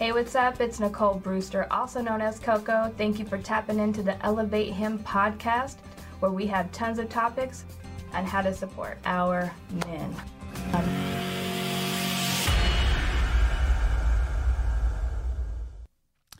Hey, 0.00 0.12
what's 0.12 0.34
up? 0.34 0.62
It's 0.62 0.80
Nicole 0.80 1.16
Brewster, 1.16 1.66
also 1.70 2.00
known 2.00 2.22
as 2.22 2.38
Coco. 2.38 2.90
Thank 2.96 3.18
you 3.18 3.26
for 3.26 3.36
tapping 3.36 3.78
into 3.78 4.02
the 4.02 4.16
Elevate 4.24 4.72
Him 4.72 4.98
podcast, 5.00 5.76
where 6.20 6.30
we 6.30 6.46
have 6.46 6.72
tons 6.72 6.98
of 6.98 7.10
topics 7.10 7.66
on 8.14 8.24
how 8.24 8.40
to 8.40 8.54
support 8.54 8.96
our 9.04 9.52
men. 9.86 10.16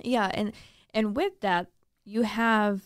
Yeah, 0.03 0.31
and 0.33 0.53
and 0.95 1.15
with 1.17 1.41
that, 1.41 1.69
you 2.05 2.23
have 2.23 2.83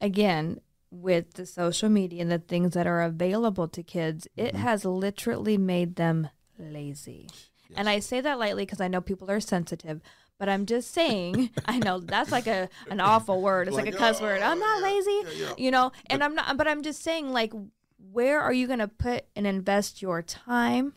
again 0.00 0.60
with 0.90 1.34
the 1.34 1.46
social 1.46 1.88
media 1.88 2.22
and 2.22 2.30
the 2.30 2.38
things 2.38 2.74
that 2.74 2.86
are 2.86 3.02
available 3.02 3.68
to 3.68 3.82
kids, 3.82 4.26
it 4.36 4.54
Mm-hmm. 4.54 4.62
has 4.62 4.84
literally 4.84 5.56
made 5.58 5.96
them 5.96 6.30
lazy. 6.58 7.28
And 7.76 7.88
I 7.88 8.00
say 8.00 8.20
that 8.20 8.38
lightly 8.38 8.64
because 8.64 8.80
I 8.80 8.88
know 8.88 9.00
people 9.00 9.30
are 9.30 9.40
sensitive, 9.40 10.00
but 10.38 10.48
I'm 10.48 10.66
just 10.66 10.92
saying, 10.92 11.50
I 11.66 11.78
know 11.78 12.00
that's 12.00 12.32
like 12.32 12.46
a 12.46 12.68
an 12.90 13.00
awful 13.00 13.40
word. 13.42 13.68
It's 13.68 13.76
like, 13.76 13.86
Like, 13.86 13.94
a 13.94 13.98
cuss 13.98 14.20
oh, 14.20 14.24
word. 14.24 14.42
I'm 14.42 14.58
not 14.58 14.80
yeah, 14.80 14.86
lazy, 14.86 15.10
yeah, 15.10 15.46
yeah. 15.46 15.54
you 15.58 15.70
know. 15.70 15.92
And 16.06 16.24
I'm 16.24 16.34
not, 16.34 16.56
but 16.56 16.66
I'm 16.66 16.82
just 16.82 17.02
saying, 17.02 17.32
like, 17.32 17.52
where 18.12 18.40
are 18.40 18.52
you 18.52 18.66
going 18.66 18.78
to 18.78 18.88
put 18.88 19.26
and 19.36 19.46
invest 19.46 20.02
your 20.02 20.22
time? 20.22 20.94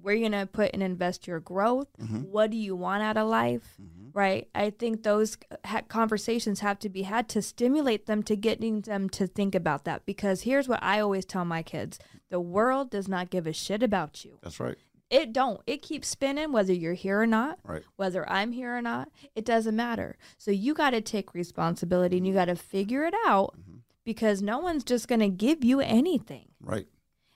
Where 0.00 0.12
are 0.12 0.16
you 0.16 0.28
going 0.28 0.40
to 0.40 0.46
put 0.46 0.72
and 0.74 0.82
invest 0.82 1.26
your 1.28 1.38
growth? 1.40 1.86
Mm-hmm. 2.00 2.22
What 2.22 2.50
do 2.50 2.56
you 2.56 2.74
want 2.74 3.02
out 3.04 3.16
of 3.16 3.28
life? 3.28 3.76
Right. 4.12 4.48
I 4.54 4.70
think 4.70 5.04
those 5.04 5.38
ha- 5.64 5.82
conversations 5.88 6.60
have 6.60 6.78
to 6.80 6.88
be 6.88 7.02
had 7.02 7.28
to 7.30 7.40
stimulate 7.40 8.06
them 8.06 8.22
to 8.24 8.36
getting 8.36 8.82
them 8.82 9.08
to 9.10 9.26
think 9.26 9.54
about 9.54 9.84
that. 9.84 10.04
Because 10.04 10.42
here's 10.42 10.68
what 10.68 10.82
I 10.82 11.00
always 11.00 11.24
tell 11.24 11.44
my 11.44 11.62
kids 11.62 11.98
the 12.28 12.40
world 12.40 12.90
does 12.90 13.08
not 13.08 13.30
give 13.30 13.46
a 13.46 13.52
shit 13.52 13.82
about 13.82 14.24
you. 14.24 14.38
That's 14.42 14.58
right. 14.58 14.76
It 15.12 15.34
don't. 15.34 15.60
It 15.66 15.82
keeps 15.82 16.08
spinning 16.08 16.52
whether 16.52 16.72
you're 16.72 16.94
here 16.94 17.20
or 17.20 17.26
not. 17.26 17.58
Right. 17.64 17.82
Whether 17.96 18.26
I'm 18.30 18.52
here 18.52 18.74
or 18.74 18.80
not, 18.80 19.10
it 19.36 19.44
doesn't 19.44 19.76
matter. 19.76 20.16
So 20.38 20.50
you 20.50 20.72
got 20.72 20.90
to 20.90 21.02
take 21.02 21.34
responsibility 21.34 22.16
and 22.16 22.26
you 22.26 22.32
got 22.32 22.46
to 22.46 22.56
figure 22.56 23.04
it 23.04 23.12
out 23.26 23.54
mm-hmm. 23.60 23.80
because 24.04 24.40
no 24.40 24.58
one's 24.58 24.84
just 24.84 25.08
going 25.08 25.20
to 25.20 25.28
give 25.28 25.62
you 25.62 25.80
anything. 25.80 26.48
Right. 26.62 26.86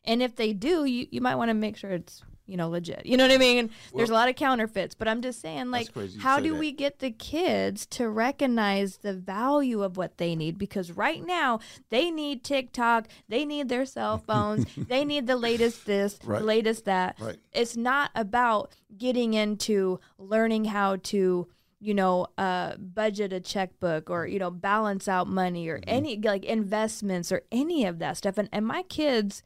And 0.05 0.23
if 0.23 0.36
they 0.36 0.55
do, 0.55 0.86
you, 0.86 1.06
you 1.11 1.20
might 1.20 1.34
want 1.34 1.51
to 1.51 1.55
make 1.55 1.77
sure 1.77 1.91
it's, 1.91 2.23
you 2.47 2.56
know, 2.56 2.69
legit. 2.69 3.05
You 3.05 3.16
know 3.16 3.25
what 3.25 3.33
I 3.34 3.39
mean? 3.39 3.70
There's 3.94 4.11
a 4.11 4.14
lot 4.14 4.28
of 4.28 4.36
counterfeits, 4.36 4.94
but 4.94 5.08
I'm 5.08 5.20
just 5.20 5.41
saying 5.41 5.70
like 5.70 5.89
how 6.20 6.41
do 6.41 6.52
that. 6.52 6.58
we 6.58 6.72
get 6.72 7.00
the 7.00 7.11
kids 7.11 7.86
to 7.86 8.08
recognize 8.08 8.98
the 8.98 9.12
value 9.12 9.83
of 9.83 9.97
what 9.97 10.19
they 10.19 10.34
need 10.36 10.58
because 10.58 10.92
right 10.92 11.24
now 11.24 11.61
they 11.91 12.11
need 12.11 12.44
TikTok, 12.44 13.08
they 13.28 13.44
need 13.44 13.69
their 13.69 13.84
cell 13.84 14.19
phones, 14.27 14.67
they 14.77 15.05
need 15.05 15.27
the 15.27 15.36
latest 15.36 15.86
this, 15.86 16.19
Right. 16.24 16.39
the 16.41 16.44
latest 16.44 16.84
that. 16.84 17.17
Right. 17.20 17.36
It's 17.52 17.77
not 17.77 18.11
about 18.14 18.72
getting 18.97 19.34
into 19.34 20.00
learning 20.19 20.67
how 20.67 20.97
to 20.97 21.48
you 21.78 21.92
know, 21.92 22.27
uh, 22.39 22.74
budget 22.78 23.34
a 23.34 23.39
checkbook 23.39 24.08
or, 24.08 24.27
you 24.27 24.39
know, 24.39 24.50
balance 24.50 25.06
out 25.08 25.28
money 25.28 25.69
or 25.69 25.78
any 25.86 26.17
like 26.19 26.42
investments 26.42 27.30
or 27.30 27.42
any 27.52 27.84
of 27.84 27.98
that 27.98 28.17
stuff. 28.17 28.39
And, 28.39 28.48
and 28.50 28.67
my 28.67 28.83
kids 28.84 29.42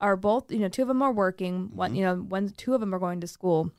are 0.00 0.16
both, 0.16 0.50
you 0.50 0.58
know, 0.58 0.68
two 0.68 0.82
of 0.82 0.88
them 0.88 1.02
are 1.02 1.12
working, 1.12 1.70
one, 1.74 1.90
mm-hmm. 1.90 1.96
you 1.96 2.04
know, 2.04 2.16
one, 2.16 2.50
two 2.56 2.74
of 2.74 2.80
them 2.80 2.94
are 2.94 2.98
going 2.98 3.20
to 3.20 3.26
school. 3.26 3.70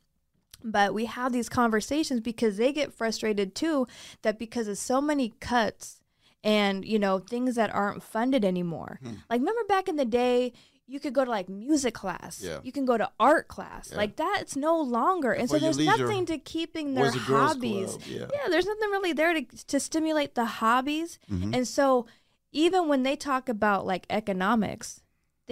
But 0.64 0.94
we 0.94 1.06
have 1.06 1.32
these 1.32 1.48
conversations 1.48 2.20
because 2.20 2.56
they 2.56 2.72
get 2.72 2.92
frustrated 2.92 3.54
too 3.54 3.86
that 4.22 4.38
because 4.38 4.68
of 4.68 4.78
so 4.78 5.00
many 5.00 5.34
cuts 5.40 6.00
and, 6.44 6.84
you 6.84 6.98
know, 6.98 7.18
things 7.18 7.56
that 7.56 7.74
aren't 7.74 8.02
funded 8.02 8.44
anymore. 8.44 9.00
Hmm. 9.02 9.14
Like, 9.28 9.40
remember 9.40 9.64
back 9.64 9.88
in 9.88 9.96
the 9.96 10.04
day, 10.04 10.52
you 10.86 11.00
could 11.00 11.14
go 11.14 11.24
to 11.24 11.30
like 11.30 11.48
music 11.48 11.94
class. 11.94 12.42
Yeah. 12.44 12.58
You 12.62 12.70
can 12.70 12.84
go 12.84 12.98
to 12.98 13.10
art 13.18 13.48
class. 13.48 13.92
Like 13.94 14.16
that's 14.16 14.56
no 14.56 14.80
longer. 14.80 15.32
And 15.32 15.48
so 15.48 15.58
there's 15.58 15.78
nothing 15.78 16.26
to 16.26 16.38
keeping 16.38 16.94
their 16.94 17.06
Boys 17.06 17.14
and 17.14 17.26
Girls 17.26 17.52
hobbies. 17.52 17.98
Yeah. 18.06 18.26
yeah, 18.32 18.48
there's 18.50 18.66
nothing 18.66 18.90
really 18.90 19.12
there 19.12 19.32
to, 19.32 19.42
to 19.68 19.80
stimulate 19.80 20.34
the 20.34 20.44
hobbies. 20.44 21.18
Mm-hmm. 21.30 21.54
And 21.54 21.68
so 21.68 22.06
even 22.52 22.88
when 22.88 23.04
they 23.04 23.16
talk 23.16 23.48
about 23.48 23.86
like 23.86 24.06
economics, 24.10 25.01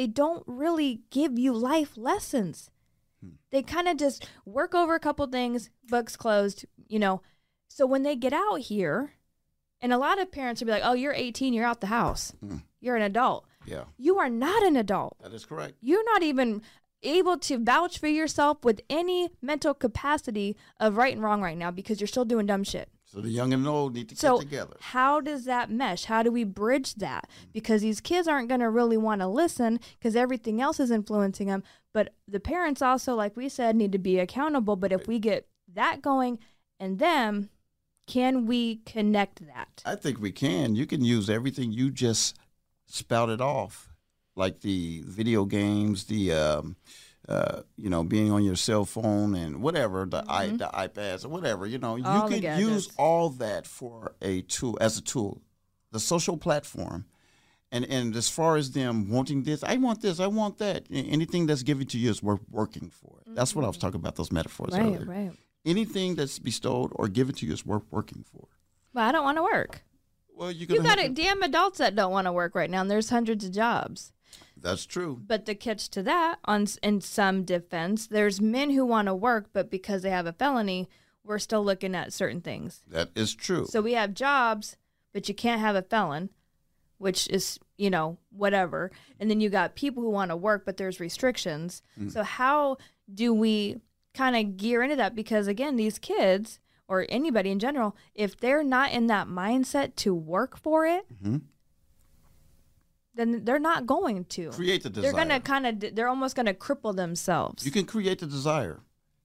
they 0.00 0.06
don't 0.06 0.42
really 0.46 1.02
give 1.10 1.38
you 1.38 1.52
life 1.52 1.92
lessons. 1.94 2.70
Hmm. 3.22 3.32
They 3.52 3.62
kind 3.62 3.86
of 3.86 3.98
just 3.98 4.26
work 4.46 4.74
over 4.74 4.94
a 4.94 4.98
couple 4.98 5.26
things, 5.26 5.68
books 5.88 6.16
closed, 6.16 6.64
you 6.88 6.98
know. 6.98 7.20
So 7.68 7.84
when 7.84 8.02
they 8.02 8.16
get 8.16 8.32
out 8.32 8.60
here, 8.60 9.12
and 9.78 9.92
a 9.92 9.98
lot 9.98 10.18
of 10.18 10.32
parents 10.32 10.62
will 10.62 10.68
be 10.68 10.72
like, 10.72 10.86
"Oh, 10.86 10.94
you're 10.94 11.12
18, 11.12 11.52
you're 11.52 11.66
out 11.66 11.82
the 11.82 11.88
house. 11.88 12.32
Hmm. 12.40 12.56
You're 12.80 12.96
an 12.96 13.02
adult." 13.02 13.44
Yeah. 13.66 13.84
You 13.98 14.16
are 14.16 14.30
not 14.30 14.62
an 14.62 14.74
adult. 14.74 15.18
That 15.22 15.34
is 15.34 15.44
correct. 15.44 15.74
You're 15.82 16.04
not 16.14 16.22
even 16.22 16.62
able 17.02 17.36
to 17.36 17.62
vouch 17.62 17.98
for 17.98 18.08
yourself 18.08 18.64
with 18.64 18.80
any 18.88 19.28
mental 19.42 19.74
capacity 19.74 20.56
of 20.78 20.96
right 20.96 21.12
and 21.12 21.22
wrong 21.22 21.42
right 21.42 21.58
now 21.58 21.70
because 21.70 22.00
you're 22.00 22.08
still 22.08 22.24
doing 22.24 22.46
dumb 22.46 22.64
shit. 22.64 22.88
So 23.12 23.20
the 23.20 23.28
young 23.30 23.52
and 23.52 23.66
old 23.66 23.94
need 23.94 24.08
to 24.10 24.16
So 24.16 24.38
get 24.38 24.44
together. 24.44 24.76
how 24.80 25.20
does 25.20 25.44
that 25.44 25.68
mesh? 25.68 26.04
How 26.04 26.22
do 26.22 26.30
we 26.30 26.44
bridge 26.44 26.94
that? 26.96 27.28
Because 27.52 27.82
these 27.82 28.00
kids 28.00 28.28
aren't 28.28 28.48
going 28.48 28.60
to 28.60 28.70
really 28.70 28.96
want 28.96 29.20
to 29.20 29.26
listen 29.26 29.80
because 29.98 30.14
everything 30.14 30.60
else 30.60 30.78
is 30.78 30.92
influencing 30.92 31.48
them. 31.48 31.64
But 31.92 32.14
the 32.28 32.38
parents 32.38 32.80
also, 32.80 33.16
like 33.16 33.36
we 33.36 33.48
said, 33.48 33.74
need 33.74 33.90
to 33.92 33.98
be 33.98 34.20
accountable. 34.20 34.76
But 34.76 34.92
if 34.92 35.08
we 35.08 35.18
get 35.18 35.48
that 35.74 36.02
going 36.02 36.38
and 36.78 37.00
them, 37.00 37.50
can 38.06 38.46
we 38.46 38.76
connect 38.86 39.44
that? 39.46 39.82
I 39.84 39.96
think 39.96 40.20
we 40.20 40.30
can. 40.30 40.76
You 40.76 40.86
can 40.86 41.04
use 41.04 41.28
everything 41.28 41.72
you 41.72 41.90
just 41.90 42.36
spouted 42.86 43.40
off, 43.40 43.92
like 44.36 44.60
the 44.60 45.02
video 45.04 45.44
games, 45.46 46.04
the 46.04 46.32
um, 46.32 46.76
uh, 47.30 47.62
you 47.76 47.88
know, 47.88 48.02
being 48.02 48.30
on 48.32 48.44
your 48.44 48.56
cell 48.56 48.84
phone 48.84 49.34
and 49.34 49.62
whatever, 49.62 50.04
the 50.04 50.24
i 50.28 50.48
the 50.48 50.66
iPads 50.74 51.24
or 51.24 51.28
whatever. 51.28 51.66
You 51.66 51.78
know, 51.78 51.94
Mm-hmm. 51.96 52.06
All 52.06 52.30
you 52.30 52.40
can 52.40 52.58
use 52.60 52.90
all 52.98 53.30
that 53.30 53.66
for 53.66 54.14
a 54.20 54.42
tool 54.42 54.76
as 54.80 54.98
a 54.98 55.02
tool, 55.02 55.40
the 55.92 56.00
social 56.00 56.36
platform. 56.36 57.04
And, 57.72 57.84
and 57.84 58.16
as 58.16 58.28
far 58.28 58.56
as 58.56 58.72
them 58.72 59.08
wanting 59.10 59.44
this, 59.44 59.62
I 59.62 59.76
want 59.76 60.02
this, 60.02 60.18
I 60.18 60.26
want 60.26 60.58
that. 60.58 60.86
Anything 60.90 61.46
that's 61.46 61.62
given 61.62 61.86
to 61.86 61.98
you 61.98 62.10
is 62.10 62.20
worth 62.20 62.40
working 62.50 62.90
for. 62.90 63.18
it. 63.24 63.36
That's 63.36 63.54
what 63.54 63.64
I 63.64 63.68
was 63.68 63.78
talking 63.78 64.00
about. 64.00 64.16
Those 64.16 64.32
metaphors 64.32 64.70
Mm-hmm. 64.74 64.84
Right, 64.84 65.00
earlier. 65.00 65.26
right. 65.28 65.30
Anything 65.64 66.16
that's 66.16 66.38
bestowed 66.40 66.90
or 66.96 67.06
given 67.06 67.34
to 67.36 67.46
you 67.46 67.52
is 67.52 67.64
worth 67.64 67.84
working 67.92 68.24
for. 68.32 68.48
But 68.92 69.02
I 69.04 69.12
don't 69.12 69.22
want 69.24 69.38
to 69.38 69.44
work. 69.44 69.84
Well, 70.34 70.50
you 70.50 70.66
You 70.68 70.82
got 70.82 70.98
it, 70.98 71.14
damn 71.14 71.42
adults 71.42 71.78
that 71.78 71.94
don't 71.94 72.10
want 72.10 72.26
to 72.26 72.32
work 72.32 72.54
right 72.56 72.68
now, 72.70 72.80
and 72.80 72.90
there's 72.90 73.10
hundreds 73.10 73.44
of 73.44 73.52
jobs. 73.52 74.12
That's 74.62 74.86
true. 74.86 75.20
But 75.26 75.46
the 75.46 75.54
catch 75.54 75.88
to 75.90 76.02
that, 76.02 76.38
on 76.44 76.66
in 76.82 77.00
some 77.00 77.44
defense, 77.44 78.06
there's 78.06 78.40
men 78.40 78.70
who 78.70 78.84
want 78.84 79.06
to 79.06 79.14
work, 79.14 79.50
but 79.52 79.70
because 79.70 80.02
they 80.02 80.10
have 80.10 80.26
a 80.26 80.32
felony, 80.32 80.88
we're 81.24 81.38
still 81.38 81.64
looking 81.64 81.94
at 81.94 82.12
certain 82.12 82.40
things. 82.40 82.82
That 82.88 83.10
is 83.14 83.34
true. 83.34 83.66
So 83.66 83.80
we 83.80 83.94
have 83.94 84.14
jobs, 84.14 84.76
but 85.12 85.28
you 85.28 85.34
can't 85.34 85.60
have 85.60 85.76
a 85.76 85.82
felon, 85.82 86.30
which 86.98 87.28
is 87.28 87.58
you 87.76 87.90
know 87.90 88.18
whatever. 88.30 88.90
And 89.18 89.30
then 89.30 89.40
you 89.40 89.48
got 89.50 89.74
people 89.74 90.02
who 90.02 90.10
want 90.10 90.30
to 90.30 90.36
work, 90.36 90.64
but 90.64 90.76
there's 90.76 91.00
restrictions. 91.00 91.82
Mm-hmm. 91.98 92.10
So 92.10 92.22
how 92.22 92.76
do 93.12 93.32
we 93.32 93.80
kind 94.14 94.36
of 94.36 94.56
gear 94.56 94.82
into 94.82 94.96
that? 94.96 95.14
Because 95.14 95.46
again, 95.46 95.76
these 95.76 95.98
kids 95.98 96.58
or 96.88 97.06
anybody 97.08 97.50
in 97.50 97.58
general, 97.58 97.96
if 98.14 98.36
they're 98.38 98.64
not 98.64 98.90
in 98.90 99.06
that 99.06 99.28
mindset 99.28 99.94
to 99.96 100.12
work 100.12 100.58
for 100.58 100.86
it, 100.86 101.06
mm-hmm. 101.12 101.38
Then 103.20 103.44
they're 103.44 103.58
not 103.58 103.86
going 103.86 104.24
to. 104.24 104.50
create 104.50 104.82
the 104.82 104.90
desire. 104.90 105.12
They're 105.12 105.20
gonna 105.20 105.40
kind 105.40 105.66
of. 105.66 105.94
They're 105.94 106.08
almost 106.08 106.34
gonna 106.34 106.54
cripple 106.54 106.96
themselves. 106.96 107.64
You 107.64 107.70
can 107.70 107.84
create 107.84 108.18
the 108.20 108.26
desire, 108.26 108.80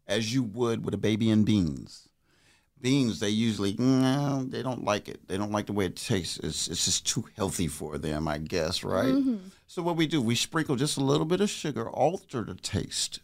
as 0.08 0.34
you 0.34 0.44
would 0.44 0.84
with 0.84 0.94
a 0.94 0.98
baby 0.98 1.30
and 1.30 1.46
beans. 1.46 2.10
Beans, 2.82 3.20
they 3.20 3.30
usually 3.30 3.76
no, 3.80 4.44
they 4.44 4.62
don't 4.62 4.84
like 4.84 5.08
it. 5.08 5.28
They 5.28 5.38
don't 5.38 5.52
like 5.52 5.68
the 5.68 5.74
way 5.74 5.86
it 5.86 5.96
tastes. 5.96 6.38
It's 6.40 6.68
it's 6.68 6.86
just 6.86 7.08
too 7.08 7.26
healthy 7.36 7.68
for 7.68 7.98
them, 7.98 8.28
I 8.28 8.38
guess, 8.38 8.84
right? 8.84 9.14
Mm-hmm. 9.14 9.38
So 9.66 9.82
what 9.82 9.96
we 9.96 10.06
do, 10.06 10.22
we 10.22 10.36
sprinkle 10.36 10.76
just 10.76 10.98
a 10.98 11.04
little 11.04 11.26
bit 11.26 11.42
of 11.42 11.50
sugar, 11.50 11.90
alter 11.90 12.44
the 12.44 12.54
taste 12.54 13.22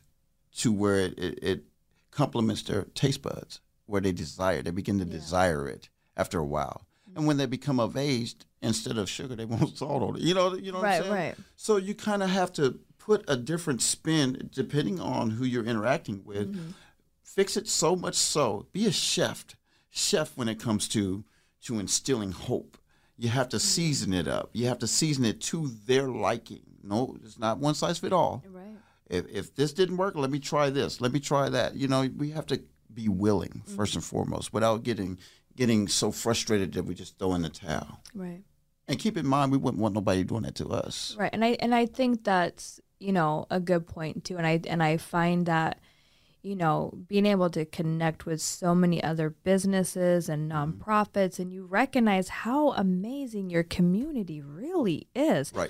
to 0.57 0.71
where 0.71 0.99
it, 0.99 1.19
it, 1.19 1.39
it 1.43 1.63
complements 2.09 2.63
their 2.63 2.83
taste 2.95 3.21
buds, 3.21 3.59
where 3.85 4.01
they 4.01 4.11
desire. 4.11 4.61
They 4.61 4.71
begin 4.71 4.99
to 4.99 5.05
desire 5.05 5.67
it 5.67 5.89
after 6.17 6.39
a 6.39 6.45
while. 6.45 6.87
And 7.15 7.27
when 7.27 7.37
they 7.37 7.45
become 7.45 7.79
of 7.79 7.97
age, 7.97 8.35
instead 8.61 8.97
of 8.97 9.09
sugar, 9.09 9.35
they 9.35 9.45
want 9.45 9.77
salt 9.77 10.03
on 10.03 10.15
it. 10.17 10.21
You 10.21 10.33
know, 10.33 10.53
you 10.55 10.71
know 10.71 10.79
what 10.79 10.85
Right, 10.85 10.95
I'm 10.97 11.03
saying? 11.03 11.13
right. 11.13 11.35
So 11.55 11.77
you 11.77 11.95
kind 11.95 12.21
of 12.23 12.29
have 12.29 12.51
to 12.53 12.79
put 12.97 13.23
a 13.27 13.35
different 13.35 13.81
spin 13.81 14.49
depending 14.53 14.99
on 14.99 15.31
who 15.31 15.45
you're 15.45 15.65
interacting 15.65 16.23
with. 16.23 16.51
Mm-hmm. 16.53 16.71
Fix 17.23 17.57
it 17.57 17.67
so 17.67 17.95
much 17.95 18.15
so. 18.15 18.67
Be 18.73 18.85
a 18.85 18.91
chef, 18.91 19.45
chef 19.89 20.35
when 20.37 20.47
it 20.49 20.59
comes 20.59 20.87
to 20.89 21.23
to 21.63 21.79
instilling 21.79 22.31
hope. 22.31 22.77
You 23.17 23.29
have 23.29 23.49
to 23.49 23.59
season 23.59 24.13
it 24.13 24.27
up. 24.27 24.49
You 24.53 24.67
have 24.67 24.79
to 24.79 24.87
season 24.87 25.25
it 25.25 25.39
to 25.41 25.71
their 25.85 26.07
liking. 26.09 26.63
No, 26.83 27.15
it's 27.23 27.37
not 27.37 27.59
one 27.59 27.75
size 27.75 27.99
fit 27.99 28.11
all. 28.11 28.43
Right. 28.49 28.65
If, 29.09 29.27
if 29.29 29.55
this 29.55 29.71
didn't 29.73 29.97
work, 29.97 30.15
let 30.15 30.31
me 30.31 30.39
try 30.39 30.69
this. 30.71 30.99
Let 31.01 31.11
me 31.11 31.19
try 31.19 31.47
that. 31.49 31.75
You 31.75 31.87
know, 31.87 32.09
we 32.17 32.31
have 32.31 32.47
to 32.47 32.61
be 32.93 33.07
willing 33.09 33.61
first 33.75 33.93
and 33.95 34.03
foremost, 34.03 34.51
without 34.53 34.83
getting 34.83 35.17
getting 35.55 35.87
so 35.87 36.11
frustrated 36.11 36.73
that 36.73 36.83
we 36.83 36.95
just 36.95 37.19
throw 37.19 37.35
in 37.35 37.41
the 37.43 37.49
towel. 37.49 37.99
Right. 38.15 38.41
And 38.91 38.99
keep 38.99 39.17
in 39.17 39.25
mind, 39.25 39.51
we 39.51 39.57
wouldn't 39.57 39.81
want 39.81 39.95
nobody 39.95 40.23
doing 40.23 40.43
that 40.43 40.55
to 40.55 40.67
us. 40.69 41.15
Right. 41.17 41.29
And 41.33 41.43
I 41.43 41.57
and 41.59 41.73
I 41.73 41.85
think 41.85 42.23
that's, 42.23 42.79
you 42.99 43.11
know, 43.11 43.47
a 43.49 43.59
good 43.59 43.87
point 43.87 44.23
too. 44.25 44.37
And 44.37 44.45
I 44.45 44.61
and 44.67 44.83
I 44.83 44.97
find 44.97 45.45
that, 45.47 45.79
you 46.43 46.55
know, 46.55 46.93
being 47.07 47.25
able 47.25 47.49
to 47.51 47.65
connect 47.65 48.25
with 48.25 48.41
so 48.41 48.75
many 48.75 49.03
other 49.03 49.29
businesses 49.29 50.29
and 50.29 50.51
Mm-hmm. 50.51 50.81
nonprofits, 50.81 51.39
and 51.39 51.51
you 51.51 51.65
recognize 51.65 52.29
how 52.29 52.71
amazing 52.71 53.49
your 53.49 53.63
community 53.63 54.41
really 54.41 55.07
is. 55.15 55.53
Right. 55.55 55.69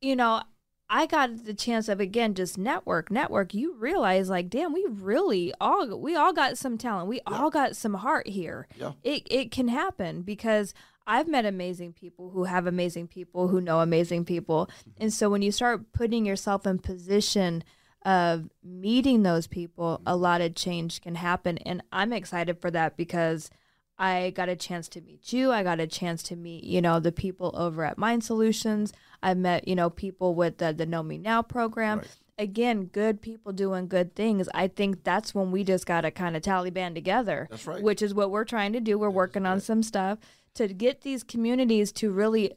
You 0.00 0.16
know, 0.16 0.42
I 0.90 1.06
got 1.06 1.44
the 1.46 1.54
chance 1.54 1.88
of 1.88 2.00
again 2.00 2.34
just 2.34 2.58
network, 2.58 3.10
network. 3.10 3.54
You 3.54 3.74
realize 3.76 4.28
like, 4.28 4.50
damn, 4.50 4.74
we 4.74 4.84
really 4.90 5.54
all 5.60 5.98
we 5.98 6.14
all 6.16 6.32
got 6.34 6.58
some 6.58 6.76
talent. 6.76 7.08
We 7.08 7.20
all 7.26 7.48
got 7.48 7.76
some 7.76 7.94
heart 7.94 8.28
here. 8.28 8.66
Yeah. 8.76 8.92
It 9.02 9.26
it 9.30 9.50
can 9.50 9.68
happen 9.68 10.20
because 10.22 10.74
I've 11.06 11.28
met 11.28 11.44
amazing 11.44 11.92
people 11.92 12.30
who 12.30 12.44
have 12.44 12.66
amazing 12.66 13.08
people 13.08 13.48
who 13.48 13.60
know 13.60 13.80
amazing 13.80 14.24
people. 14.24 14.70
And 14.98 15.12
so 15.12 15.28
when 15.30 15.42
you 15.42 15.52
start 15.52 15.92
putting 15.92 16.24
yourself 16.24 16.66
in 16.66 16.78
position 16.78 17.64
of 18.04 18.48
meeting 18.62 19.22
those 19.22 19.46
people, 19.46 20.00
a 20.06 20.16
lot 20.16 20.40
of 20.40 20.54
change 20.54 21.00
can 21.00 21.14
happen. 21.14 21.58
And 21.58 21.82
I'm 21.92 22.12
excited 22.12 22.60
for 22.60 22.70
that 22.70 22.96
because 22.96 23.50
I 23.98 24.30
got 24.30 24.48
a 24.48 24.56
chance 24.56 24.88
to 24.88 25.00
meet 25.00 25.32
you. 25.32 25.52
I 25.52 25.62
got 25.62 25.80
a 25.80 25.86
chance 25.86 26.22
to 26.24 26.36
meet, 26.36 26.64
you 26.64 26.80
know, 26.80 26.98
the 26.98 27.12
people 27.12 27.54
over 27.54 27.84
at 27.84 27.98
Mind 27.98 28.24
Solutions. 28.24 28.92
I 29.22 29.34
met, 29.34 29.68
you 29.68 29.76
know, 29.76 29.90
people 29.90 30.34
with 30.34 30.58
the, 30.58 30.72
the 30.72 30.86
Know 30.86 31.02
Me 31.02 31.18
Now 31.18 31.42
program. 31.42 31.98
Right. 31.98 32.08
Again, 32.38 32.86
good 32.86 33.20
people 33.20 33.52
doing 33.52 33.86
good 33.86 34.16
things. 34.16 34.48
I 34.54 34.66
think 34.66 35.04
that's 35.04 35.34
when 35.34 35.52
we 35.52 35.62
just 35.62 35.86
got 35.86 36.00
to 36.00 36.10
kind 36.10 36.34
of 36.34 36.42
tally 36.42 36.70
band 36.70 36.94
together. 36.96 37.46
That's 37.50 37.66
right. 37.66 37.82
Which 37.82 38.02
is 38.02 38.14
what 38.14 38.30
we're 38.30 38.44
trying 38.44 38.72
to 38.72 38.80
do. 38.80 38.98
We're 38.98 39.10
working 39.10 39.46
on 39.46 39.60
some 39.60 39.82
stuff 39.82 40.18
to 40.54 40.68
get 40.68 41.02
these 41.02 41.22
communities 41.22 41.92
to 41.92 42.10
really 42.10 42.52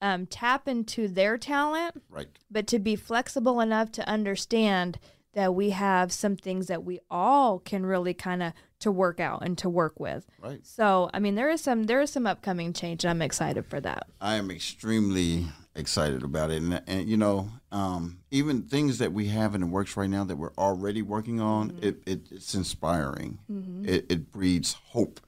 um, 0.00 0.26
tap 0.26 0.68
into 0.68 1.08
their 1.08 1.36
talent 1.38 2.02
Right. 2.08 2.28
but 2.50 2.66
to 2.68 2.78
be 2.78 2.94
flexible 2.96 3.60
enough 3.60 3.90
to 3.92 4.08
understand 4.08 4.98
that 5.34 5.54
we 5.54 5.70
have 5.70 6.12
some 6.12 6.36
things 6.36 6.66
that 6.68 6.84
we 6.84 7.00
all 7.10 7.58
can 7.58 7.84
really 7.84 8.14
kind 8.14 8.42
of 8.42 8.52
to 8.80 8.90
work 8.92 9.18
out 9.20 9.42
and 9.44 9.58
to 9.58 9.68
work 9.68 9.98
with. 9.98 10.24
Right. 10.40 10.64
So, 10.64 11.10
I 11.12 11.18
mean, 11.18 11.34
there 11.34 11.50
is 11.50 11.60
some 11.60 11.84
there 11.84 12.00
is 12.00 12.10
some 12.10 12.26
upcoming 12.26 12.72
change. 12.72 13.04
and 13.04 13.10
I'm 13.10 13.22
excited 13.22 13.66
for 13.66 13.80
that. 13.80 14.06
I 14.20 14.36
am 14.36 14.50
extremely 14.50 15.46
excited 15.74 16.22
about 16.24 16.50
it, 16.50 16.62
and, 16.62 16.82
and 16.86 17.08
you 17.08 17.16
know, 17.16 17.50
um, 17.70 18.20
even 18.30 18.62
things 18.62 18.98
that 18.98 19.12
we 19.12 19.28
have 19.28 19.54
in 19.54 19.60
the 19.60 19.66
works 19.66 19.96
right 19.96 20.08
now 20.10 20.24
that 20.24 20.36
we're 20.36 20.54
already 20.56 21.02
working 21.02 21.40
on, 21.40 21.70
Mm-hmm. 21.72 21.84
it, 21.86 22.02
it 22.06 22.20
it's 22.30 22.54
inspiring. 22.54 23.38
It, 23.84 24.06
it 24.10 24.30
breeds 24.32 24.74
hope. 24.90 25.20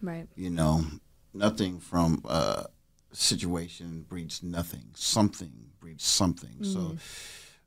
Right. 0.00 0.26
You 0.36 0.50
know, 0.50 0.84
nothing 1.34 1.78
from 1.80 2.22
uh, 2.28 2.64
situation 3.12 4.04
breeds 4.08 4.42
nothing. 4.42 4.86
Something 4.94 5.52
breeds 5.80 6.04
something. 6.04 6.56
Mm. 6.60 6.66
So 6.72 6.96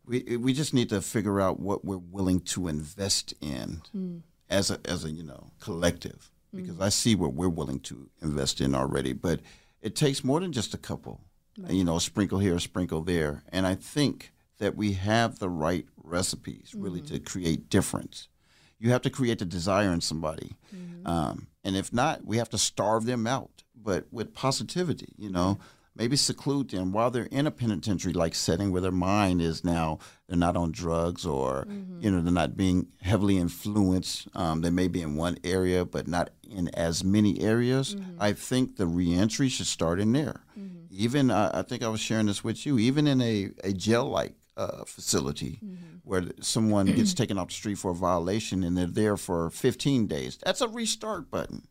we 0.05 0.37
we 0.37 0.53
just 0.53 0.73
need 0.73 0.89
to 0.89 1.01
figure 1.01 1.39
out 1.41 1.59
what 1.59 1.83
we're 1.85 1.97
willing 1.97 2.39
to 2.41 2.67
invest 2.67 3.33
in 3.41 3.81
Mm. 3.95 4.21
as 4.49 4.71
a 4.71 4.79
as 4.85 5.03
a 5.03 5.11
you 5.11 5.23
know 5.23 5.51
collective. 5.59 6.31
Because 6.53 6.79
I 6.79 6.87
see 6.87 7.15
what 7.15 7.33
we're 7.33 7.49
willing 7.49 7.81
to 7.81 8.09
invest 8.21 8.61
in 8.61 8.73
already, 8.75 9.11
but 9.11 9.41
it 9.81 9.93
takes 9.93 10.23
more 10.23 10.39
than 10.39 10.53
just 10.53 10.73
a 10.73 10.77
couple. 10.77 11.19
You 11.69 11.83
know, 11.83 11.97
a 11.97 12.01
sprinkle 12.01 12.39
here, 12.39 12.55
a 12.55 12.61
sprinkle 12.61 13.01
there, 13.01 13.43
and 13.49 13.67
I 13.67 13.75
think 13.75 14.31
that 14.59 14.77
we 14.77 14.93
have 14.93 15.39
the 15.39 15.49
right 15.49 15.85
recipes 16.01 16.73
really 16.73 17.01
to 17.01 17.19
create 17.19 17.69
difference. 17.69 18.29
You 18.79 18.91
have 18.91 19.01
to 19.03 19.09
create 19.09 19.39
the 19.39 19.45
desire 19.45 19.91
in 19.93 20.01
somebody, 20.01 20.51
um, 21.05 21.47
and 21.63 21.75
if 21.75 21.93
not, 21.93 22.25
we 22.25 22.37
have 22.37 22.49
to 22.49 22.57
starve 22.57 23.05
them 23.05 23.25
out. 23.27 23.63
But 23.75 24.05
with 24.11 24.33
positivity, 24.33 25.13
you 25.17 25.29
know, 25.29 25.59
maybe 25.95 26.15
seclude 26.17 26.69
them 26.71 26.91
while 26.91 27.09
they're 27.11 27.27
in 27.31 27.47
a 27.47 27.51
penitentiary-like 27.51 28.35
setting 28.35 28.71
where 28.71 28.81
their 28.81 28.91
mind 28.91 29.41
is 29.41 29.63
now 29.63 29.99
they're 30.27 30.37
not 30.37 30.57
on 30.57 30.71
drugs 30.71 31.25
or 31.25 31.67
you 32.01 32.09
know 32.11 32.21
they're 32.21 32.33
not 32.33 32.57
being 32.57 32.87
heavily 33.01 33.37
influenced. 33.37 34.27
Um, 34.35 34.61
they 34.61 34.71
may 34.71 34.87
be 34.89 35.01
in 35.01 35.15
one 35.15 35.37
area 35.43 35.85
but 35.85 36.07
not 36.07 36.31
in 36.49 36.67
as 36.75 37.03
many 37.03 37.39
areas. 37.41 37.95
I 38.19 38.33
think 38.33 38.75
the 38.77 38.87
reentry 38.87 39.47
should 39.49 39.67
start 39.67 39.99
in 39.99 40.11
there. 40.13 40.41
Even 40.89 41.31
I 41.31 41.59
I 41.59 41.61
think 41.61 41.83
I 41.83 41.87
was 41.89 42.01
sharing 42.01 42.25
this 42.25 42.43
with 42.43 42.65
you. 42.65 42.77
Even 42.79 43.07
in 43.07 43.21
a 43.21 43.51
a 43.63 43.71
jail-like 43.71 44.33
uh, 44.57 44.83
facility 44.85 45.59
where 46.03 46.23
someone 46.41 46.85
gets 46.87 47.13
taken 47.21 47.37
off 47.37 47.47
the 47.47 47.53
street 47.53 47.77
for 47.77 47.91
a 47.91 47.95
violation 47.95 48.63
and 48.63 48.77
they're 48.77 48.85
there 48.87 49.17
for 49.17 49.49
15 49.49 50.07
days, 50.07 50.37
that's 50.43 50.61
a 50.61 50.67
restart 50.67 51.29
button. 51.29 51.63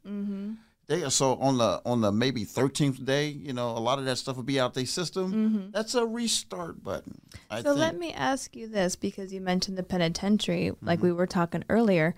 They 0.87 1.03
are 1.03 1.11
so 1.11 1.37
on 1.37 1.57
the 1.57 1.81
on 1.87 2.03
the 2.03 2.13
maybe 2.13 2.45
13th 2.45 3.03
day, 3.07 3.29
you 3.29 3.55
know, 3.55 3.71
a 3.71 3.81
lot 3.81 3.99
of 3.99 4.05
that 4.05 4.19
stuff 4.19 4.37
will 4.37 4.43
be 4.43 4.61
out 4.61 4.75
their 4.75 4.85
system. 4.85 5.71
That's 5.73 5.95
a 5.95 6.05
restart 6.05 6.83
button. 6.83 7.23
I 7.51 7.63
So 7.63 7.71
think. 7.71 7.79
let 7.79 7.99
me 7.99 8.13
ask 8.13 8.55
you 8.55 8.69
this 8.69 8.95
because 8.95 9.33
you 9.33 9.41
mentioned 9.41 9.79
the 9.79 9.83
penitentiary, 9.83 10.73
like 10.83 10.99
Mm-hmm. 10.99 11.07
we 11.07 11.13
were 11.13 11.27
talking 11.27 11.65
earlier. 11.71 12.15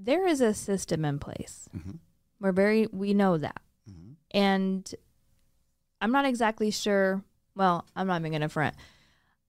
There 0.00 0.26
is 0.26 0.40
a 0.40 0.52
system 0.52 1.04
in 1.04 1.20
place. 1.20 1.68
Mm-hmm. 1.76 1.92
We're 2.40 2.52
very 2.52 2.88
we 2.92 3.14
know 3.14 3.38
that. 3.38 3.60
And 4.32 4.92
I'm 6.02 6.12
not 6.12 6.26
exactly 6.26 6.70
sure, 6.70 7.22
well, 7.54 7.86
I'm 7.96 8.06
not 8.08 8.20
even 8.20 8.32
going 8.32 8.42
to 8.42 8.48
front. 8.50 8.74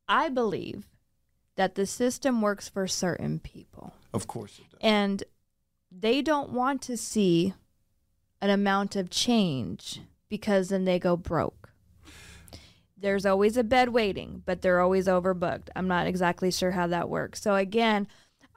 I 0.10 0.28
believe 0.28 0.90
that 1.56 1.76
the 1.76 1.86
system 1.86 2.42
works 2.42 2.68
for 2.68 2.88
certain 2.88 3.40
people. 3.40 3.94
of 4.14 4.28
course 4.28 4.60
it 4.60 4.70
does. 4.72 4.80
And 4.82 5.24
they 5.92 6.22
don't 6.22 6.52
want 6.52 6.82
to 6.84 6.98
see 6.98 7.54
an 8.42 8.50
amount 8.50 8.96
of 8.96 9.10
change 9.10 10.02
because 10.30 10.70
then 10.70 10.86
they 10.86 11.00
go 11.00 11.16
broke. 11.16 11.70
There's 12.98 13.26
always 13.26 13.56
a 13.56 13.64
bed 13.64 13.90
waiting, 13.90 14.44
but 14.46 14.62
they're 14.62 14.82
always 14.82 15.08
overbooked. 15.08 15.70
I'm 15.76 15.88
not 15.88 16.08
exactly 16.08 16.52
sure 16.52 16.72
how 16.72 16.88
that 16.88 17.10
works. 17.10 17.42
So, 17.42 17.56
again, 17.56 18.08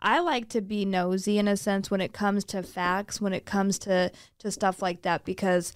I 0.01 0.19
like 0.19 0.49
to 0.51 0.61
be 0.61 0.85
nosy 0.85 1.39
in 1.39 1.47
a 1.47 1.57
sense 1.57 1.91
when 1.91 2.01
it 2.01 2.13
comes 2.13 2.45
to 2.47 2.63
facts, 2.63 3.21
when 3.21 3.33
it 3.33 3.45
comes 3.45 3.79
to, 3.81 4.11
to 4.39 4.51
stuff 4.51 4.83
like 4.83 5.03
that, 5.03 5.25
because, 5.25 5.73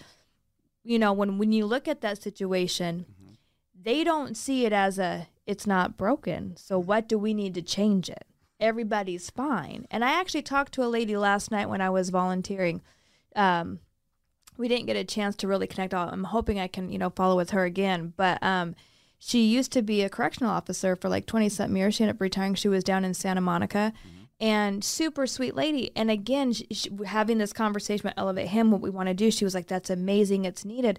you 0.82 0.99
know, 0.99 1.12
when, 1.12 1.38
when 1.38 1.52
you 1.52 1.64
look 1.64 1.87
at 1.87 2.00
that 2.00 2.20
situation, 2.20 3.06
mm-hmm. 3.08 3.34
they 3.81 4.02
don't 4.02 4.37
see 4.37 4.67
it 4.67 4.73
as 4.73 4.99
a, 4.99 5.28
it's 5.46 5.66
not 5.66 5.96
broken. 5.96 6.56
So, 6.56 6.78
what 6.78 7.08
do 7.08 7.19
we 7.19 7.34
need 7.34 7.54
to 7.54 7.62
change 7.62 8.08
it? 8.08 8.26
everybody's 8.60 9.31
fine. 9.31 9.87
And 9.90 10.04
I 10.04 10.19
actually 10.19 10.43
talked 10.43 10.72
to 10.75 10.84
a 10.84 10.88
lady 10.88 11.16
last 11.16 11.50
night 11.50 11.69
when 11.69 11.81
I 11.81 11.90
was 11.90 12.10
volunteering. 12.10 12.82
Um, 13.34 13.81
we 14.56 14.69
didn't 14.69 14.87
get 14.87 14.96
a 14.96 15.04
chance 15.04 15.37
to 15.37 15.48
really 15.48 15.66
connect. 15.66 15.93
All 15.93 16.08
I'm 16.08 16.25
hoping 16.25 16.58
I 16.58 16.66
can, 16.66 16.90
you 16.90 16.98
know, 16.98 17.10
follow 17.10 17.37
with 17.37 17.50
her 17.50 17.64
again. 17.64 18.14
But 18.16 18.43
um, 18.43 18.75
she 19.19 19.44
used 19.44 19.72
to 19.72 19.82
be 19.82 20.02
a 20.02 20.08
correctional 20.08 20.50
officer 20.50 20.96
for 20.96 21.08
like 21.08 21.26
20 21.26 21.49
something 21.49 21.76
years. 21.76 21.94
She 21.94 22.04
ended 22.04 22.16
up 22.16 22.20
retiring. 22.20 22.54
She 22.54 22.69
was 22.69 22.84
down 22.84 23.04
in 23.04 23.14
Santa 23.14 23.40
Monica. 23.40 23.92
And 24.38 24.84
super 24.84 25.26
sweet 25.26 25.54
lady. 25.54 25.90
And 25.96 26.10
again, 26.10 26.52
she, 26.52 26.66
she, 26.70 26.90
having 27.06 27.38
this 27.38 27.54
conversation 27.54 28.06
with 28.06 28.18
Elevate 28.18 28.49
Him, 28.49 28.71
what 28.71 28.82
we 28.82 28.90
want 28.90 29.09
to 29.09 29.14
do, 29.14 29.30
she 29.30 29.44
was 29.44 29.54
like, 29.54 29.66
that's 29.66 29.88
amazing. 29.88 30.44
It's 30.44 30.64
needed. 30.64 30.99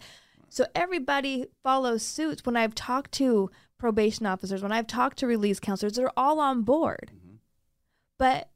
So 0.49 0.65
everybody 0.73 1.45
follows 1.61 2.01
suits. 2.01 2.45
When 2.45 2.57
I've 2.57 2.73
talked 2.73 3.11
to 3.13 3.51
probation 3.77 4.25
officers, 4.25 4.61
when 4.61 4.71
I've 4.71 4.87
talked 4.87 5.17
to 5.19 5.27
release 5.27 5.59
counselors, 5.59 5.93
they're 5.93 6.17
all 6.17 6.39
on 6.39 6.63
board. 6.63 7.11
Mm-hmm. 7.13 7.35
But 8.17 8.49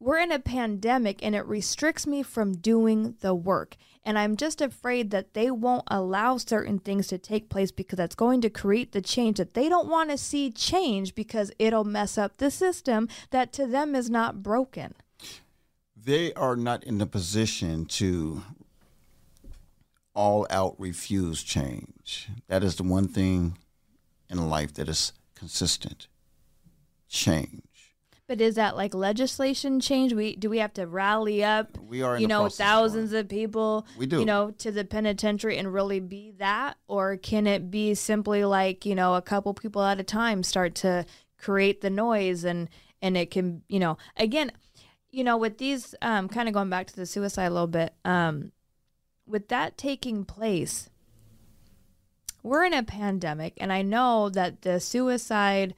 we're 0.00 0.18
in 0.18 0.32
a 0.32 0.38
pandemic 0.38 1.24
and 1.24 1.34
it 1.34 1.46
restricts 1.46 2.06
me 2.06 2.22
from 2.22 2.56
doing 2.56 3.14
the 3.20 3.34
work. 3.34 3.76
And 4.04 4.18
I'm 4.18 4.36
just 4.36 4.60
afraid 4.60 5.10
that 5.12 5.32
they 5.32 5.50
won't 5.50 5.84
allow 5.86 6.36
certain 6.36 6.78
things 6.78 7.06
to 7.06 7.16
take 7.16 7.48
place 7.48 7.70
because 7.70 7.96
that's 7.96 8.14
going 8.14 8.42
to 8.42 8.50
create 8.50 8.92
the 8.92 9.00
change 9.00 9.38
that 9.38 9.54
they 9.54 9.68
don't 9.68 9.88
want 9.88 10.10
to 10.10 10.18
see 10.18 10.50
change 10.50 11.14
because 11.14 11.50
it'll 11.58 11.84
mess 11.84 12.18
up 12.18 12.36
the 12.36 12.50
system 12.50 13.08
that 13.30 13.52
to 13.54 13.66
them 13.66 13.94
is 13.94 14.10
not 14.10 14.42
broken. 14.42 14.94
They 15.96 16.34
are 16.34 16.56
not 16.56 16.84
in 16.84 16.98
the 16.98 17.06
position 17.06 17.86
to 17.86 18.42
all 20.14 20.46
out 20.50 20.78
refuse 20.78 21.42
change. 21.42 22.28
That 22.48 22.62
is 22.62 22.76
the 22.76 22.82
one 22.82 23.08
thing 23.08 23.56
in 24.34 24.48
life 24.48 24.74
that 24.74 24.88
is 24.88 25.12
consistent. 25.34 26.08
Change. 27.08 27.62
But 28.26 28.40
is 28.40 28.54
that 28.54 28.76
like 28.76 28.94
legislation 28.94 29.80
change? 29.80 30.14
We 30.14 30.34
do 30.36 30.48
we 30.48 30.58
have 30.58 30.72
to 30.74 30.86
rally 30.86 31.44
up, 31.44 31.76
We 31.78 32.02
are 32.02 32.18
you 32.18 32.26
know, 32.26 32.48
thousands 32.48 33.12
of 33.12 33.28
people, 33.28 33.86
We 33.98 34.06
do. 34.06 34.18
you 34.20 34.24
know, 34.24 34.50
to 34.52 34.72
the 34.72 34.84
penitentiary 34.84 35.58
and 35.58 35.72
really 35.72 36.00
be 36.00 36.32
that, 36.38 36.78
or 36.88 37.18
can 37.18 37.46
it 37.46 37.70
be 37.70 37.94
simply 37.94 38.44
like 38.44 38.86
you 38.86 38.94
know 38.94 39.14
a 39.14 39.22
couple 39.22 39.52
people 39.52 39.82
at 39.82 40.00
a 40.00 40.04
time 40.04 40.42
start 40.42 40.74
to 40.76 41.04
create 41.38 41.82
the 41.82 41.90
noise 41.90 42.44
and 42.44 42.70
and 43.02 43.18
it 43.18 43.30
can 43.30 43.62
you 43.68 43.78
know 43.78 43.98
again, 44.16 44.52
you 45.10 45.22
know, 45.22 45.36
with 45.36 45.58
these 45.58 45.94
um, 46.00 46.26
kind 46.28 46.48
of 46.48 46.54
going 46.54 46.70
back 46.70 46.86
to 46.86 46.96
the 46.96 47.04
suicide 47.04 47.46
a 47.46 47.50
little 47.50 47.66
bit, 47.66 47.92
um, 48.06 48.52
with 49.26 49.48
that 49.48 49.76
taking 49.76 50.24
place, 50.24 50.88
we're 52.44 52.64
in 52.64 52.74
a 52.74 52.84
pandemic, 52.84 53.54
and 53.56 53.72
I 53.72 53.82
know 53.82 54.28
that 54.28 54.62
the 54.62 54.78
suicide 54.78 55.74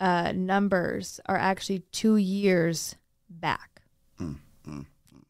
uh, 0.00 0.32
numbers 0.32 1.20
are 1.26 1.36
actually 1.36 1.80
two 1.90 2.16
years 2.16 2.94
back. 3.28 3.82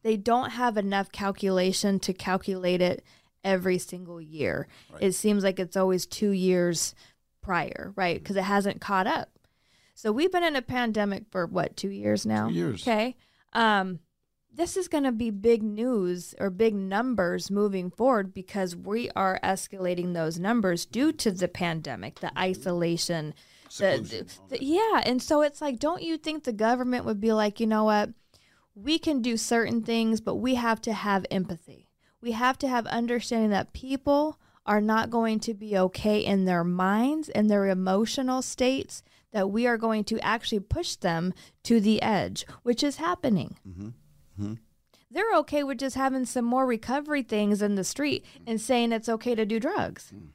They 0.03 0.15
don't 0.15 0.51
have 0.51 0.77
enough 0.77 1.11
calculation 1.11 1.99
to 1.99 2.13
calculate 2.13 2.81
it 2.81 3.03
every 3.43 3.77
single 3.77 4.21
year. 4.21 4.67
It 5.01 5.11
seems 5.13 5.43
like 5.43 5.59
it's 5.59 5.75
always 5.75 6.05
two 6.05 6.29
years 6.29 6.95
prior, 7.41 7.91
right? 7.95 8.17
Because 8.17 8.37
it 8.37 8.43
hasn't 8.43 8.79
caught 8.79 9.07
up. 9.07 9.29
So 9.95 10.11
we've 10.11 10.31
been 10.31 10.43
in 10.43 10.55
a 10.55 10.61
pandemic 10.61 11.23
for 11.31 11.45
what, 11.45 11.75
two 11.75 11.89
years 11.89 12.25
now? 12.25 12.47
Two 12.47 12.53
years. 12.53 12.87
Okay. 12.87 13.15
Um, 13.51 13.99
this 14.57 14.75
is 14.75 14.87
going 14.87 15.03
to 15.03 15.11
be 15.11 15.29
big 15.29 15.61
news 15.63 16.33
or 16.39 16.49
big 16.49 16.73
numbers 16.75 17.49
moving 17.51 17.89
forward 17.91 18.33
because 18.33 18.75
we 18.75 19.09
are 19.15 19.39
escalating 19.43 20.13
those 20.13 20.39
numbers 20.39 20.85
due 20.85 21.11
to 21.13 21.31
the 21.31 21.47
pandemic, 21.47 22.19
the 22.19 22.37
isolation, 22.37 23.33
the, 23.77 23.97
the- 24.49 24.63
yeah. 24.63 25.01
And 25.05 25.21
so 25.21 25.41
it's 25.41 25.61
like, 25.61 25.77
don't 25.79 26.01
you 26.01 26.17
think 26.17 26.43
the 26.43 26.53
government 26.53 27.05
would 27.05 27.21
be 27.21 27.31
like, 27.33 27.59
you 27.59 27.67
know 27.67 27.83
what? 27.83 28.09
We 28.73 28.97
can 28.99 29.21
do 29.21 29.37
certain 29.37 29.81
things, 29.83 30.21
but 30.21 30.35
we 30.35 30.55
have 30.55 30.81
to 30.81 30.93
have 30.93 31.25
empathy. 31.31 31.87
We 32.21 32.31
have 32.31 32.57
to 32.59 32.67
have 32.67 32.85
understanding 32.87 33.51
that 33.51 33.73
people 33.73 34.39
are 34.65 34.81
not 34.81 35.09
going 35.09 35.39
to 35.41 35.53
be 35.53 35.77
okay 35.77 36.19
in 36.19 36.45
their 36.45 36.63
minds 36.63 37.29
and 37.29 37.49
their 37.49 37.67
emotional 37.67 38.41
states, 38.41 39.03
that 39.31 39.49
we 39.49 39.65
are 39.67 39.77
going 39.77 40.03
to 40.05 40.19
actually 40.19 40.59
push 40.59 40.95
them 40.95 41.33
to 41.63 41.79
the 41.79 42.01
edge, 42.01 42.45
which 42.63 42.83
is 42.83 42.97
happening. 42.97 43.57
Mm-hmm. 44.39 44.53
They're 45.09 45.35
okay 45.37 45.63
with 45.63 45.77
just 45.79 45.95
having 45.95 46.25
some 46.25 46.45
more 46.45 46.65
recovery 46.65 47.23
things 47.23 47.61
in 47.61 47.75
the 47.75 47.83
street 47.83 48.25
and 48.45 48.59
saying 48.59 48.91
it's 48.91 49.07
okay 49.09 49.35
to 49.35 49.45
do 49.45 49.59
drugs. 49.59 50.11
Mm. 50.13 50.29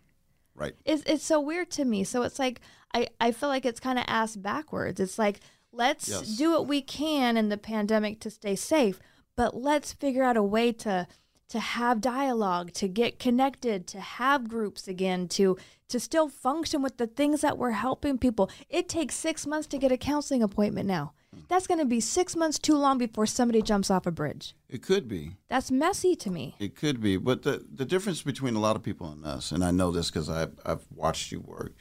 Right. 0.55 0.73
It's, 0.85 1.03
it's 1.07 1.25
so 1.25 1.41
weird 1.41 1.71
to 1.73 1.85
me. 1.85 2.05
So 2.05 2.23
it's 2.23 2.39
like, 2.39 2.61
I, 2.95 3.09
I 3.21 3.33
feel 3.33 3.49
like 3.49 3.67
it's 3.67 3.81
kind 3.81 3.99
of 3.99 4.05
ass 4.09 4.37
backwards. 4.37 4.99
It's 5.01 5.19
like, 5.19 5.41
let's 5.73 6.09
Yes. 6.09 6.37
do 6.37 6.51
what 6.53 6.67
we 6.67 6.81
can 6.83 7.37
in 7.37 7.49
the 7.49 7.57
pandemic 7.59 8.21
to 8.21 8.31
stay 8.31 8.57
safe, 8.57 8.99
but 9.37 9.55
let's 9.57 9.93
figure 9.93 10.23
out 10.25 10.37
a 10.37 10.43
way 10.43 10.73
to 10.73 11.07
to 11.49 11.61
have 11.61 12.01
dialogue, 12.01 12.73
to 12.73 12.89
get 12.89 13.19
connected, 13.19 13.87
to 13.87 14.01
have 14.01 14.49
groups 14.49 14.89
again, 14.89 15.29
to 15.29 15.59
to 15.89 16.01
still 16.01 16.31
function 16.31 16.81
with 16.81 16.97
the 16.97 17.07
things 17.07 17.43
that 17.43 17.59
we're 17.59 17.73
helping 17.73 18.17
people. 18.17 18.51
It 18.71 18.89
takes 18.89 19.15
six 19.15 19.47
months 19.47 19.67
to 19.69 19.79
get 19.79 19.93
a 19.93 19.99
counseling 19.99 20.43
appointment 20.43 20.87
now. 20.89 21.13
That's 21.49 21.67
going 21.67 21.81
to 21.81 21.87
be 21.87 22.01
six 22.01 22.37
months 22.37 22.59
too 22.59 22.77
long 22.77 22.99
before 22.99 23.27
somebody 23.27 23.63
jumps 23.63 23.91
off 23.91 24.07
a 24.07 24.11
bridge. 24.11 24.55
It 24.69 24.83
could 24.83 25.09
be. 25.09 25.33
That's 25.49 25.71
messy 25.71 26.15
to 26.17 26.31
me. 26.31 26.57
It 26.59 26.77
could 26.77 27.01
be, 27.01 27.17
but 27.17 27.43
the 27.43 27.65
the 27.73 27.85
difference 27.85 28.23
between 28.23 28.55
a 28.55 28.61
lot 28.61 28.77
of 28.77 28.83
people 28.83 29.11
and 29.11 29.25
us, 29.25 29.53
and 29.53 29.65
I 29.65 29.71
know 29.71 29.91
this 29.91 30.11
because 30.11 30.29
I've 30.29 30.59
I've 30.65 30.87
watched 30.95 31.33
you 31.33 31.41
work. 31.41 31.73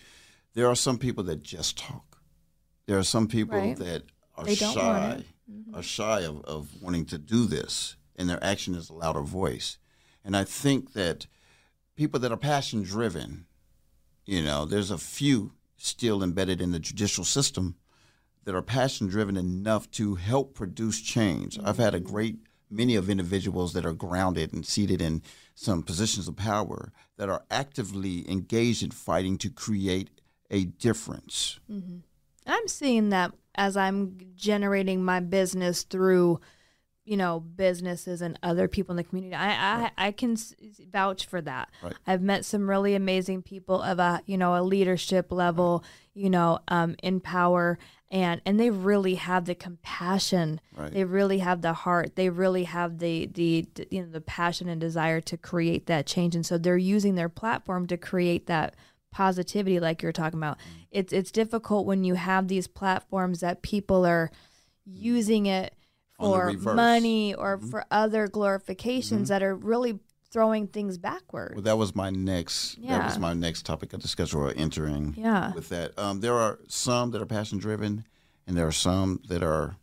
There 0.54 0.68
are 0.68 0.76
some 0.76 0.98
people 0.98 1.24
that 1.26 1.42
just 1.42 1.78
talk. 1.78 2.18
There 2.86 2.98
are 2.98 3.04
some 3.04 3.28
people 3.28 3.58
Right. 3.58 3.78
that 3.78 4.04
are 4.36 4.44
They 4.46 4.56
don't 4.56 4.76
want 4.76 5.20
shy, 5.20 5.26
are 5.74 5.84
shy 5.84 6.22
of, 6.22 6.44
of 6.46 6.82
wanting 6.82 7.06
to 7.06 7.18
do 7.18 7.46
this, 7.46 7.96
and 8.18 8.30
their 8.30 8.44
action 8.44 8.76
is 8.76 8.90
a 8.90 8.94
louder 8.94 9.22
voice. 9.22 9.78
And 10.24 10.36
I 10.36 10.44
think 10.44 10.94
that 10.94 11.28
people 11.96 12.20
that 12.20 12.32
are 12.32 12.38
passion 12.38 12.84
driven, 12.84 13.46
you 14.26 14.42
know, 14.42 14.66
there's 14.66 14.92
a 14.92 14.98
few 14.98 15.54
still 15.78 16.22
embedded 16.22 16.62
in 16.62 16.72
the 16.72 16.80
judicial 16.80 17.24
system 17.24 17.76
that 18.44 18.56
are 18.56 18.62
passion 18.62 19.08
driven 19.08 19.38
enough 19.38 19.90
to 19.92 20.16
help 20.16 20.54
produce 20.54 21.02
change. 21.02 21.60
I've 21.64 21.78
had 21.78 21.94
a 21.94 22.00
great 22.00 22.38
many 22.70 22.96
of 22.96 23.10
individuals 23.10 23.74
that 23.74 23.86
are 23.86 23.94
grounded 23.94 24.54
and 24.54 24.66
seated 24.66 25.02
in 25.02 25.22
some 25.54 25.84
positions 25.84 26.28
of 26.28 26.36
power 26.38 26.92
that 27.18 27.30
are 27.30 27.44
actively 27.52 28.30
engaged 28.30 28.82
in 28.82 28.92
fighting 28.92 29.38
to 29.38 29.50
create 29.50 30.10
a 30.50 30.66
difference. 30.66 31.60
I'm 32.48 32.68
seeing 32.68 33.10
that 33.10 33.34
as 33.56 33.76
I'm 33.78 34.18
generating 34.36 35.04
my 35.04 35.20
business 35.20 35.84
through, 35.84 36.40
you 37.04 37.18
know, 37.18 37.40
businesses 37.42 38.22
and 38.22 38.40
other 38.42 38.68
people 38.68 38.94
in 38.94 38.98
the 38.98 39.04
community. 39.04 39.36
I 39.36 39.50
I, 39.84 39.92
I 39.98 40.12
can 40.12 40.34
s- 40.34 40.56
vouch 40.92 41.26
for 41.26 41.42
that. 41.42 41.70
Right. 41.84 41.94
I've 42.08 42.22
met 42.22 42.46
some 42.46 42.70
really 42.70 42.96
amazing 42.96 43.44
people 43.44 43.82
of 43.82 44.00
a 44.00 44.22
you 44.26 44.38
know 44.38 44.56
a 44.56 44.64
leadership 44.64 45.32
level, 45.32 45.84
you 46.14 46.30
know, 46.30 46.60
um, 46.70 46.96
in 47.04 47.20
power, 47.20 47.78
and 48.12 48.42
and 48.46 48.60
they 48.60 48.70
really 48.70 49.16
have 49.16 49.46
the 49.46 49.56
compassion. 49.56 50.60
Right. 50.76 50.92
They 50.92 51.06
really 51.06 51.40
have 51.40 51.62
the 51.62 51.74
heart. 51.74 52.16
They 52.16 52.30
really 52.30 52.66
have 52.66 53.00
the, 53.00 53.28
the 53.28 53.66
the 53.74 53.88
you 53.90 54.02
know 54.02 54.10
the 54.12 54.22
passion 54.22 54.68
and 54.68 54.80
desire 54.80 55.22
to 55.22 55.38
create 55.38 55.88
that 55.88 56.06
change, 56.06 56.36
and 56.36 56.46
so 56.46 56.58
they're 56.58 56.78
using 56.78 57.16
their 57.16 57.30
platform 57.30 57.88
to 57.88 57.98
create 57.98 58.48
that 58.48 58.76
positivity 59.12 59.80
like 59.80 60.02
you're 60.02 60.12
talking 60.12 60.40
about. 60.40 60.58
It's 60.92 61.14
it's 61.14 61.32
difficult 61.32 61.86
when 61.86 62.04
you 62.04 62.16
have 62.16 62.50
these 62.50 62.68
platforms 62.68 63.40
that 63.40 63.62
people 63.62 64.06
are 64.06 64.30
using 64.86 65.46
it 65.46 65.74
for. 66.20 66.52
Mm-hmm. 66.52 66.76
money 66.76 67.34
or 67.34 67.58
for 67.58 67.84
other 67.90 68.28
glorifications 68.28 69.30
that 69.30 69.42
are 69.42 69.56
really 69.56 70.00
throwing 70.32 70.68
things 70.68 70.98
backwards. 70.98 71.56
Well, 71.56 71.64
that 71.64 71.78
was 71.78 71.96
my 71.96 72.10
next. 72.10 72.78
Yeah. 72.78 72.98
That 72.98 73.06
was 73.06 73.20
my 73.20 73.34
next 73.34 73.66
topic 73.66 73.94
of 73.94 74.02
discussion 74.02 74.40
or 74.40 74.54
entering. 74.56 75.14
Yeah. 75.18 75.54
With 75.54 75.70
that, 75.70 75.98
um, 76.00 76.22
there 76.22 76.34
are 76.36 76.60
some 76.68 77.12
that 77.12 77.22
are 77.22 77.26
passion 77.26 77.58
driven, 77.60 78.06
and 78.48 78.58
there 78.58 78.68
are 78.68 78.72
some 78.72 79.20
that 79.28 79.44
are, 79.44 79.76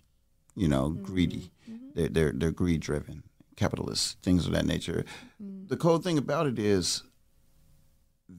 you 0.56 0.68
know, 0.68 0.90
Mm-hmm. 0.90 1.02
greedy. 1.04 1.50
They're, 1.94 2.08
they're 2.08 2.32
they're 2.32 2.50
greed 2.52 2.80
driven, 2.80 3.24
capitalists, 3.56 4.16
things 4.22 4.46
of 4.46 4.52
that 4.52 4.64
nature. 4.66 5.04
Mm. 5.42 5.68
The 5.68 5.76
cool 5.76 5.98
thing 5.98 6.16
about 6.18 6.46
it 6.46 6.58
is 6.58 7.02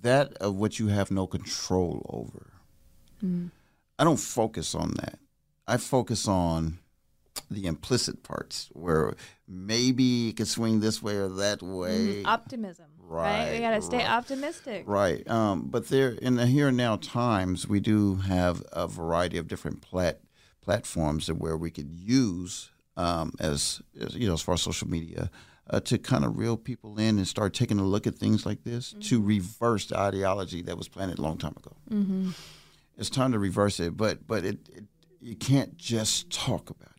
that 0.01 0.33
of 0.35 0.55
what 0.55 0.79
you 0.79 0.87
have 0.87 1.11
no 1.11 1.27
control 1.27 2.05
over. 2.09 2.53
Mm. 3.23 3.51
I 3.97 4.03
don't 4.03 4.19
focus 4.19 4.73
on 4.75 4.91
that. 5.01 5.19
I 5.67 5.77
focus 5.77 6.27
on 6.27 6.79
the 7.50 7.65
implicit 7.65 8.24
parts 8.24 8.70
where 8.74 9.15
maybe 9.48 10.29
it 10.29 10.38
could 10.38 10.48
swing 10.48 10.79
this 10.79 11.01
way 11.01 11.15
or 11.15 11.29
that 11.29 11.62
way. 11.62 12.24
Optimism. 12.24 12.86
Right. 13.00 13.53
We 13.53 13.60
got 13.60 13.72
to 13.72 13.82
stay 13.82 13.98
right. 13.98 14.10
optimistic. 14.10 14.84
Right. 14.86 15.27
Um, 15.27 15.68
but 15.70 15.88
there, 15.89 16.10
in 16.10 16.36
the 16.36 16.46
here 16.46 16.68
and 16.68 16.77
now 16.77 16.98
times, 16.98 17.68
we 17.68 17.79
do 17.79 18.15
have 18.15 18.63
a 18.72 18.88
variety 18.88 19.38
of 19.38 19.48
different 19.48 19.82
plat- 19.82 20.22
platforms 20.62 21.25
that 21.27 21.36
where 21.36 21.58
we 21.58 21.72
could 21.72 21.91
use 21.91 22.70
um, 22.98 23.32
as, 23.39 23.82
as 24.00 24.13
you 24.15 24.27
know, 24.27 24.34
as 24.34 24.41
far 24.41 24.53
as 24.53 24.62
social 24.62 24.88
media, 24.88 25.32
uh, 25.70 25.79
to 25.79 25.98
kind 25.98 26.25
of 26.25 26.38
reel 26.38 26.58
people 26.58 27.00
in 27.00 27.18
and 27.18 27.27
start 27.27 27.53
taking 27.53 27.79
a 27.79 27.84
look 27.84 28.06
at 28.06 28.15
things 28.15 28.46
like 28.46 28.63
this 28.63 28.94
to 29.00 29.22
reverse 29.22 29.86
the 29.88 29.98
ideology 29.98 30.62
that 30.62 30.77
was 30.77 30.88
planted 30.88 31.18
a 31.18 31.22
long 31.22 31.38
time 31.38 31.56
ago. 31.58 31.75
Mm-hmm. 31.89 32.32
It's 32.98 33.10
time 33.10 33.32
to 33.32 33.39
reverse 33.39 33.79
it, 33.79 33.96
but 33.96 34.27
but 34.27 34.44
it, 34.44 34.60
it 34.75 34.84
you 35.22 35.36
can't 35.36 35.77
just 35.77 36.29
talk 36.29 36.70
about 36.70 36.89
it. 36.89 36.99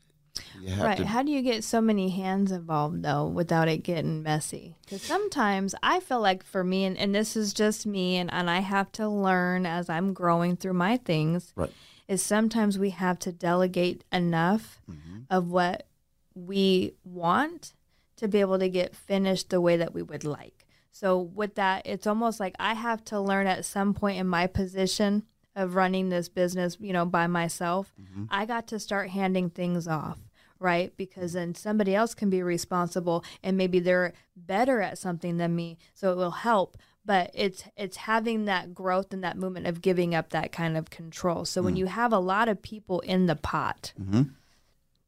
Right. 0.82 0.96
to. 0.98 1.06
How 1.06 1.22
do 1.22 1.30
you 1.32 1.42
get 1.42 1.64
so 1.64 1.80
many 1.80 2.10
hands 2.10 2.52
involved 2.52 3.02
though 3.02 3.26
without 3.26 3.68
it 3.68 3.78
getting 3.82 4.22
messy? 4.22 4.76
Because 4.82 5.02
sometimes 5.02 5.74
I 5.82 6.00
feel 6.00 6.20
like 6.20 6.44
for 6.44 6.62
me, 6.64 6.84
and, 6.84 6.96
and 6.98 7.14
this 7.14 7.36
is 7.36 7.52
just 7.52 7.86
me, 7.86 8.16
and, 8.16 8.32
and 8.32 8.48
I 8.50 8.60
have 8.60 8.92
to 8.92 9.08
learn 9.08 9.66
as 9.66 9.88
I'm 9.90 10.12
growing 10.12 10.56
through 10.56 10.74
my 10.74 10.96
things, 10.96 11.52
Right. 11.56 11.72
is 12.08 12.22
sometimes 12.22 12.78
we 12.78 12.90
have 12.90 13.18
to 13.20 13.32
delegate 13.32 14.04
enough 14.12 14.80
Mm-hmm. 14.90 15.18
of 15.30 15.48
what 15.50 15.86
we 16.34 16.94
want 17.04 17.74
to 18.16 18.28
be 18.28 18.40
able 18.40 18.58
to 18.58 18.68
get 18.68 18.94
finished 18.94 19.50
the 19.50 19.60
way 19.60 19.76
that 19.76 19.94
we 19.94 20.02
would 20.02 20.24
like. 20.24 20.66
So 20.92 21.18
with 21.20 21.54
that, 21.54 21.86
it's 21.86 22.06
almost 22.06 22.40
like 22.40 22.54
I 22.58 22.74
have 22.74 23.04
to 23.06 23.20
learn 23.20 23.46
at 23.46 23.64
some 23.64 23.94
point 23.94 24.18
in 24.18 24.26
my 24.26 24.46
position 24.46 25.22
of 25.56 25.74
running 25.74 26.08
this 26.08 26.28
business, 26.28 26.76
you 26.80 26.92
know, 26.92 27.04
by 27.04 27.26
myself. 27.26 27.92
Mm-hmm. 28.00 28.24
I 28.30 28.46
got 28.46 28.66
to 28.68 28.78
start 28.78 29.10
handing 29.10 29.50
things 29.50 29.88
off, 29.88 30.18
right? 30.58 30.92
Because 30.96 31.32
mm-hmm. 31.32 31.40
then 31.40 31.54
somebody 31.54 31.94
else 31.94 32.14
can 32.14 32.30
be 32.30 32.42
responsible 32.42 33.24
and 33.42 33.56
maybe 33.56 33.80
they're 33.80 34.12
better 34.36 34.80
at 34.80 34.98
something 34.98 35.36
than 35.36 35.56
me, 35.56 35.78
so 35.94 36.12
it 36.12 36.16
will 36.16 36.30
help. 36.30 36.76
But 37.04 37.30
it's 37.34 37.64
it's 37.76 37.96
having 37.96 38.44
that 38.44 38.74
growth 38.74 39.12
and 39.12 39.24
that 39.24 39.38
movement 39.38 39.66
of 39.66 39.80
giving 39.80 40.14
up 40.14 40.30
that 40.30 40.52
kind 40.52 40.76
of 40.76 40.90
control. 40.90 41.44
So 41.44 41.62
when 41.62 41.74
mm. 41.74 41.78
you 41.78 41.86
have 41.86 42.12
a 42.12 42.18
lot 42.18 42.48
of 42.48 42.62
people 42.62 43.00
in 43.00 43.26
the 43.26 43.36
pot, 43.36 43.92
Mhm. 44.00 44.34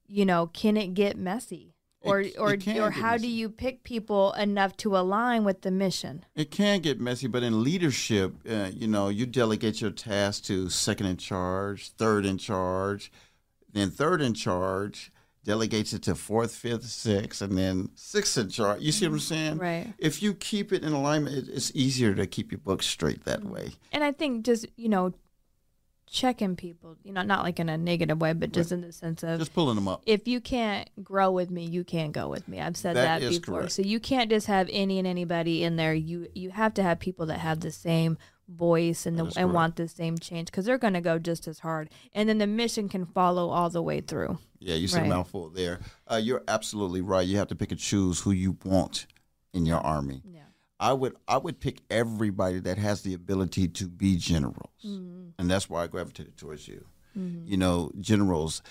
you 0.06 0.24
know, 0.24 0.46
can 0.46 0.76
it 0.76 0.94
get 0.94 1.16
messy? 1.16 1.71
Or 2.04 2.20
It- 2.20 2.36
or 2.38 2.54
it 2.54 2.66
or 2.78 2.90
how 2.90 3.16
do 3.16 3.28
you 3.28 3.48
pick 3.48 3.84
people 3.84 4.32
enough 4.32 4.76
to 4.78 4.96
align 4.96 5.44
with 5.44 5.62
the 5.62 5.70
mission? 5.70 6.24
It 6.34 6.50
can 6.50 6.80
get 6.80 7.00
messy, 7.00 7.26
but 7.28 7.42
in 7.42 7.62
leadership, 7.62 8.34
uh, 8.48 8.70
you 8.74 8.88
know, 8.88 9.08
you 9.08 9.26
delegate 9.26 9.80
your 9.80 9.90
task 9.92 10.44
to 10.44 10.68
second 10.68 11.06
in 11.06 11.16
charge, 11.16 11.90
third 11.90 12.26
in 12.26 12.38
charge, 12.38 13.12
then 13.72 13.90
third 13.90 14.20
in 14.20 14.34
charge 14.34 15.12
delegates 15.44 15.92
it 15.92 16.02
to 16.02 16.14
fourth, 16.14 16.54
fifth, 16.54 16.84
sixth, 16.84 17.42
and 17.42 17.58
then 17.58 17.88
sixth 17.96 18.38
in 18.38 18.48
charge. 18.48 18.80
You 18.80 18.92
see 18.92 19.06
what 19.08 19.14
I'm 19.14 19.18
saying? 19.20 19.58
Right. 19.58 19.92
If 19.98 20.22
you 20.22 20.34
keep 20.34 20.72
it 20.72 20.84
in 20.84 20.92
alignment, 20.92 21.48
it's 21.48 21.72
easier 21.74 22.14
to 22.14 22.26
keep 22.28 22.52
your 22.52 22.60
book 22.60 22.80
straight 22.82 23.24
that 23.24 23.42
way. 23.44 23.70
And 23.90 24.04
I 24.04 24.12
think 24.12 24.44
just, 24.44 24.66
you 24.76 24.88
know, 24.88 25.12
checking 26.12 26.54
people, 26.56 26.96
you 27.02 27.12
know, 27.12 27.22
not 27.22 27.42
like 27.42 27.58
in 27.58 27.68
a 27.68 27.78
negative 27.78 28.20
way, 28.20 28.32
but 28.34 28.52
just 28.52 28.70
in 28.70 28.82
the 28.82 28.92
sense 28.92 29.22
of 29.22 29.38
Just 29.38 29.54
pulling 29.54 29.74
them 29.76 29.88
up. 29.88 30.02
if 30.06 30.28
you 30.28 30.40
can't 30.40 30.88
grow 31.02 31.30
with 31.30 31.50
me, 31.50 31.64
you 31.64 31.82
can't 31.84 32.12
go 32.12 32.28
with 32.28 32.46
me. 32.46 32.60
I've 32.60 32.76
said 32.76 32.94
That 32.96 33.20
that, 33.20 33.28
before. 33.30 33.60
correct. 33.60 33.72
So 33.72 33.82
you 33.82 33.98
can't 33.98 34.28
just 34.30 34.46
have 34.46 34.68
any 34.70 34.98
and 34.98 35.06
anybody 35.08 35.64
in 35.64 35.76
there. 35.76 35.94
You 35.94 36.28
you 36.34 36.50
have 36.50 36.74
to 36.74 36.82
have 36.82 36.98
people 37.00 37.26
that 37.26 37.38
have 37.38 37.60
the 37.60 37.70
same 37.72 38.18
voice 38.48 39.06
and 39.06 39.18
the, 39.18 39.24
and 39.24 39.34
correct. 39.34 39.48
want 39.54 39.76
the 39.76 39.88
same 39.88 40.18
change 40.18 40.46
because 40.46 40.66
they're 40.66 40.76
going 40.76 40.92
to 40.92 41.00
go 41.00 41.18
just 41.18 41.48
as 41.48 41.60
hard. 41.60 41.88
And 42.12 42.28
then 42.28 42.36
the 42.38 42.46
mission 42.46 42.88
can 42.90 43.06
follow 43.06 43.48
all 43.48 43.70
the 43.70 43.80
way 43.82 44.00
through. 44.02 44.38
Yeah, 44.58 44.74
you 44.74 44.88
said 44.88 44.98
Right. 45.02 45.06
a 45.06 45.08
mouthful 45.14 45.48
there. 45.48 45.80
Uh, 46.10 46.16
you're 46.22 46.42
absolutely 46.46 47.00
right. 47.00 47.26
You 47.26 47.38
have 47.38 47.48
to 47.48 47.54
pick 47.56 47.70
and 47.70 47.80
choose 47.80 48.20
who 48.20 48.32
you 48.32 48.58
want 48.64 49.06
in 49.54 49.64
your 49.64 49.78
army. 49.78 50.22
Yeah. 50.24 50.41
I 50.82 50.92
would 50.92 51.14
I 51.28 51.38
would 51.38 51.58
pick 51.60 51.76
everybody 51.90 52.58
that 52.60 52.76
has 52.78 53.02
the 53.02 53.14
ability 53.14 53.68
to 53.78 53.84
be 53.86 54.16
generals, 54.16 54.70
Mm-hmm. 54.84 55.28
and 55.38 55.50
that's 55.50 55.70
why 55.70 55.84
I 55.84 55.86
gravitated 55.86 56.36
towards 56.36 56.66
you. 56.68 56.84
you 57.14 57.56
know, 57.56 57.90
generals. 58.00 58.62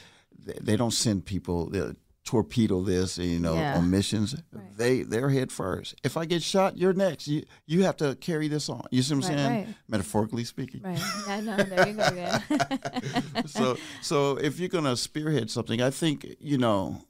They, 0.45 0.57
they 0.61 0.75
don't 0.75 0.91
send 1.05 1.25
people. 1.25 1.69
They 1.69 1.81
torpedo 2.25 2.81
this, 2.83 3.17
you 3.17 3.39
know, 3.39 3.55
Yeah. 3.55 3.77
on 3.77 3.89
missions. 3.89 4.35
Right. 4.51 4.77
They 4.77 5.03
they're 5.03 5.29
head 5.29 5.51
first. 5.51 5.95
If 6.03 6.17
I 6.17 6.25
get 6.25 6.41
shot, 6.43 6.75
you're 6.77 6.93
next. 6.93 7.27
You 7.27 7.43
you 7.65 7.83
have 7.83 7.97
to 7.97 8.15
carry 8.15 8.47
this 8.49 8.67
on. 8.69 8.83
You 8.91 9.01
see 9.03 9.15
what 9.15 9.25
I'm 9.25 9.29
Right, 9.29 9.37
saying? 9.37 9.65
right. 9.65 9.75
Metaphorically 9.87 10.43
speaking. 10.43 10.81
Right. 10.83 10.99
Yeah, 11.27 11.41
no, 11.41 11.57
there 11.63 11.87
you 11.87 11.93
go 11.93 13.39
so 13.45 13.77
so 14.01 14.37
if 14.37 14.59
you're 14.59 14.69
gonna 14.77 14.95
spearhead 14.97 15.49
something, 15.49 15.81
I 15.81 15.89
think 15.91 16.25
you 16.39 16.57
know, 16.57 17.01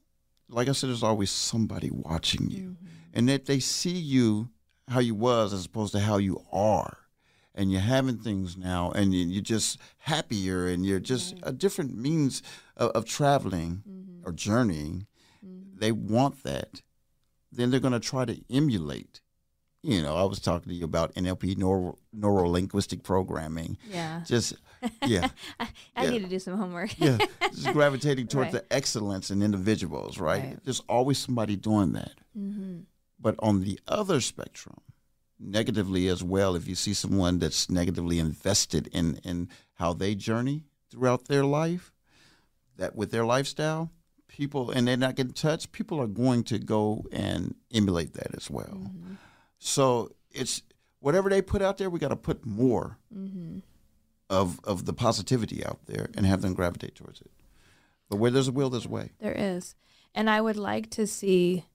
like 0.50 0.67
I 0.70 0.74
said, 0.74 0.89
there's 0.89 1.03
always 1.03 1.31
somebody 1.31 1.89
watching 1.91 2.50
you, 2.51 2.75
and 3.13 3.27
that 3.29 3.46
they 3.46 3.60
see 3.60 3.98
you 3.98 4.50
how 4.91 5.00
you 5.00 5.15
was 5.15 5.53
as 5.53 5.65
opposed 5.65 5.93
to 5.93 6.00
how 6.00 6.17
you 6.17 6.43
are, 6.51 6.98
and 7.55 7.71
you're 7.71 7.81
having 7.81 8.17
things 8.17 8.55
now, 8.57 8.91
and 8.91 9.13
you- 9.13 9.25
you're 9.25 9.41
just 9.41 9.77
happier, 10.00 10.67
and 10.67 10.86
you're 10.86 11.00
just 11.00 11.36
mm-hmm. 11.36 11.50
a 11.50 11.51
different 11.51 11.95
means 11.95 12.41
of, 12.77 12.91
of 12.91 13.05
traveling 13.05 13.83
mm-hmm. 13.88 14.27
or 14.27 14.31
journeying. 14.31 15.07
Mm-hmm. 15.45 15.79
They 15.79 15.91
want 15.91 16.43
that. 16.43 16.81
Then 17.51 17.69
they're 17.71 17.79
gonna 17.79 18.00
try 18.00 18.25
to 18.25 18.39
emulate. 18.50 19.19
You 19.83 20.01
know, 20.03 20.15
I 20.15 20.24
was 20.25 20.39
talking 20.39 20.69
to 20.69 20.75
you 20.75 20.86
about 20.86 21.15
NLP, 21.15 21.57
neuro, 21.57 21.98
neuro 22.13 22.48
linguistic 22.48 23.01
programming. 23.01 23.77
yeah. 23.89 24.21
Just 24.25 24.53
yeah. 25.05 25.29
I 25.60 26.03
Yeah. 26.03 26.10
need 26.12 26.21
to 26.24 26.29
do 26.29 26.39
some 26.39 26.55
homework. 26.57 26.98
yeah, 27.00 27.17
just 27.51 27.74
gravitating 27.74 28.27
towards 28.27 28.53
Right. 28.53 28.69
the 28.69 28.74
excellence 28.75 29.31
in 29.31 29.41
individuals, 29.41 30.19
right? 30.19 30.43
Right. 30.43 30.63
There's 30.63 30.81
always 30.81 31.17
somebody 31.17 31.55
doing 31.55 31.93
that. 31.93 32.13
hmm 32.36 32.81
But 33.21 33.35
on 33.39 33.61
the 33.61 33.79
other 33.87 34.19
spectrum, 34.21 34.81
negatively 35.39 36.07
as 36.07 36.23
well, 36.23 36.55
if 36.55 36.67
you 36.67 36.75
see 36.75 36.93
someone 36.93 37.39
that's 37.39 37.69
negatively 37.69 38.19
invested 38.19 38.87
in 38.87 39.19
in 39.23 39.49
how 39.75 39.93
they 39.93 40.15
journey 40.15 40.63
throughout 40.89 41.25
their 41.25 41.45
life, 41.45 41.91
that 42.77 42.95
with 42.95 43.11
their 43.11 43.25
lifestyle, 43.25 43.91
people 44.27 44.71
and 44.71 44.87
they're 44.87 44.97
not 44.97 45.15
getting 45.15 45.33
touched, 45.33 45.71
people 45.71 45.99
are 46.01 46.07
going 46.07 46.43
to 46.45 46.57
go 46.57 47.05
and 47.11 47.55
emulate 47.73 48.13
that 48.13 48.33
as 48.35 48.49
well. 48.49 48.81
Mm-hmm. 48.83 49.13
So 49.59 50.11
it's 50.31 50.63
whatever 50.99 51.29
they 51.29 51.41
put 51.41 51.61
out 51.61 51.77
there, 51.77 51.89
we 51.89 51.99
got 51.99 52.09
to 52.09 52.15
put 52.15 52.45
more 52.45 52.97
Mm-hmm. 53.15 53.59
of 54.29 54.59
of 54.63 54.85
the 54.85 54.93
positivity 54.93 55.63
out 55.65 55.79
there 55.85 56.09
and 56.15 56.25
have 56.25 56.41
them 56.41 56.53
gravitate 56.53 56.95
towards 56.95 57.21
it. 57.21 57.31
But 58.09 58.17
where 58.17 58.31
there's 58.31 58.47
a 58.47 58.51
will, 58.51 58.69
there's 58.69 58.85
a 58.85 58.89
way. 58.89 59.11
There 59.19 59.35
is. 59.37 59.75
And 60.15 60.29
I 60.29 60.41
would 60.41 60.57
like 60.57 60.89
to 60.91 61.05
see 61.07 61.65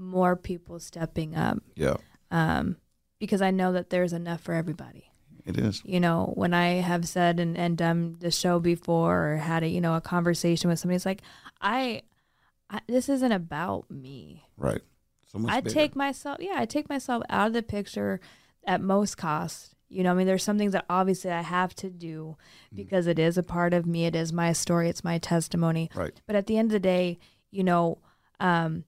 more 0.00 0.34
people 0.36 0.80
stepping 0.80 1.34
up 1.36 1.58
Yeah, 1.76 1.96
um, 2.30 2.76
because 3.18 3.42
I 3.42 3.50
know 3.50 3.72
that 3.72 3.90
there's 3.90 4.12
enough 4.12 4.40
for 4.40 4.54
everybody. 4.54 5.10
it 5.44 5.58
is. 5.58 5.82
You 5.84 6.00
know, 6.00 6.32
when 6.34 6.54
I 6.54 6.80
have 6.80 7.06
said 7.06 7.38
and, 7.38 7.56
and 7.56 7.76
done 7.76 8.16
the 8.20 8.30
show 8.30 8.58
before 8.60 9.32
or 9.32 9.36
had 9.36 9.62
a, 9.62 9.68
you 9.68 9.80
know, 9.80 9.94
a 9.94 10.00
conversation 10.00 10.70
with 10.70 10.78
somebody, 10.78 10.96
it's 10.96 11.06
like, 11.06 11.22
I, 11.60 12.02
I 12.70 12.80
this 12.86 13.08
isn't 13.08 13.32
about 13.32 13.90
me. 13.90 14.46
Right. 14.56 14.80
So 15.30 15.38
much 15.38 15.52
I 15.52 15.60
bigger. 15.60 15.74
take 15.74 15.94
myself, 15.96 16.38
yeah, 16.40 16.54
I 16.56 16.64
take 16.66 16.88
myself 16.88 17.22
out 17.28 17.48
of 17.48 17.52
the 17.52 17.62
picture 17.62 18.20
at 18.66 18.80
most 18.80 19.16
cost. 19.16 19.74
You 19.88 20.04
know, 20.04 20.12
I 20.12 20.14
mean, 20.14 20.26
there's 20.26 20.44
some 20.44 20.56
things 20.58 20.72
that 20.72 20.84
obviously 20.88 21.30
I 21.32 21.42
have 21.42 21.74
to 21.76 21.90
do 21.90 22.36
Mm. 22.72 22.76
because 22.76 23.06
it 23.08 23.18
is 23.18 23.36
a 23.36 23.42
part 23.42 23.74
of 23.74 23.86
me. 23.86 24.06
It 24.06 24.14
is 24.14 24.32
my 24.32 24.52
story. 24.52 24.88
It's 24.88 25.02
my 25.04 25.18
testimony. 25.18 25.90
Right. 25.94 26.12
But 26.26 26.36
at 26.36 26.46
the 26.46 26.56
end 26.58 26.68
of 26.70 26.72
the 26.72 26.78
day, 26.80 27.18
you 27.50 27.64
know, 27.64 27.98
um, 28.38 28.84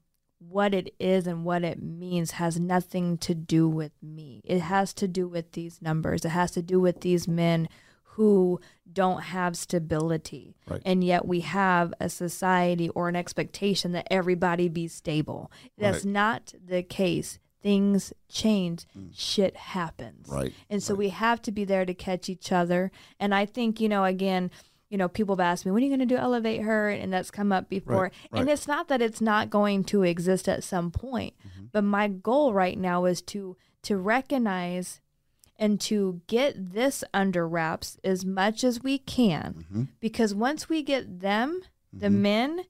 what 0.49 0.75
it 0.75 0.95
is 0.99 1.27
and 1.27 1.45
what 1.45 1.65
it 1.65 1.83
means 1.83 2.33
has 2.33 2.59
nothing 2.59 3.19
to 3.19 3.35
do 3.35 3.69
with 3.69 3.93
me. 4.03 4.43
It 4.45 4.61
has 4.61 4.93
to 4.95 5.09
do 5.09 5.29
with 5.29 5.53
these 5.53 5.81
numbers. 5.81 6.25
It 6.25 6.31
has 6.31 6.51
to 6.53 6.63
do 6.63 6.81
with 6.81 7.01
these 7.01 7.27
men 7.27 7.69
who 8.17 8.61
don't 8.93 9.23
have 9.23 9.57
stability. 9.57 10.55
Right. 10.69 10.83
And 10.85 11.03
yet 11.03 11.27
we 11.27 11.41
have 11.41 11.95
a 11.99 12.09
society 12.11 12.91
or 12.91 13.09
an 13.09 13.17
expectation 13.17 13.93
that 13.93 14.07
everybody 14.11 14.69
be 14.69 14.89
stable. 14.89 15.51
That's 15.79 16.05
Right. 16.05 16.13
not 16.13 16.55
the 16.63 16.83
case. 16.83 17.39
Things 17.63 18.13
change, 18.29 18.87
mm. 18.99 19.11
shit 19.15 19.57
happens. 19.57 20.29
Right. 20.29 20.53
And 20.69 20.83
so 20.83 20.95
we 20.95 21.11
have 21.11 21.41
to 21.43 21.53
be 21.53 21.65
there 21.65 21.87
to 21.87 21.95
catch 21.95 22.29
each 22.29 22.51
other. 22.51 22.91
And 23.21 23.33
I 23.35 23.47
think, 23.47 23.81
you 23.81 23.89
know, 23.89 24.05
again, 24.05 24.51
you 24.93 24.99
know, 24.99 25.09
people 25.09 25.35
have 25.35 25.41
asked 25.41 25.65
me, 25.65 25.73
when 25.73 25.83
are 25.83 25.87
you 25.87 25.91
going 25.97 26.07
to 26.07 26.15
do 26.15 26.21
Elevate 26.21 26.61
Her? 26.61 26.91
And 26.91 27.11
that's 27.11 27.31
come 27.31 27.51
up 27.51 27.71
before. 27.71 28.13
Right, 28.31 28.41
And 28.41 28.51
it's 28.51 28.69
not 28.69 28.89
that 28.89 29.01
it's 29.01 29.23
not 29.23 29.49
going 29.49 29.85
to 29.85 30.03
exist 30.03 30.51
at 30.51 30.63
some 30.63 30.91
point, 30.91 31.33
but 31.73 31.83
my 31.83 32.09
goal 32.09 32.53
right 32.53 32.79
now 32.79 33.07
is 33.07 33.23
to 33.23 33.57
to 33.85 33.97
recognize 33.97 35.01
and 35.59 35.81
to 35.81 36.21
get 36.27 36.73
this 36.73 37.03
under 37.15 37.49
wraps 37.49 37.99
as 38.05 38.25
much 38.25 38.63
as 38.63 38.83
we 38.83 38.99
can. 38.99 39.65
Mhm. 39.73 39.89
Because 39.99 40.35
once 40.35 40.69
we 40.69 40.83
get 40.83 41.21
them, 41.21 41.63
the 41.93 42.11
men, 42.11 42.65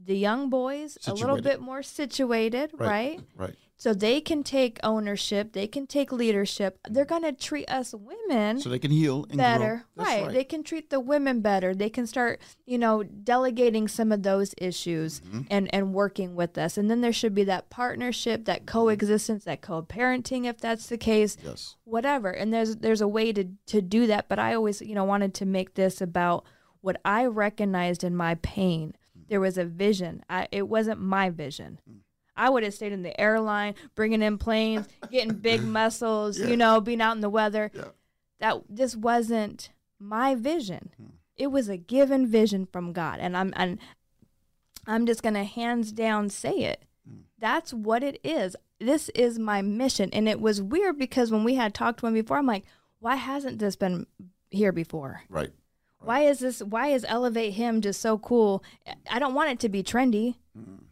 the 0.00 0.16
young 0.18 0.50
boys, 0.50 0.98
a 1.06 1.14
little 1.14 1.36
bit 1.44 1.60
more 1.60 1.82
situated, 1.82 2.70
right? 2.74 3.20
Right. 3.36 3.54
So 3.82 3.94
they 3.94 4.20
can 4.20 4.44
take 4.44 4.78
ownership, 4.84 5.52
they 5.52 5.66
can 5.66 5.86
take 5.86 6.12
leadership. 6.12 6.78
They're 6.88 7.04
going 7.04 7.22
to 7.22 7.32
treat 7.32 7.68
us 7.68 7.92
women 7.92 8.60
So 8.60 8.68
they 8.68 8.78
can 8.78 8.92
heal 8.92 9.26
and 9.28 9.38
better. 9.38 9.84
Right. 9.96 10.22
right. 10.22 10.32
They 10.32 10.44
can 10.44 10.62
treat 10.62 10.90
the 10.90 11.00
women 11.00 11.40
better. 11.40 11.74
They 11.74 11.90
can 11.90 12.06
start, 12.06 12.40
you 12.64 12.78
know, 12.78 13.02
delegating 13.02 13.88
some 13.88 14.12
of 14.12 14.22
those 14.22 14.54
issues 14.58 15.20
Mm-hmm. 15.22 15.40
and 15.50 15.74
and 15.74 15.94
working 15.94 16.34
with 16.34 16.56
us. 16.58 16.76
And 16.78 16.90
then 16.90 17.00
there 17.00 17.12
should 17.12 17.34
be 17.34 17.44
that 17.44 17.70
partnership, 17.70 18.44
that 18.44 18.60
mm-hmm. 18.60 18.78
coexistence, 18.78 19.44
that 19.44 19.60
co-parenting 19.60 20.44
if 20.44 20.58
that's 20.58 20.86
the 20.86 20.98
case 20.98 21.36
yes. 21.42 21.76
whatever 21.84 22.30
and 22.30 22.52
there's 22.52 22.76
there's 22.76 23.00
a 23.00 23.08
way 23.08 23.32
to 23.32 23.44
to 23.66 23.80
do 23.80 24.06
that 24.06 24.28
but 24.28 24.38
i 24.38 24.54
always 24.54 24.80
you 24.80 24.94
know 24.94 25.04
wanted 25.04 25.34
to 25.34 25.46
make 25.46 25.74
this 25.74 26.00
about 26.00 26.44
what 26.80 27.00
i 27.04 27.24
recognized 27.24 28.04
in 28.04 28.14
my 28.14 28.34
pain 28.36 28.94
mm. 29.18 29.28
there 29.28 29.40
was 29.40 29.58
a 29.58 29.64
vision 29.64 30.22
I, 30.28 30.48
it 30.52 30.68
wasn't 30.68 31.00
my 31.00 31.30
vision 31.30 31.80
mm. 31.88 32.00
I 32.36 32.48
would 32.48 32.62
have 32.62 32.74
stayed 32.74 32.92
in 32.92 33.02
the 33.02 33.18
airline 33.20 33.74
bringing 33.94 34.22
in 34.22 34.38
planes 34.38 34.86
getting 35.10 35.34
big 35.34 35.62
muscles 35.78 36.38
you 36.38 36.56
know 36.56 36.80
being 36.80 37.00
out 37.00 37.14
in 37.14 37.20
the 37.20 37.30
weather 37.30 37.70
Yeah. 37.74 37.84
that 38.40 38.62
this 38.68 38.96
wasn't 38.96 39.70
my 39.98 40.34
vision 40.34 40.90
hmm. 40.96 41.06
it 41.36 41.48
was 41.48 41.68
a 41.68 41.76
given 41.76 42.26
vision 42.26 42.66
from 42.66 42.92
god 42.92 43.18
and 43.20 43.36
i'm 43.36 43.52
and 43.56 43.78
i'm 44.86 45.06
just 45.06 45.22
gonna 45.22 45.44
hands 45.44 45.92
down 45.92 46.28
say 46.30 46.52
it 46.52 46.84
hmm. 47.08 47.20
that's 47.38 47.72
what 47.72 48.02
it 48.02 48.20
is. 48.24 48.56
This 48.80 49.10
is 49.10 49.38
my 49.38 49.62
mission. 49.62 50.10
And 50.12 50.28
it 50.28 50.40
was 50.40 50.60
weird 50.60 50.98
because 50.98 51.30
when 51.30 51.44
we 51.44 51.54
had 51.54 51.72
talked 51.72 52.00
to 52.00 52.06
him 52.08 52.14
before, 52.14 52.36
I'm 52.38 52.46
like, 52.46 52.64
why 52.98 53.14
hasn't 53.14 53.60
this 53.60 53.76
been 53.76 54.06
here 54.50 54.72
before? 54.72 55.22
Right. 55.28 55.50
Why 56.00 56.22
is 56.22 56.40
this, 56.40 56.60
why 56.62 56.88
is 56.88 57.06
Elevate 57.08 57.52
Him 57.54 57.80
just 57.80 58.00
so 58.00 58.18
cool? 58.18 58.64
I 59.08 59.20
don't 59.20 59.34
want 59.34 59.50
it 59.50 59.60
to 59.60 59.68
be 59.68 59.84
trendy. 59.84 60.34
Hmm. 60.56 60.84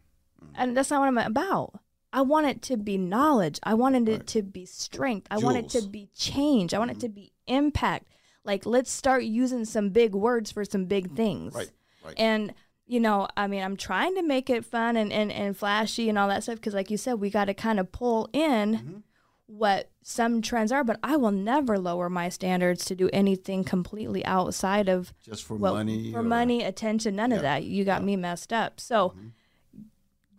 And 0.55 0.75
that's 0.75 0.89
not 0.89 0.99
what 0.99 1.07
I'm 1.07 1.17
about. 1.17 1.79
I 2.13 2.21
want 2.21 2.47
it 2.47 2.61
to 2.63 2.77
be 2.77 2.97
knowledge. 2.97 3.59
I 3.63 3.73
wanted 3.73 4.09
it 4.09 4.11
Right. 4.11 4.27
to 4.27 4.41
be 4.41 4.65
strength. 4.65 5.27
I 5.31 5.37
want 5.37 5.57
it 5.57 5.69
to 5.69 5.81
be 5.81 6.09
change. 6.15 6.73
I 6.73 6.79
want 6.79 6.91
it 6.91 6.99
to 7.01 7.09
be 7.09 7.31
impact. 7.47 8.07
Like, 8.43 8.65
let's 8.65 8.91
start 8.91 9.23
using 9.23 9.65
some 9.65 9.89
big 9.89 10.13
words 10.13 10.51
for 10.51 10.65
some 10.65 10.85
big 10.85 11.15
things. 11.15 11.53
Right. 11.53 11.69
Right. 12.03 12.15
And 12.17 12.53
you 12.87 12.99
know, 12.99 13.25
I 13.37 13.47
mean, 13.47 13.63
I'm 13.63 13.77
trying 13.77 14.15
to 14.15 14.21
make 14.21 14.49
it 14.49 14.65
fun 14.65 14.97
and, 14.97 15.13
and, 15.13 15.31
and 15.31 15.55
flashy 15.55 16.09
and 16.09 16.17
all 16.17 16.27
that 16.27 16.43
stuff 16.43 16.55
because, 16.55 16.73
like 16.73 16.91
you 16.91 16.97
said, 16.97 17.13
we 17.21 17.29
got 17.29 17.45
to 17.45 17.53
kind 17.53 17.79
of 17.79 17.91
pull 17.93 18.29
in 18.33 18.75
Mm-hmm. 18.75 18.97
what 19.47 19.89
some 20.01 20.41
trends 20.41 20.73
are. 20.73 20.83
But 20.83 20.99
I 21.01 21.15
will 21.15 21.31
never 21.31 21.79
lower 21.79 22.09
my 22.09 22.27
standards 22.27 22.83
to 22.85 22.95
do 22.95 23.09
anything 23.13 23.63
completely 23.63 24.25
outside 24.25 24.89
of 24.89 25.13
Just 25.23 25.45
for 25.45 25.55
well, 25.55 25.75
money. 25.75 26.11
for 26.11 26.19
or- 26.19 26.23
money, 26.23 26.63
attention, 26.63 27.15
none 27.15 27.31
of 27.31 27.41
that. 27.43 27.63
You 27.63 27.85
got 27.85 28.03
me 28.03 28.17
messed 28.17 28.51
up. 28.51 28.81
So, 28.81 29.09
Mm-hmm. 29.09 29.27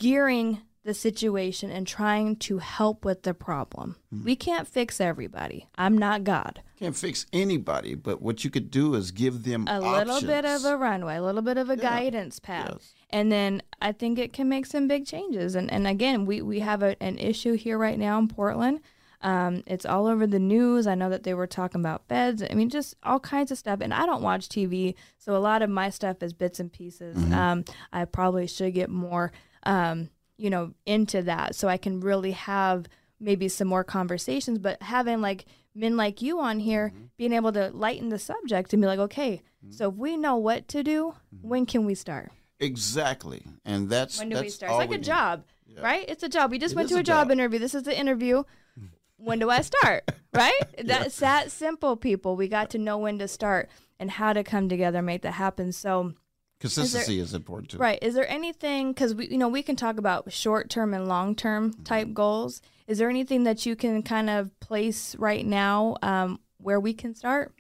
Gearing 0.03 0.61
the 0.85 0.93
situation 0.95 1.71
and 1.71 1.87
trying 1.87 2.35
to 2.35 2.59
help 2.59 3.05
with 3.05 3.23
the 3.23 3.33
problem. 3.33 3.95
Mm-hmm. 4.13 4.25
We 4.25 4.35
can't 4.35 4.67
fix 4.67 5.01
everybody. 5.01 5.69
I'm 5.79 5.97
not 5.97 6.25
God. 6.25 6.61
Can't 6.81 6.97
fix 6.97 7.25
anybody, 7.33 7.95
but 7.95 8.21
what 8.21 8.43
you 8.43 8.51
could 8.51 8.69
do 8.69 8.97
is 8.97 9.13
give 9.13 9.45
them 9.45 9.69
a 9.69 9.81
little 9.81 10.21
bit 10.21 10.45
of 10.45 10.65
a 10.65 10.77
runway, 10.77 11.17
a 11.17 11.23
little 11.23 11.41
bit 11.43 11.57
of 11.57 11.71
a 11.71 11.77
Yeah. 11.77 11.83
guidance 11.83 12.41
path. 12.41 12.71
Yes. 12.73 12.95
And 13.11 13.31
then 13.31 13.63
I 13.81 13.93
think 13.93 14.19
it 14.19 14.33
can 14.33 14.49
make 14.49 14.67
some 14.67 14.89
big 14.89 15.07
changes. 15.07 15.55
And, 15.55 15.71
and 15.73 15.87
again, 15.87 16.27
we, 16.27 16.43
we 16.43 16.59
have 16.59 16.83
a, 16.83 17.01
an 17.01 17.17
issue 17.19 17.53
here 17.53 17.79
right 17.79 17.99
now 17.99 18.19
in 18.19 18.27
Portland. 18.27 18.81
Um, 19.21 19.63
it's 19.69 19.87
all 19.87 20.09
over 20.09 20.27
the 20.27 20.41
news. 20.41 20.89
I 20.89 20.97
know 20.97 21.11
that 21.11 21.23
they 21.23 21.35
were 21.35 21.47
talking 21.47 21.81
about 21.81 22.09
beds. 22.09 22.43
I 22.43 22.55
mean, 22.55 22.71
just 22.71 22.97
all 23.05 23.21
kinds 23.21 23.53
of 23.53 23.59
stuff. 23.59 23.79
And 23.81 23.95
I 23.95 24.05
don't 24.05 24.23
watch 24.23 24.49
TV, 24.49 24.97
so 25.17 25.37
a 25.37 25.39
lot 25.39 25.63
of 25.63 25.71
my 25.71 25.91
stuff 25.91 26.25
is 26.25 26.33
bits 26.33 26.59
and 26.59 26.73
pieces. 26.73 27.17
Mm-hmm. 27.17 27.33
Um, 27.33 27.65
I 27.93 28.05
probably 28.05 28.49
should 28.49 28.75
get 28.75 28.91
more, 28.91 29.31
um, 29.65 30.09
you 30.37 30.51
know, 30.51 30.73
into 30.87 31.23
that 31.23 31.55
so 31.55 31.69
I 31.69 31.77
can 31.77 32.01
really 32.01 32.33
have 32.33 32.87
maybe 33.21 33.49
some 33.49 33.69
more 33.69 33.85
conversations. 33.85 34.59
But 34.59 34.83
having 34.83 35.21
like 35.21 35.45
men 35.75 35.97
like 35.97 36.21
you 36.23 36.41
on 36.41 36.59
here, 36.61 36.93
Mm-hmm. 36.95 37.05
being 37.17 37.33
able 37.33 37.53
to 37.53 37.71
lighten 37.71 38.09
the 38.09 38.19
subject 38.19 38.73
and 38.73 38.83
be 38.83 38.87
like, 38.89 38.99
okay, 38.99 39.43
so 39.71 39.89
if 39.91 39.95
we 39.95 40.17
know 40.17 40.37
what 40.37 40.67
to 40.69 40.83
do, 40.83 41.15
Mm-hmm. 41.35 41.49
when 41.49 41.67
can 41.67 41.85
we 41.87 41.95
start? 41.95 42.31
Exactly, 42.61 43.45
and 43.65 43.89
that's 43.91 44.19
When 44.19 44.29
do 44.29 44.35
that's 44.37 44.45
we 44.45 44.51
start? 44.51 44.71
It's 44.73 44.79
like 44.79 44.91
a 44.91 44.95
need. 44.95 45.05
job, 45.05 45.45
Yeah. 45.67 45.81
right? 45.83 46.05
It's 46.09 46.23
a 46.23 46.29
job. 46.29 46.51
We 46.51 46.59
just 46.59 46.73
It 46.75 46.77
went 46.77 46.89
to 46.91 46.97
a 46.97 47.01
a 47.01 47.03
job, 47.03 47.27
job. 47.27 47.33
interview. 47.33 47.59
This 47.59 47.75
is 47.75 47.83
the 47.85 47.99
interview. 47.99 48.43
When 49.17 49.39
do 49.39 49.51
I 49.51 49.61
start? 49.61 50.11
right? 50.35 50.53
That's 50.85 51.19
that 51.19 51.53
simple, 51.53 51.97
people. 51.97 52.35
We 52.35 52.49
got 52.49 52.71
to 52.71 52.79
know 52.79 52.99
when 52.99 53.19
to 53.21 53.29
start. 53.29 53.69
and 54.01 54.11
how 54.11 54.33
to 54.33 54.43
come 54.43 54.69
together 54.69 54.99
and 54.99 55.07
make 55.07 55.23
that 55.23 55.35
happen. 55.35 55.71
So, 55.73 56.15
Consistency 56.63 57.19
is, 57.19 57.35
important 57.35 57.73
too. 57.73 57.79
right, 57.79 57.99
is 58.01 58.15
there 58.15 58.31
anything 58.31 58.93
because 58.93 59.17
we 59.17 59.27
you 59.27 59.37
know 59.37 59.49
we 59.49 59.65
can 59.65 59.75
talk 59.75 59.99
about 59.99 60.33
short 60.33 60.71
term 60.71 60.95
and 60.95 61.09
long 61.09 61.35
term 61.35 61.73
type 61.83 62.15
goals. 62.15 62.63
Is 62.87 62.99
there 62.99 63.11
anything 63.11 63.43
that 63.45 63.67
you 63.67 63.75
can 63.75 64.01
kind 64.05 64.31
of 64.31 64.59
place 64.61 65.17
right 65.17 65.45
now 65.45 65.97
um, 66.03 66.39
where 66.59 66.79
we 66.79 66.95
can 66.95 67.17
start? 67.17 67.53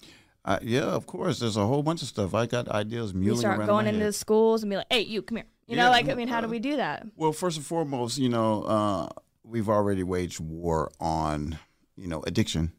Uh, 0.44 0.60
yeah, 0.62 0.82
of 0.82 1.06
course. 1.06 1.40
There's 1.40 1.56
a 1.56 1.66
whole 1.66 1.82
bunch 1.82 2.02
of 2.02 2.08
stuff. 2.08 2.32
I 2.32 2.46
got 2.46 2.68
ideas 2.68 3.12
We 3.12 3.22
mulling 3.22 3.40
start 3.40 3.58
around 3.58 3.66
going 3.66 3.86
into 3.88 4.04
the 4.04 4.12
schools 4.12 4.62
and 4.62 4.70
be 4.70 4.76
like, 4.76 4.86
"Hey, 4.88 5.00
you 5.00 5.20
come 5.22 5.38
here." 5.38 5.46
You 5.66 5.74
know, 5.74 5.90
like 5.90 6.08
I 6.08 6.14
mean, 6.14 6.28
how 6.28 6.40
do 6.40 6.46
uh, 6.46 6.50
we 6.50 6.60
do 6.60 6.76
that? 6.76 7.04
Well, 7.16 7.32
first 7.32 7.56
and 7.56 7.66
foremost, 7.66 8.18
you 8.18 8.28
know, 8.28 8.62
uh, 8.62 9.08
we've 9.42 9.68
already 9.68 10.04
waged 10.04 10.38
war 10.38 10.92
on, 11.00 11.58
you 11.96 12.06
know, 12.06 12.22
addiction. 12.24 12.72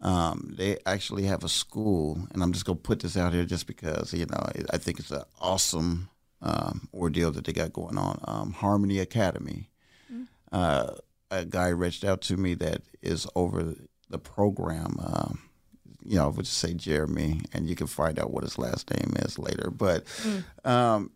Um, 0.00 0.54
they 0.56 0.78
actually 0.86 1.24
have 1.24 1.44
a 1.44 1.48
school, 1.48 2.26
and 2.32 2.42
I'm 2.42 2.52
just 2.52 2.64
gonna 2.66 2.76
put 2.76 3.00
this 3.00 3.16
out 3.16 3.32
here 3.32 3.44
just 3.44 3.66
because 3.66 4.12
you 4.12 4.26
know 4.26 4.38
I- 4.72 4.78
think 4.78 4.98
it's 4.98 5.10
an 5.10 5.22
awesome 5.40 6.10
um, 6.42 6.88
ordeal 6.92 7.30
that 7.32 7.44
they 7.44 7.52
got 7.52 7.72
going 7.72 7.96
on. 7.96 8.20
Um, 8.24 8.52
Harmony 8.52 8.98
Academy. 8.98 9.70
Uh, 10.52 10.94
a 11.30 11.44
guy 11.44 11.68
reached 11.68 12.04
out 12.04 12.20
to 12.22 12.36
me 12.36 12.54
that 12.54 12.82
is 13.02 13.26
over 13.34 13.74
the 14.10 14.18
program. 14.18 14.96
Um, 15.02 15.40
you 16.04 16.16
know, 16.16 16.24
I 16.24 16.28
would 16.28 16.44
just 16.44 16.58
say 16.58 16.74
Jeremy, 16.74 17.40
and 17.52 17.68
you 17.68 17.74
can 17.74 17.86
find 17.86 18.18
out 18.18 18.30
what 18.30 18.44
his 18.44 18.58
last 18.58 18.90
name 18.90 19.14
is 19.20 19.38
later. 19.38 19.70
But 19.70 20.04
um, 20.64 21.10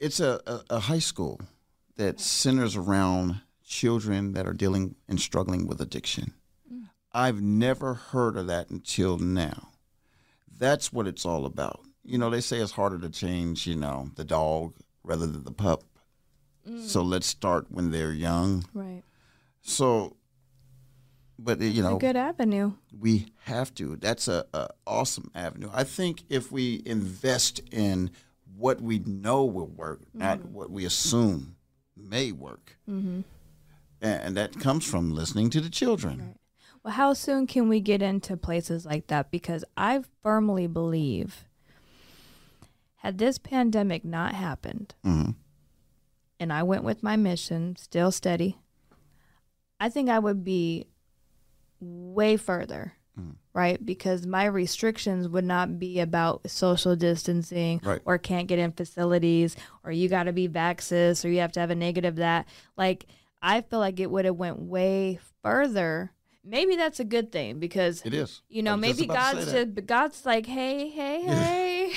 it's 0.00 0.18
a, 0.18 0.40
a, 0.46 0.60
a 0.70 0.78
high 0.80 0.98
school 0.98 1.40
that 1.96 2.18
centers 2.20 2.74
around 2.74 3.42
children 3.62 4.32
that 4.32 4.46
are 4.46 4.54
dealing 4.54 4.94
and 5.08 5.20
struggling 5.20 5.66
with 5.66 5.80
addiction. 5.80 6.32
I've 7.12 7.40
never 7.40 7.94
heard 7.94 8.36
of 8.36 8.46
that 8.46 8.70
until 8.70 9.18
now. 9.18 9.70
That's 10.58 10.92
what 10.92 11.06
it's 11.06 11.24
all 11.24 11.46
about. 11.46 11.80
You 12.04 12.18
know, 12.18 12.30
they 12.30 12.40
say 12.40 12.58
it's 12.58 12.72
harder 12.72 12.98
to 12.98 13.10
change, 13.10 13.66
you 13.66 13.76
know, 13.76 14.10
the 14.16 14.24
dog 14.24 14.76
rather 15.02 15.26
than 15.26 15.44
the 15.44 15.52
pup. 15.52 15.84
So 16.64 17.02
mm. 17.02 17.08
let's 17.08 17.26
start 17.26 17.66
when 17.70 17.90
they're 17.90 18.12
young. 18.12 18.64
Right, 18.74 19.02
So, 19.62 20.16
but 21.38 21.60
you 21.60 21.82
know, 21.82 21.96
a 21.96 21.98
good 21.98 22.16
avenue. 22.16 22.72
we 22.96 23.28
have 23.44 23.74
to. 23.76 23.96
That's 23.96 24.28
a, 24.28 24.44
a 24.52 24.68
awesome 24.86 25.30
avenue. 25.34 25.70
I 25.72 25.84
think 25.84 26.22
if 26.28 26.52
we 26.52 26.82
invest 26.84 27.60
in 27.72 28.10
what 28.56 28.80
we 28.80 28.98
know 29.00 29.44
will 29.44 29.68
work, 29.68 30.02
not 30.12 30.40
mm. 30.40 30.50
what 30.50 30.70
we 30.70 30.84
assume 30.84 31.56
may 31.96 32.30
work, 32.30 32.76
mm-hmm. 32.88 33.22
and, 34.02 34.22
and 34.22 34.36
that 34.36 34.60
comes 34.60 34.84
from 34.84 35.12
listening 35.14 35.48
to 35.50 35.60
the 35.62 35.70
children. 35.70 36.36
Well, 36.82 36.94
how 36.94 37.12
soon 37.12 37.46
can 37.46 37.68
we 37.68 37.80
get 37.80 38.00
into 38.00 38.36
places 38.36 38.86
like 38.86 39.08
that? 39.08 39.30
Because 39.30 39.64
I 39.76 40.02
firmly 40.22 40.66
believe, 40.66 41.44
had 42.96 43.18
this 43.18 43.38
pandemic 43.38 44.04
not 44.04 44.34
happened, 44.34 44.94
Mhm. 45.04 45.34
and 46.38 46.52
I 46.52 46.62
went 46.62 46.84
with 46.84 47.02
my 47.02 47.16
mission, 47.16 47.76
still 47.76 48.10
steady, 48.10 48.58
I 49.78 49.88
think 49.88 50.08
I 50.10 50.18
would 50.18 50.44
be 50.44 50.86
way 51.80 52.36
further, 52.36 52.94
right? 53.54 53.84
Because 53.84 54.26
my 54.26 54.44
restrictions 54.44 55.26
would 55.28 55.44
not 55.44 55.78
be 55.78 56.00
about 56.00 56.48
social 56.50 56.96
distancing 56.96 57.80
Right. 57.82 58.00
or 58.04 58.16
can't 58.18 58.46
get 58.48 58.58
in 58.58 58.72
facilities 58.72 59.56
or 59.84 59.90
you 59.92 60.08
got 60.08 60.24
to 60.24 60.32
be 60.32 60.48
vaxxed 60.48 61.24
or 61.24 61.28
you 61.28 61.40
have 61.40 61.52
to 61.52 61.60
have 61.60 61.70
a 61.70 61.74
negative 61.74 62.16
that. 62.16 62.46
Like, 62.76 63.06
I 63.42 63.62
feel 63.62 63.78
like 63.78 64.00
it 64.00 64.10
would 64.10 64.26
have 64.26 64.36
went 64.36 64.58
way 64.60 65.18
further. 65.42 66.12
Maybe 66.42 66.74
that's 66.76 67.00
a 67.00 67.04
good 67.04 67.30
thing 67.30 67.58
because 67.58 68.00
It 68.04 68.14
is. 68.14 68.40
you 68.48 68.62
know, 68.62 68.74
maybe 68.76 69.04
God's 69.06 69.52
just 69.52 69.86
God's 69.86 70.24
like, 70.24 70.46
hey, 70.46 70.88
hey, 70.88 71.22
hey, 71.22 71.92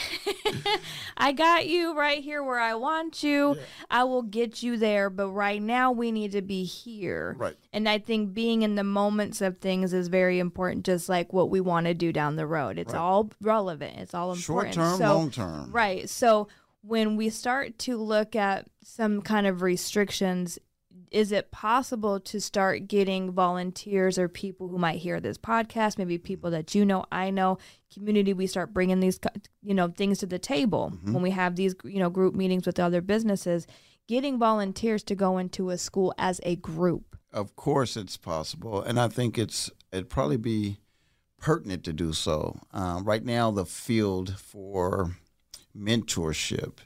I 1.18 1.32
got 1.32 1.68
you 1.68 1.98
right 1.98 2.22
here 2.22 2.44
where 2.44 2.60
I 2.60 2.74
want 2.76 3.24
you. 3.24 3.56
I 3.90 4.04
will 4.04 4.22
get 4.22 4.62
you 4.62 4.76
there, 4.78 5.10
but 5.10 5.30
right 5.30 5.62
now 5.62 5.92
we 5.94 6.12
need 6.12 6.34
to 6.34 6.42
be 6.42 6.66
here. 6.66 7.36
Right. 7.38 7.56
And 7.72 7.88
I 7.88 8.00
think 8.00 8.34
being 8.34 8.64
in 8.64 8.76
the 8.76 8.84
moments 8.84 9.40
of 9.42 9.60
things 9.60 9.94
is 9.94 10.10
very 10.10 10.40
important, 10.40 10.86
just 10.86 11.08
like 11.08 11.32
what 11.32 11.50
we 11.50 11.62
want 11.62 11.86
to 11.88 11.94
do 11.94 12.12
down 12.12 12.36
the 12.36 12.48
road. 12.48 12.78
It's 12.78 12.94
Right. 12.94 13.00
all 13.00 13.30
relevant. 13.40 13.98
It's 13.98 14.14
all 14.14 14.34
important. 14.34 14.74
Short 14.76 14.88
term, 14.88 14.98
So- 14.98 15.06
long 15.16 15.32
term. 15.32 15.72
Right. 15.72 16.10
So 16.10 16.50
when 16.82 17.16
we 17.16 17.30
start 17.30 17.78
to 17.80 17.96
look 17.96 18.36
at 18.36 18.68
some 18.84 19.22
kind 19.22 19.48
of 19.48 19.62
restrictions, 19.62 20.60
is 21.14 21.32
it 21.32 21.52
possible 21.52 22.20
to 22.20 22.42
start 22.42 22.88
getting 22.88 23.32
volunteers 23.32 24.18
or 24.18 24.28
people 24.28 24.68
who 24.68 24.78
might 24.78 25.00
hear 25.00 25.20
this 25.20 25.38
podcast, 25.38 25.98
maybe 25.98 26.18
people 26.18 26.50
that 26.52 26.74
you 26.74 26.84
know, 26.84 27.06
I 27.12 27.30
know, 27.30 27.60
community? 27.94 28.34
We 28.34 28.48
start 28.48 28.74
bringing 28.74 29.00
these, 29.00 29.20
you 29.62 29.76
know, 29.76 29.90
things 29.90 30.20
to 30.20 30.26
the 30.26 30.40
table 30.40 30.92
when 31.04 31.22
we 31.22 31.30
have 31.30 31.56
these, 31.56 31.76
you 31.84 32.00
know, 32.00 32.10
group 32.10 32.34
meetings 32.34 32.66
with 32.66 32.80
other 32.80 33.00
businesses. 33.00 33.68
Getting 34.08 34.38
volunteers 34.38 35.04
to 35.04 35.16
go 35.16 35.38
into 35.38 35.70
a 35.70 35.78
school 35.78 36.14
as 36.18 36.42
a 36.44 36.58
group. 36.58 37.16
Of 37.32 37.56
course, 37.56 37.96
it's 37.96 38.18
possible, 38.18 38.82
and 38.82 39.00
I 39.00 39.08
think 39.08 39.38
it's 39.38 39.72
it'd 39.92 40.10
probably 40.10 40.38
be 40.38 40.80
pertinent 41.40 41.84
to 41.86 41.94
do 41.94 42.12
so. 42.12 42.60
Um, 42.72 43.06
right 43.06 43.24
now, 43.24 43.50
the 43.52 43.66
field 43.66 44.38
for 44.38 45.16
mentorship, 45.78 46.80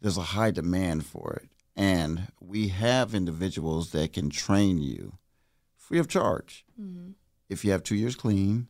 there's 0.00 0.18
a 0.18 0.22
high 0.22 0.50
demand 0.50 1.06
for 1.06 1.40
it, 1.42 1.48
and 1.76 2.28
we 2.40 2.68
have 2.68 3.14
individuals 3.14 3.90
that 3.92 4.12
can 4.12 4.30
train 4.30 4.78
you 4.78 5.14
free 5.76 5.98
of 5.98 6.08
charge. 6.08 6.64
If 7.48 7.64
you 7.64 7.72
have 7.72 7.82
two 7.82 7.96
years 7.96 8.14
clean, 8.16 8.68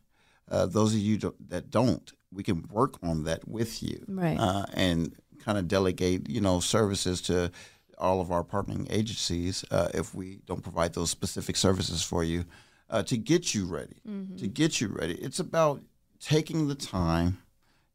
uh, 0.51 0.67
those 0.67 0.95
of 0.95 1.01
you 1.01 1.35
that 1.49 1.71
don't, 1.71 2.13
we 2.33 2.43
can 2.43 2.67
work 2.71 2.95
on 3.03 3.25
that 3.25 3.47
with 3.47 3.83
you 3.83 4.05
Right. 4.09 4.39
uh, 4.39 4.67
and 4.75 5.15
kind 5.39 5.57
of 5.59 5.69
delegate, 5.69 6.29
you 6.29 6.41
know, 6.41 6.61
services 6.61 7.21
to 7.23 7.51
all 7.99 8.21
of 8.21 8.33
our 8.33 8.43
partnering 8.43 8.87
agencies 8.91 9.65
uh, 9.71 9.89
if 9.95 10.15
we 10.15 10.41
don't 10.47 10.63
provide 10.63 10.95
those 10.95 11.11
specific 11.11 11.57
services 11.57 12.03
for 12.03 12.25
you 12.25 12.45
uh, 12.91 13.03
to 13.05 13.17
get 13.17 13.55
you 13.55 13.65
ready. 13.67 13.97
To 14.39 14.47
get 14.49 14.81
you 14.81 14.89
ready, 14.89 15.15
it's 15.15 15.39
about 15.39 15.83
taking 16.21 16.67
the 16.69 16.75
time 16.75 17.39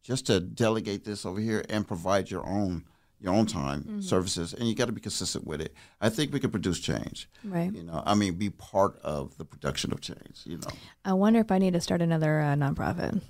just 0.01 0.25
to 0.27 0.39
delegate 0.39 1.03
this 1.03 1.25
over 1.25 1.39
here 1.41 1.63
and 1.69 1.85
provide 1.87 2.31
your 2.31 2.45
own 2.47 2.85
your 3.21 3.33
own 3.33 3.45
time 3.45 4.01
services, 4.01 4.53
and 4.53 4.67
you 4.67 4.75
got 4.75 4.85
to 4.85 4.91
be 4.91 5.01
consistent 5.01 5.45
with 5.45 5.59
it. 5.61 5.73
I 5.99 6.09
think 6.09 6.31
we 6.33 6.39
can 6.39 6.51
produce 6.51 6.79
change. 6.79 7.29
Right. 7.43 7.71
You 7.73 7.83
know, 7.83 8.01
I 8.05 8.15
mean, 8.15 8.35
be 8.35 8.49
part 8.49 8.97
of 9.03 9.37
the 9.37 9.45
production 9.45 9.91
of 9.91 10.01
change. 10.01 10.41
You 10.45 10.57
know. 10.57 10.69
I 11.05 11.13
wonder 11.13 11.39
if 11.39 11.51
I 11.51 11.57
need 11.57 11.73
to 11.73 11.81
start 11.81 12.01
another 12.01 12.39
uh, 12.41 12.55
nonprofit. 12.55 13.21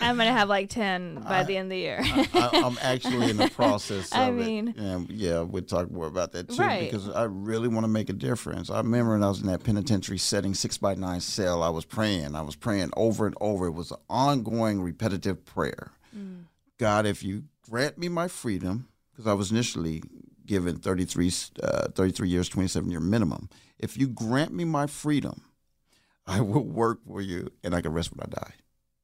I'm 0.00 0.16
gonna 0.16 0.32
have 0.32 0.48
like 0.48 0.68
ten 0.70 1.20
by 1.22 1.44
the 1.44 1.56
end 1.56 1.66
of 1.66 1.70
the 1.70 1.76
year. 1.78 1.98
I, 2.02 2.50
I'm 2.64 2.76
actually 2.82 3.30
in 3.30 3.36
the 3.36 3.48
process 3.54 4.10
of 4.10 4.18
I 4.18 4.26
it. 4.28 4.32
mean- 4.32 4.74
and 4.76 5.08
yeah, 5.08 5.40
we'll 5.42 5.62
talk 5.62 5.88
more 5.90 6.06
about 6.08 6.32
that 6.32 6.48
too 6.48 6.56
Right. 6.60 6.90
because 6.90 7.08
I 7.08 7.24
really 7.24 7.68
want 7.68 7.84
to 7.84 7.88
make 7.88 8.08
a 8.10 8.12
difference. 8.12 8.70
I 8.70 8.78
remember 8.78 9.12
when 9.12 9.22
I 9.22 9.28
was 9.28 9.40
in 9.40 9.46
that 9.46 9.62
penitentiary 9.62 10.18
setting, 10.18 10.52
six 10.52 10.78
by 10.78 10.96
nine 10.96 11.20
cell, 11.20 11.62
I 11.62 11.68
was 11.68 11.84
praying. 11.84 12.34
I 12.34 12.42
was 12.42 12.56
praying 12.56 12.90
over 12.96 13.24
and 13.26 13.36
over. 13.40 13.66
It 13.66 13.72
was 13.72 13.92
an 13.92 13.98
ongoing, 14.10 14.80
repetitive 14.82 15.44
prayer. 15.44 15.92
Mm. 16.16 16.44
God, 16.78 17.06
if 17.06 17.22
you 17.22 17.44
grant 17.68 17.98
me 17.98 18.08
my 18.08 18.28
freedom, 18.28 18.88
because 19.12 19.26
I 19.26 19.32
was 19.34 19.50
initially 19.50 20.02
given 20.44 20.76
33, 20.76 21.32
uh, 21.62 21.88
33 21.88 22.28
years, 22.28 22.48
27 22.48 22.90
year 22.90 23.00
minimum. 23.00 23.48
If 23.78 23.96
you 23.98 24.06
grant 24.08 24.52
me 24.52 24.64
my 24.64 24.86
freedom, 24.86 25.42
I 26.26 26.40
will 26.40 26.64
work 26.64 27.00
for 27.06 27.20
you 27.20 27.50
and 27.62 27.74
I 27.74 27.80
can 27.80 27.92
rest 27.92 28.10
when 28.14 28.20
I 28.26 28.30
die. 28.40 28.52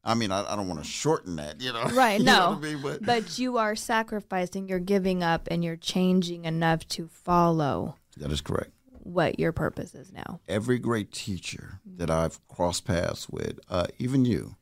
I 0.04 0.14
mean, 0.14 0.32
I, 0.32 0.44
I 0.52 0.56
don't 0.56 0.66
want 0.66 0.80
to 0.82 0.88
shorten 0.88 1.36
that, 1.36 1.60
you 1.60 1.72
know. 1.72 1.84
Right, 1.94 2.18
You 2.20 2.26
no. 2.26 2.50
what 2.50 2.58
I 2.58 2.60
mean? 2.60 2.82
But, 2.82 3.04
but 3.04 3.38
you 3.38 3.58
are 3.58 3.76
sacrificing, 3.76 4.68
you're 4.68 4.80
giving 4.80 5.22
up, 5.22 5.46
and 5.50 5.62
you're 5.62 5.76
changing 5.76 6.44
enough 6.44 6.86
to 6.88 7.06
follow 7.06 7.94
that 8.16 8.32
is 8.32 8.40
correct. 8.40 8.72
what 8.90 9.38
your 9.38 9.52
purpose 9.52 9.94
is 9.94 10.12
now. 10.12 10.40
Every 10.48 10.78
great 10.80 11.12
teacher 11.12 11.80
that 11.86 12.10
I've 12.10 12.40
crossed 12.48 12.84
paths 12.84 13.28
with, 13.28 13.60
uh, 13.70 13.86
even 13.98 14.24
you, 14.24 14.56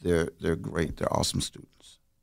they're 0.00 0.28
they're 0.40 0.54
great. 0.56 0.96
They're 0.98 1.12
awesome 1.12 1.40
students. 1.40 1.77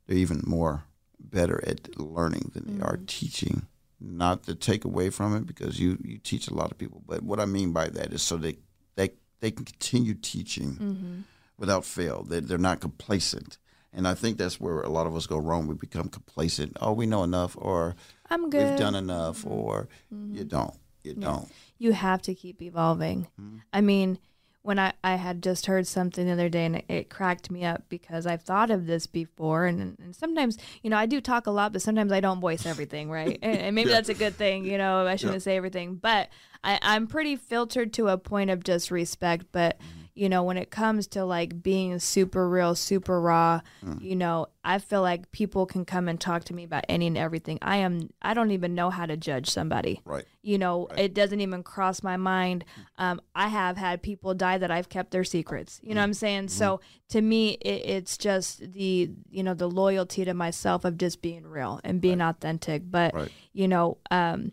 They're 0.06 0.16
even 0.16 0.42
more 0.46 0.84
better 1.18 1.62
at 1.66 1.98
learning 1.98 2.52
than 2.54 2.78
they 2.78 2.84
are 2.84 2.96
mm. 2.96 3.06
teaching. 3.06 3.66
Not 3.98 4.44
to 4.44 4.54
take 4.54 4.84
away 4.84 5.10
from 5.10 5.34
it 5.34 5.46
because 5.46 5.80
you 5.80 5.98
you 6.04 6.18
teach 6.18 6.48
a 6.48 6.54
lot 6.54 6.70
of 6.70 6.76
people, 6.76 7.02
but 7.06 7.22
what 7.22 7.40
I 7.40 7.46
mean 7.46 7.72
by 7.72 7.88
that 7.88 8.12
is 8.12 8.22
so 8.22 8.36
they 8.36 8.56
they 8.94 9.10
they 9.40 9.50
can 9.50 9.64
continue 9.64 10.14
teaching 10.14 10.72
mm-hmm. 10.74 11.20
without 11.56 11.84
fail. 11.84 12.22
They 12.22 12.40
they're 12.40 12.58
not 12.58 12.80
complacent. 12.80 13.58
And 13.94 14.06
I 14.06 14.12
think 14.12 14.36
that's 14.36 14.60
where 14.60 14.82
a 14.82 14.90
lot 14.90 15.06
of 15.06 15.16
us 15.16 15.26
go 15.26 15.38
wrong. 15.38 15.66
We 15.66 15.74
become 15.74 16.10
complacent. 16.10 16.76
Oh, 16.82 16.92
we 16.92 17.06
know 17.06 17.24
enough, 17.24 17.56
or 17.58 17.96
I'm 18.28 18.50
good. 18.50 18.68
we've 18.68 18.78
done 18.78 18.94
enough, 18.94 19.38
mm-hmm. 19.38 19.52
or 19.52 19.88
you 20.10 20.16
mm-hmm. 20.16 20.48
don't. 20.48 20.74
You 21.02 21.14
don't. 21.14 21.48
you 21.78 21.92
have 21.92 22.20
to 22.22 22.34
keep 22.34 22.60
evolving. 22.60 23.28
Mm-hmm. 23.40 23.58
I 23.72 23.80
mean, 23.80 24.18
when 24.66 24.78
I, 24.80 24.92
I 25.04 25.14
had 25.14 25.42
just 25.42 25.66
heard 25.66 25.86
something 25.86 26.26
the 26.26 26.32
other 26.32 26.48
day 26.48 26.64
and 26.64 26.76
it, 26.76 26.84
it 26.88 27.08
cracked 27.10 27.50
me 27.50 27.64
up 27.64 27.84
because 27.88 28.26
I've 28.26 28.42
thought 28.42 28.70
of 28.70 28.86
this 28.86 29.06
before. 29.06 29.66
And, 29.66 29.96
and 30.02 30.14
sometimes, 30.14 30.58
you 30.82 30.90
know, 30.90 30.96
I 30.96 31.06
do 31.06 31.20
talk 31.20 31.46
a 31.46 31.52
lot, 31.52 31.72
but 31.72 31.82
sometimes 31.82 32.10
I 32.10 32.20
don't 32.20 32.40
voice 32.40 32.66
everything, 32.66 33.08
right? 33.10 33.38
And, 33.42 33.58
and 33.58 33.74
maybe 33.74 33.90
Yeah. 33.90 33.96
that's 33.96 34.08
a 34.08 34.14
good 34.14 34.34
thing, 34.34 34.64
you 34.64 34.76
know, 34.76 35.06
I 35.06 35.14
shouldn't 35.16 35.42
say 35.42 35.56
everything. 35.56 35.94
But 35.94 36.30
I, 36.66 36.78
I'm 36.82 37.06
pretty 37.06 37.36
filtered 37.36 37.92
to 37.94 38.08
a 38.08 38.18
point 38.18 38.50
of 38.50 38.64
just 38.64 38.90
respect. 38.90 39.46
But, 39.52 39.78
Mm-hmm. 39.78 40.02
you 40.14 40.28
know, 40.30 40.42
when 40.42 40.56
it 40.56 40.70
comes 40.70 41.06
to 41.08 41.24
like 41.26 41.62
being 41.62 41.98
super 41.98 42.48
real, 42.48 42.74
super 42.74 43.20
raw, 43.20 43.60
Mm. 43.84 44.00
you 44.00 44.16
know, 44.16 44.46
I 44.64 44.78
feel 44.78 45.02
like 45.02 45.30
people 45.30 45.66
can 45.66 45.84
come 45.84 46.08
and 46.08 46.18
talk 46.20 46.44
to 46.44 46.54
me 46.54 46.64
about 46.64 46.84
any 46.88 47.06
and 47.06 47.18
everything. 47.18 47.58
I 47.62 47.76
am, 47.76 48.08
I 48.22 48.32
don't 48.34 48.50
even 48.50 48.74
know 48.74 48.88
how 48.90 49.04
to 49.06 49.16
judge 49.16 49.48
somebody. 49.50 50.00
Right. 50.04 50.24
You 50.42 50.56
know, 50.58 50.86
Right. 50.90 51.00
it 51.00 51.14
doesn't 51.14 51.40
even 51.40 51.62
cross 51.62 52.02
my 52.02 52.16
mind. 52.16 52.64
Um, 52.96 53.20
I 53.34 53.48
have 53.48 53.76
had 53.76 54.02
people 54.02 54.32
die 54.34 54.58
that 54.58 54.70
I've 54.70 54.88
kept 54.88 55.10
their 55.10 55.22
secrets. 55.24 55.78
You 55.82 55.94
know 55.94 56.00
what 56.00 56.04
I'm 56.04 56.14
saying? 56.14 56.48
So 56.48 56.80
to 57.10 57.20
me, 57.20 57.50
it, 57.60 57.82
it's 57.96 58.16
just 58.16 58.72
the, 58.72 59.10
you 59.30 59.42
know, 59.42 59.54
the 59.54 59.68
loyalty 59.70 60.24
to 60.24 60.32
myself 60.34 60.84
of 60.86 60.96
just 60.98 61.20
being 61.22 61.46
real 61.46 61.78
and 61.84 62.00
being 62.00 62.20
authentic. 62.22 62.82
But, 62.90 63.12
Right. 63.14 63.30
you 63.52 63.68
know, 63.68 63.98
um, 64.10 64.52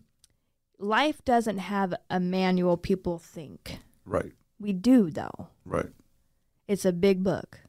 life 0.78 1.24
doesn't 1.24 1.58
have 1.58 1.94
a 2.10 2.20
manual 2.20 2.76
people 2.76 3.18
think. 3.18 3.78
Right. 4.04 4.32
We 4.58 4.72
do, 4.72 5.10
though. 5.10 5.48
Right. 5.64 5.90
It's 6.68 6.84
a 6.84 6.92
big 6.92 7.22
book. 7.22 7.60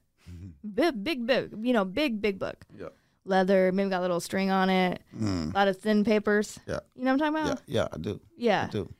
Big, 0.73 1.03
big, 1.03 1.27
big, 1.27 1.53
you 1.61 1.73
know, 1.73 1.85
big, 1.85 2.21
big 2.21 2.39
book. 2.39 2.65
Yeah. 2.75 2.87
Leather, 3.23 3.71
maybe 3.71 3.89
got 3.89 3.99
a 3.99 4.01
little 4.01 4.19
string 4.19 4.49
on 4.51 4.69
it, 4.69 5.01
Mm. 5.15 5.51
a 5.51 5.53
lot 5.57 5.67
of 5.67 5.77
thin 5.79 6.03
papers. 6.03 6.59
Yeah. 6.67 6.79
You 6.95 7.03
know 7.05 7.13
what 7.13 7.21
I'm 7.21 7.33
talking 7.33 7.47
about? 7.51 7.61
Yeah. 7.67 7.87
I 7.91 7.97
do. 7.97 8.19
Yeah. 8.37 8.65
I 8.67 8.71
do. 8.71 8.93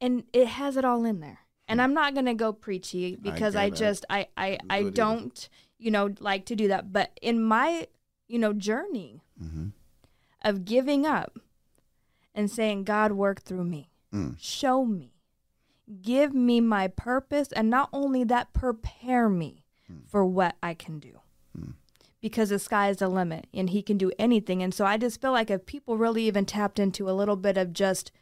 And 0.00 0.24
it 0.32 0.46
has 0.46 0.76
it 0.76 0.84
all 0.84 1.04
in 1.04 1.20
there. 1.20 1.38
And 1.66 1.82
I'm 1.82 1.92
not 1.92 2.14
gonna 2.14 2.34
go 2.34 2.52
preachy 2.52 3.16
because 3.16 3.54
I, 3.54 3.64
it. 3.66 3.74
just 3.74 4.06
I 4.08 4.28
I, 4.36 4.58
I 4.70 4.82
do 4.84 4.90
not 5.02 5.48
you 5.78 5.90
know, 5.90 6.08
like 6.20 6.46
to 6.46 6.56
do 6.56 6.68
that. 6.68 6.92
But 6.92 7.18
in 7.22 7.42
my, 7.42 7.86
you 8.26 8.38
know, 8.38 8.52
journey 8.52 9.22
Mm-hmm. 9.42 9.68
of 10.42 10.64
giving 10.64 11.04
up 11.06 11.38
and 12.38 12.48
saying, 12.48 12.84
God 12.84 13.10
work 13.10 13.42
through 13.42 13.64
me. 13.64 13.90
Mm. 14.14 14.36
Show 14.38 14.84
me. 14.84 15.12
Give 16.00 16.32
me 16.32 16.60
my 16.60 16.86
purpose 16.86 17.48
and 17.52 17.68
not 17.68 17.88
only 17.92 18.22
that, 18.24 18.52
prepare 18.52 19.28
me 19.28 19.64
mm. 19.90 20.08
for 20.08 20.24
what 20.24 20.54
I 20.62 20.74
can 20.74 21.00
do. 21.00 21.18
Mm. 21.58 21.74
Because 22.20 22.50
the 22.50 22.60
sky 22.60 22.90
is 22.90 22.98
the 22.98 23.08
limit 23.08 23.48
and 23.52 23.70
he 23.70 23.82
can 23.82 23.98
do 23.98 24.12
anything. 24.20 24.62
And 24.62 24.72
so 24.72 24.84
I 24.84 24.98
just 24.98 25.20
feel 25.20 25.32
like 25.32 25.50
if 25.50 25.66
people 25.66 25.98
really 25.98 26.22
even 26.28 26.46
tapped 26.46 26.78
into 26.78 27.10
a 27.10 27.12
little 27.12 27.36
bit 27.36 27.56
of 27.56 27.72
just 27.72 28.12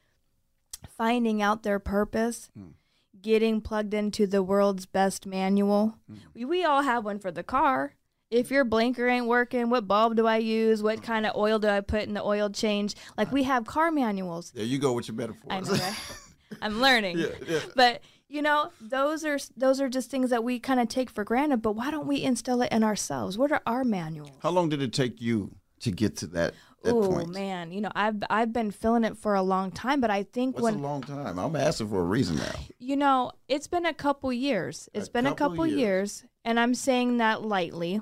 finding 0.88 1.42
out 1.42 1.62
their 1.62 1.78
purpose, 1.78 2.48
mm. 2.58 2.72
getting 3.20 3.60
plugged 3.60 3.92
into 3.92 4.26
the 4.26 4.42
world's 4.42 4.86
best 4.86 5.26
manual. 5.26 5.98
We, 6.32 6.46
we 6.46 6.64
all 6.64 6.82
have 6.82 7.04
one 7.04 7.18
for 7.18 7.30
the 7.30 7.42
car. 7.42 7.96
If 8.30 8.50
your 8.50 8.64
blinker 8.64 9.06
ain't 9.08 9.26
working, 9.26 9.70
what 9.70 9.86
bulb 9.86 10.16
do 10.16 10.26
I 10.26 10.38
use? 10.38 10.82
What 10.82 11.02
kind 11.02 11.26
of 11.26 11.36
oil 11.36 11.58
do 11.60 11.68
I 11.68 11.80
put 11.80 12.02
in 12.02 12.14
the 12.14 12.22
oil 12.22 12.50
change? 12.50 12.94
Like 13.16 13.30
we 13.30 13.44
have 13.44 13.66
car 13.66 13.90
manuals. 13.92 14.50
There 14.50 14.64
you 14.64 14.78
go 14.78 14.92
with 14.94 15.06
your 15.08 15.16
metaphors. 15.16 15.46
I 15.48 15.60
know 15.60 15.74
that. 15.74 15.98
I'm 16.62 16.80
learning. 16.80 17.18
yeah. 17.18 17.26
Yeah. 17.46 17.60
But 17.76 18.02
you 18.28 18.42
know, 18.42 18.70
those 18.80 19.24
are 19.24 19.38
those 19.56 19.80
are 19.80 19.88
just 19.88 20.10
things 20.10 20.30
that 20.30 20.42
we 20.42 20.58
kind 20.58 20.80
of 20.80 20.88
take 20.88 21.08
for 21.10 21.22
granted. 21.22 21.58
But 21.62 21.72
why 21.72 21.92
don't 21.92 22.06
we 22.08 22.20
instill 22.22 22.62
it 22.62 22.72
in 22.72 22.82
ourselves? 22.82 23.38
What 23.38 23.52
are 23.52 23.62
our 23.64 23.84
manuals? 23.84 24.32
How 24.40 24.50
long 24.50 24.68
did 24.68 24.82
it 24.82 24.92
take 24.92 25.20
you 25.20 25.52
to 25.80 25.92
get 25.92 26.16
to 26.18 26.26
that 26.28 26.54
that 26.82 26.94
Oh 26.94 27.24
man, 27.26 27.70
you 27.70 27.80
know, 27.80 27.92
I've 27.94 28.16
I've 28.28 28.52
been 28.52 28.72
feeling 28.72 29.04
it 29.04 29.16
for 29.16 29.34
a 29.36 29.42
long 29.42 29.70
time, 29.70 30.00
but 30.00 30.10
I 30.10 30.24
think 30.24 30.56
What's 30.56 30.64
when 30.64 30.74
a 30.74 30.78
long 30.78 31.02
time? 31.02 31.38
I'm 31.38 31.54
asking 31.54 31.88
for 31.90 32.00
a 32.00 32.04
reason 32.04 32.36
now. 32.36 32.58
You 32.80 32.96
know, 32.96 33.30
it's 33.46 33.68
been 33.68 33.86
a 33.86 33.94
couple 33.94 34.32
years. 34.32 34.88
It's 34.94 35.06
A 35.08 35.12
been 35.12 35.26
a 35.26 35.30
couple 35.30 35.50
couple 35.50 35.66
years. 35.68 35.78
years. 35.78 36.24
and 36.44 36.58
I'm 36.58 36.74
saying 36.74 37.18
that 37.18 37.42
lightly 37.42 38.00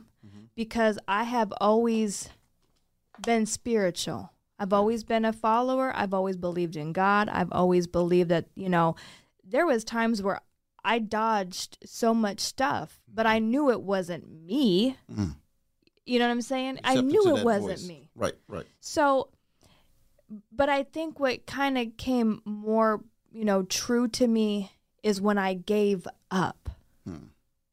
because 0.56 0.98
I 1.08 1.24
have 1.24 1.52
always 1.60 2.28
been 3.24 3.46
spiritual. 3.46 4.32
I've 4.58 4.72
always 4.72 5.04
been 5.04 5.24
a 5.24 5.32
follower. 5.32 5.92
I've 5.94 6.14
always 6.14 6.36
believed 6.36 6.76
in 6.76 6.92
God. 6.92 7.28
I've 7.28 7.52
always 7.52 7.86
believed 7.86 8.28
that, 8.30 8.46
you 8.54 8.68
know, 8.68 8.96
there 9.44 9.66
was 9.66 9.84
times 9.84 10.22
where 10.22 10.40
I 10.84 10.98
dodged 10.98 11.78
so 11.84 12.14
much 12.14 12.40
stuff, 12.40 13.00
but 13.12 13.26
I 13.26 13.38
knew 13.38 13.70
it 13.70 13.80
wasn't 13.80 14.30
me. 14.30 14.96
Mm. 15.12 15.36
You 16.06 16.18
know 16.18 16.26
what 16.26 16.32
I'm 16.32 16.42
saying? 16.42 16.80
I 16.84 17.00
knew 17.00 17.36
it 17.36 17.44
wasn't 17.44 17.78
voice. 17.78 17.88
me. 17.88 18.10
Right. 18.14 18.34
Right. 18.46 18.66
So, 18.80 19.30
but 20.52 20.68
I 20.68 20.82
think 20.82 21.18
what 21.18 21.46
kind 21.46 21.78
of 21.78 21.96
came 21.96 22.42
more, 22.44 23.02
you 23.32 23.44
know, 23.44 23.62
true 23.62 24.08
to 24.08 24.26
me 24.26 24.70
is 25.02 25.20
when 25.20 25.38
I 25.38 25.54
gave 25.54 26.06
up. 26.30 26.70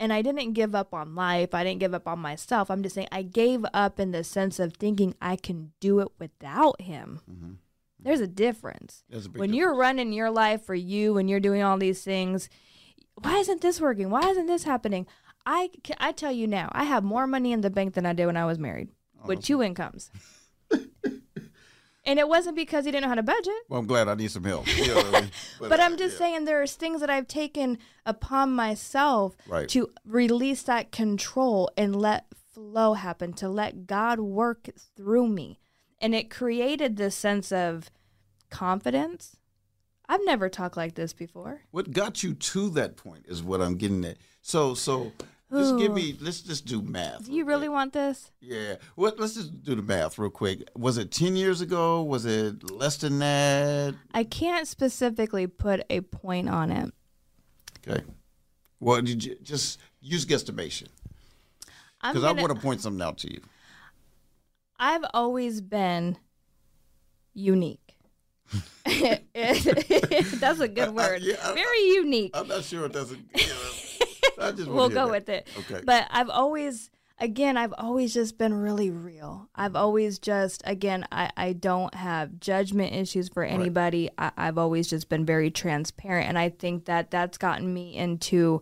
And 0.02 0.12
I 0.12 0.22
didn't 0.24 0.54
give 0.54 0.74
up 0.74 0.94
on 0.96 1.14
life. 1.14 1.54
I 1.54 1.64
didn't 1.64 1.80
give 1.80 1.94
up 1.94 2.08
on 2.08 2.18
myself. 2.20 2.72
I'm 2.72 2.82
just 2.82 2.96
saying 2.96 3.08
I 3.12 3.22
gave 3.22 3.64
up 3.74 4.00
in 4.00 4.12
the 4.12 4.24
sense 4.24 4.60
of 4.60 4.74
thinking 4.74 5.14
I 5.22 5.36
can 5.36 5.74
do 5.80 6.00
it 6.00 6.08
without 6.18 6.82
him. 6.82 7.22
Mhm. 7.30 7.56
There's 8.00 8.20
a 8.20 8.28
difference. 8.28 9.04
There's 9.10 9.28
a 9.28 9.30
big 9.30 9.40
When 9.40 9.54
you're 9.54 9.76
running 9.76 10.12
your 10.12 10.32
life 10.32 10.64
for 10.64 10.74
you 10.74 11.18
and 11.18 11.30
you're 11.30 11.40
doing 11.40 11.62
all 11.62 11.78
these 11.78 12.04
things, 12.04 12.50
why 13.22 13.38
isn't 13.38 13.62
this 13.62 13.80
working? 13.80 14.10
Why 14.10 14.28
isn't 14.32 14.48
this 14.48 14.64
happening? 14.64 15.06
I, 15.46 15.70
I 16.00 16.12
tell 16.12 16.32
you 16.32 16.48
now, 16.48 16.70
I 16.72 16.86
have 16.86 17.04
more 17.04 17.28
money 17.28 17.52
in 17.52 17.62
the 17.62 17.70
bank 17.70 17.94
than 17.94 18.06
I 18.08 18.14
did 18.14 18.26
when 18.26 18.38
I 18.38 18.46
was 18.46 18.58
married 18.58 18.90
with 19.26 19.44
two 19.44 19.62
incomes. 19.62 20.10
and 22.06 22.18
it 22.20 22.28
wasn't 22.28 22.56
because 22.56 22.86
he 22.86 22.92
didn't 22.92 23.04
know 23.04 23.10
how 23.10 23.16
to 23.16 23.24
budget. 23.24 23.54
Well, 23.70 23.80
I'm 23.80 23.88
glad 23.88 24.08
I 24.08 24.16
need 24.16 24.32
some 24.32 24.44
help. 24.44 24.68
You 24.76 24.88
know 24.88 24.96
what 24.96 25.16
I 25.16 25.22
mean? 25.22 25.32
But 25.60 25.80
uh, 25.80 25.84
I'm 25.84 25.98
just 25.98 26.14
yeah. 26.16 26.20
saying 26.20 26.46
there's 26.46 26.74
things 26.74 27.02
that 27.02 27.10
I've 27.10 27.28
taken 27.28 27.78
upon 28.06 28.52
myself 28.54 29.36
Right. 29.48 29.70
to 29.70 29.90
release 30.06 30.64
that 30.64 30.92
control 30.92 31.70
and 31.78 31.96
let 31.96 32.26
flow 32.54 32.94
happen, 32.94 33.34
to 33.34 33.48
let 33.50 33.86
God 33.88 34.20
work 34.20 34.70
through 34.98 35.28
me. 35.28 35.60
And 36.00 36.16
it 36.16 36.30
created 36.30 36.98
this 36.98 37.16
sense 37.16 37.52
of 37.52 37.92
confidence. 38.50 39.38
I've 40.10 40.26
never 40.26 40.50
talked 40.50 40.76
like 40.76 40.96
this 40.96 41.14
before. 41.14 41.62
What 41.72 41.92
got 41.92 42.24
you 42.24 42.34
to 42.34 42.70
that 42.72 42.98
point 42.98 43.26
is 43.28 43.42
what 43.42 43.62
I'm 43.62 43.76
getting 43.76 44.04
at. 44.04 44.18
So, 44.42 44.74
so 44.74 45.12
just 45.52 45.78
give 45.78 45.94
me. 45.94 46.16
Let's 46.20 46.42
just 46.42 46.66
do 46.66 46.82
math. 46.82 47.26
Do 47.26 47.34
you 47.34 47.46
really 47.46 47.68
quick. 47.68 47.72
want 47.76 47.94
this? 47.94 48.32
Yeah. 48.40 48.76
What? 48.96 49.20
Let's 49.20 49.36
just 49.36 49.64
do 49.64 49.76
the 49.76 49.82
math 49.82 50.18
real 50.18 50.30
quick. 50.30 50.68
Was 50.76 50.98
it 50.98 51.12
ten 51.12 51.36
years 51.36 51.62
ago? 51.62 52.04
Was 52.04 52.26
it 52.26 52.70
less 52.72 52.98
than 52.98 53.20
that? 53.20 53.96
I 54.14 54.24
can't 54.24 54.68
specifically 54.68 55.48
put 55.48 55.84
a 55.90 56.02
point 56.02 56.50
on 56.50 56.72
it. 56.72 56.94
Okay. 57.88 58.04
Well, 58.80 59.02
did 59.02 59.24
you 59.24 59.36
just 59.44 59.80
use 60.00 60.26
guesstimation? 60.26 60.88
Because 62.02 62.24
I 62.24 62.32
want 62.32 62.54
to 62.54 62.60
point 62.60 62.82
something 62.82 63.02
out 63.02 63.20
to 63.20 63.32
you. 63.32 63.42
I've 64.80 65.06
always 65.14 65.62
been 65.62 66.18
unique. 67.36 67.96
That's 68.84 70.60
a 70.60 70.68
good 70.68 70.96
word. 70.96 71.22
yeah, 71.22 71.36
I- 71.44 71.54
Very 71.54 71.82
unique. 71.94 72.32
I'm 72.34 72.48
not 72.48 72.64
sure 72.64 72.86
it 72.88 72.94
doesn't. 72.94 73.20
You 73.36 73.48
know, 73.48 73.54
I 74.42 74.52
just 74.52 74.68
we'll 74.68 74.90
go 74.90 75.10
with 75.10 75.30
it. 75.30 75.48
Okay. 75.60 75.82
But 75.86 76.08
I've 76.10 76.30
always, 76.30 76.90
again, 77.20 77.58
I've 77.58 77.74
always 77.78 78.14
just 78.14 78.38
been 78.38 78.54
really 78.54 78.90
real. 78.90 79.50
I've 79.56 79.76
always 79.76 80.20
just, 80.20 80.64
again, 80.66 81.06
I, 81.12 81.30
I 81.38 81.54
don't 81.54 81.94
have 81.94 82.40
judgment 82.40 82.94
issues 82.94 83.30
for 83.30 83.44
anybody. 83.44 84.10
I, 84.18 84.32
I've 84.38 84.58
always 84.58 84.90
just 84.90 85.08
been 85.10 85.26
very 85.26 85.52
transparent. 85.52 86.28
And 86.28 86.38
I 86.38 86.50
think 86.50 86.86
that 86.86 87.12
that's 87.12 87.38
gotten 87.38 87.74
me 87.74 87.96
into 87.96 88.62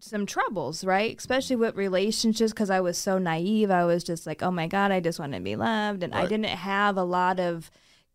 some 0.00 0.26
troubles, 0.26 0.84
right? 0.84 1.16
Especially 1.16 1.54
with 1.54 1.76
relationships 1.76 2.52
because 2.52 2.70
I 2.70 2.80
was 2.80 2.98
so 2.98 3.18
naive. 3.18 3.70
I 3.70 3.84
was 3.84 4.02
just 4.02 4.26
like, 4.26 4.42
oh 4.42 4.50
my 4.50 4.66
God, 4.66 4.90
I 4.90 4.98
just 5.00 5.20
want 5.20 5.32
to 5.34 5.40
be 5.40 5.54
loved. 5.54 6.02
And 6.02 6.14
I 6.14 6.26
didn't 6.26 6.46
have 6.46 6.96
a 6.96 7.04
lot 7.04 7.38
of 7.38 7.70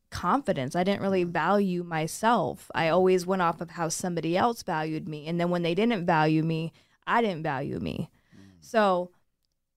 confidence. 0.10 0.76
I 0.76 0.84
didn't 0.84 1.02
really 1.02 1.26
mm. 1.26 1.30
value 1.30 1.84
myself. 1.84 2.72
I 2.74 2.90
always 2.90 3.26
went 3.26 3.42
off 3.42 3.62
of 3.62 3.72
how 3.72 3.90
somebody 3.90 4.36
else 4.36 4.64
valued 4.64 5.08
me. 5.08 5.28
And 5.28 5.40
then 5.40 5.50
when 5.50 5.64
they 5.64 5.76
didn't 5.76 6.06
value 6.06 6.44
me, 6.44 6.74
I 7.08 7.22
didn't 7.22 7.44
value 7.44 7.80
me. 7.80 8.10
Mm. 8.36 8.52
So 8.60 9.12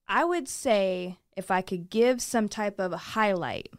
I 0.07 0.23
would 0.23 0.47
say 0.47 1.17
if 1.35 1.49
I 1.49 1.61
could 1.61 1.89
give 1.89 2.21
some 2.21 2.49
type 2.49 2.79
of 2.79 2.91
highlight, 2.91 3.71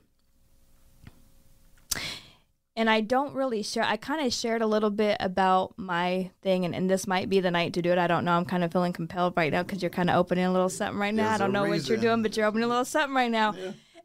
and 2.74 2.88
I 2.88 3.02
don't 3.02 3.34
really 3.34 3.62
share, 3.62 3.84
I 3.84 3.98
kind 3.98 4.26
of 4.26 4.32
shared 4.32 4.62
a 4.62 4.66
little 4.66 4.90
bit 4.90 5.18
about 5.20 5.74
my 5.76 6.30
thing, 6.40 6.64
and, 6.64 6.74
and 6.74 6.88
this 6.88 7.06
might 7.06 7.28
be 7.28 7.40
the 7.40 7.50
night 7.50 7.74
to 7.74 7.82
do 7.82 7.92
it. 7.92 7.98
I 7.98 8.06
don't 8.06 8.24
know. 8.24 8.32
I'm 8.32 8.46
kind 8.46 8.64
of 8.64 8.72
feeling 8.72 8.94
compelled 8.94 9.34
right 9.36 9.52
now 9.52 9.62
because 9.62 9.82
you're 9.82 9.90
kind 9.90 10.08
of 10.08 10.16
opening 10.16 10.46
a 10.46 10.52
little 10.52 10.70
something 10.70 10.98
right 10.98 11.14
now. 11.14 11.28
There's 11.28 11.40
I 11.40 11.44
don't 11.44 11.52
know 11.52 11.66
what 11.66 11.86
you're 11.86 11.98
doing, 11.98 12.22
but 12.22 12.36
you're 12.36 12.46
opening 12.46 12.64
a 12.64 12.68
little 12.68 12.86
something 12.86 13.14
right 13.14 13.30
now. 13.30 13.54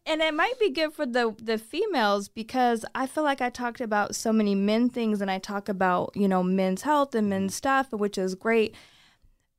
And 0.06 0.22
it 0.22 0.34
might 0.34 0.58
be 0.58 0.70
good 0.70 0.94
for 0.94 1.06
the 1.06 1.36
the 1.42 1.58
females 1.58 2.30
because 2.30 2.86
I 2.96 3.08
feel 3.08 3.26
like 3.26 3.42
I 3.42 3.50
talked 3.50 3.82
about 3.82 4.16
so 4.16 4.32
many 4.32 4.56
men 4.56 4.90
things 4.90 5.22
and 5.22 5.30
I 5.30 5.38
talk 5.38 5.68
about, 5.68 6.12
you 6.16 6.30
know, 6.30 6.42
men's 6.44 6.84
health 6.84 7.14
and 7.14 7.30
men's 7.30 7.52
mm-hmm. 7.52 7.58
stuff, 7.58 7.92
which 7.92 8.18
is 8.18 8.34
great. 8.34 8.74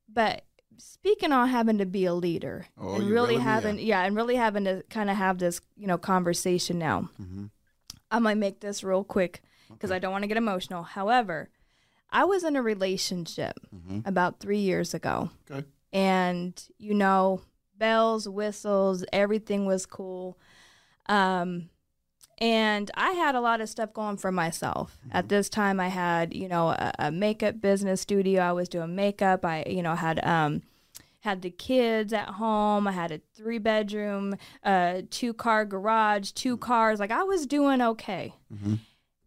But 0.08 0.44
speaking 0.78 1.32
on 1.32 1.48
having 1.48 1.78
to 1.78 1.86
be 1.86 2.04
a 2.06 2.14
leader 2.14 2.66
Oh, 2.80 2.94
and 2.96 3.04
really 3.10 3.34
really- 3.34 3.42
having 3.42 3.78
yeah. 3.78 4.04
and 4.04 4.14
really 4.16 4.36
having 4.36 4.64
to 4.64 4.82
kind 4.90 5.10
of 5.10 5.16
have 5.16 5.38
this, 5.38 5.60
you 5.76 5.86
know, 5.86 5.98
conversation 5.98 6.78
now. 6.78 7.10
Mm-hmm. 7.20 7.46
I 8.10 8.18
might 8.20 8.38
make 8.38 8.60
this 8.60 8.82
real 8.82 9.04
quick 9.04 9.42
because 9.70 9.90
I 9.90 9.98
don't 9.98 10.12
want 10.12 10.22
to 10.22 10.28
get 10.28 10.36
emotional. 10.38 10.82
However, 10.82 11.50
I 12.10 12.24
was 12.24 12.42
in 12.44 12.56
a 12.56 12.62
relationship 12.62 13.54
Mm-hmm. 13.74 14.00
about 14.08 14.40
3 14.40 14.58
years 14.58 14.94
ago 14.94 15.30
Okay. 15.50 15.66
and 15.92 16.62
you 16.78 16.94
know 16.94 17.42
bells 17.76 18.26
whistles 18.28 19.04
everything 19.12 19.66
was 19.66 19.84
cool 19.86 20.36
um 21.06 21.68
And 22.40 22.90
I 22.94 23.12
had 23.12 23.34
a 23.34 23.40
lot 23.40 23.60
of 23.60 23.68
stuff 23.68 23.92
going 23.92 24.16
for 24.16 24.30
myself. 24.30 24.96
At 25.10 25.28
this 25.28 25.48
time, 25.48 25.80
I 25.80 25.88
had, 25.88 26.32
you 26.32 26.48
know, 26.48 26.68
a, 26.68 26.92
a 26.98 27.10
makeup 27.10 27.60
business 27.60 28.00
studio. 28.00 28.42
I 28.42 28.52
was 28.52 28.68
doing 28.68 28.94
makeup. 28.94 29.44
I, 29.44 29.64
you 29.66 29.82
know, 29.82 29.96
had 29.96 30.24
um, 30.24 30.62
had 31.20 31.42
the 31.42 31.50
kids 31.50 32.12
at 32.12 32.28
home. 32.28 32.86
I 32.86 32.92
had 32.92 33.10
a 33.10 33.20
three 33.34 33.58
bedroom, 33.58 34.36
uh, 34.62 35.02
two 35.10 35.34
car 35.34 35.64
garage, 35.64 36.30
two 36.30 36.56
cars. 36.56 37.00
Like 37.00 37.10
I 37.10 37.24
was 37.24 37.46
doing 37.46 37.82
okay. 37.82 38.34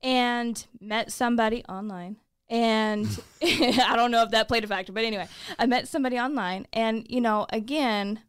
And 0.02 0.66
met 0.80 1.12
somebody 1.12 1.66
online. 1.66 2.16
And 2.50 3.08
I 3.44 3.94
don't 3.96 4.12
know 4.12 4.24
if 4.24 4.32
that 4.32 4.48
played 4.48 4.64
a 4.64 4.68
factor, 4.68 4.94
but 4.94 5.04
anyway, 5.04 5.28
I 5.60 5.66
met 5.66 5.88
somebody 5.88 6.18
online. 6.18 6.66
And, 6.72 7.06
you 7.10 7.20
know, 7.22 7.46
again, 7.50 8.22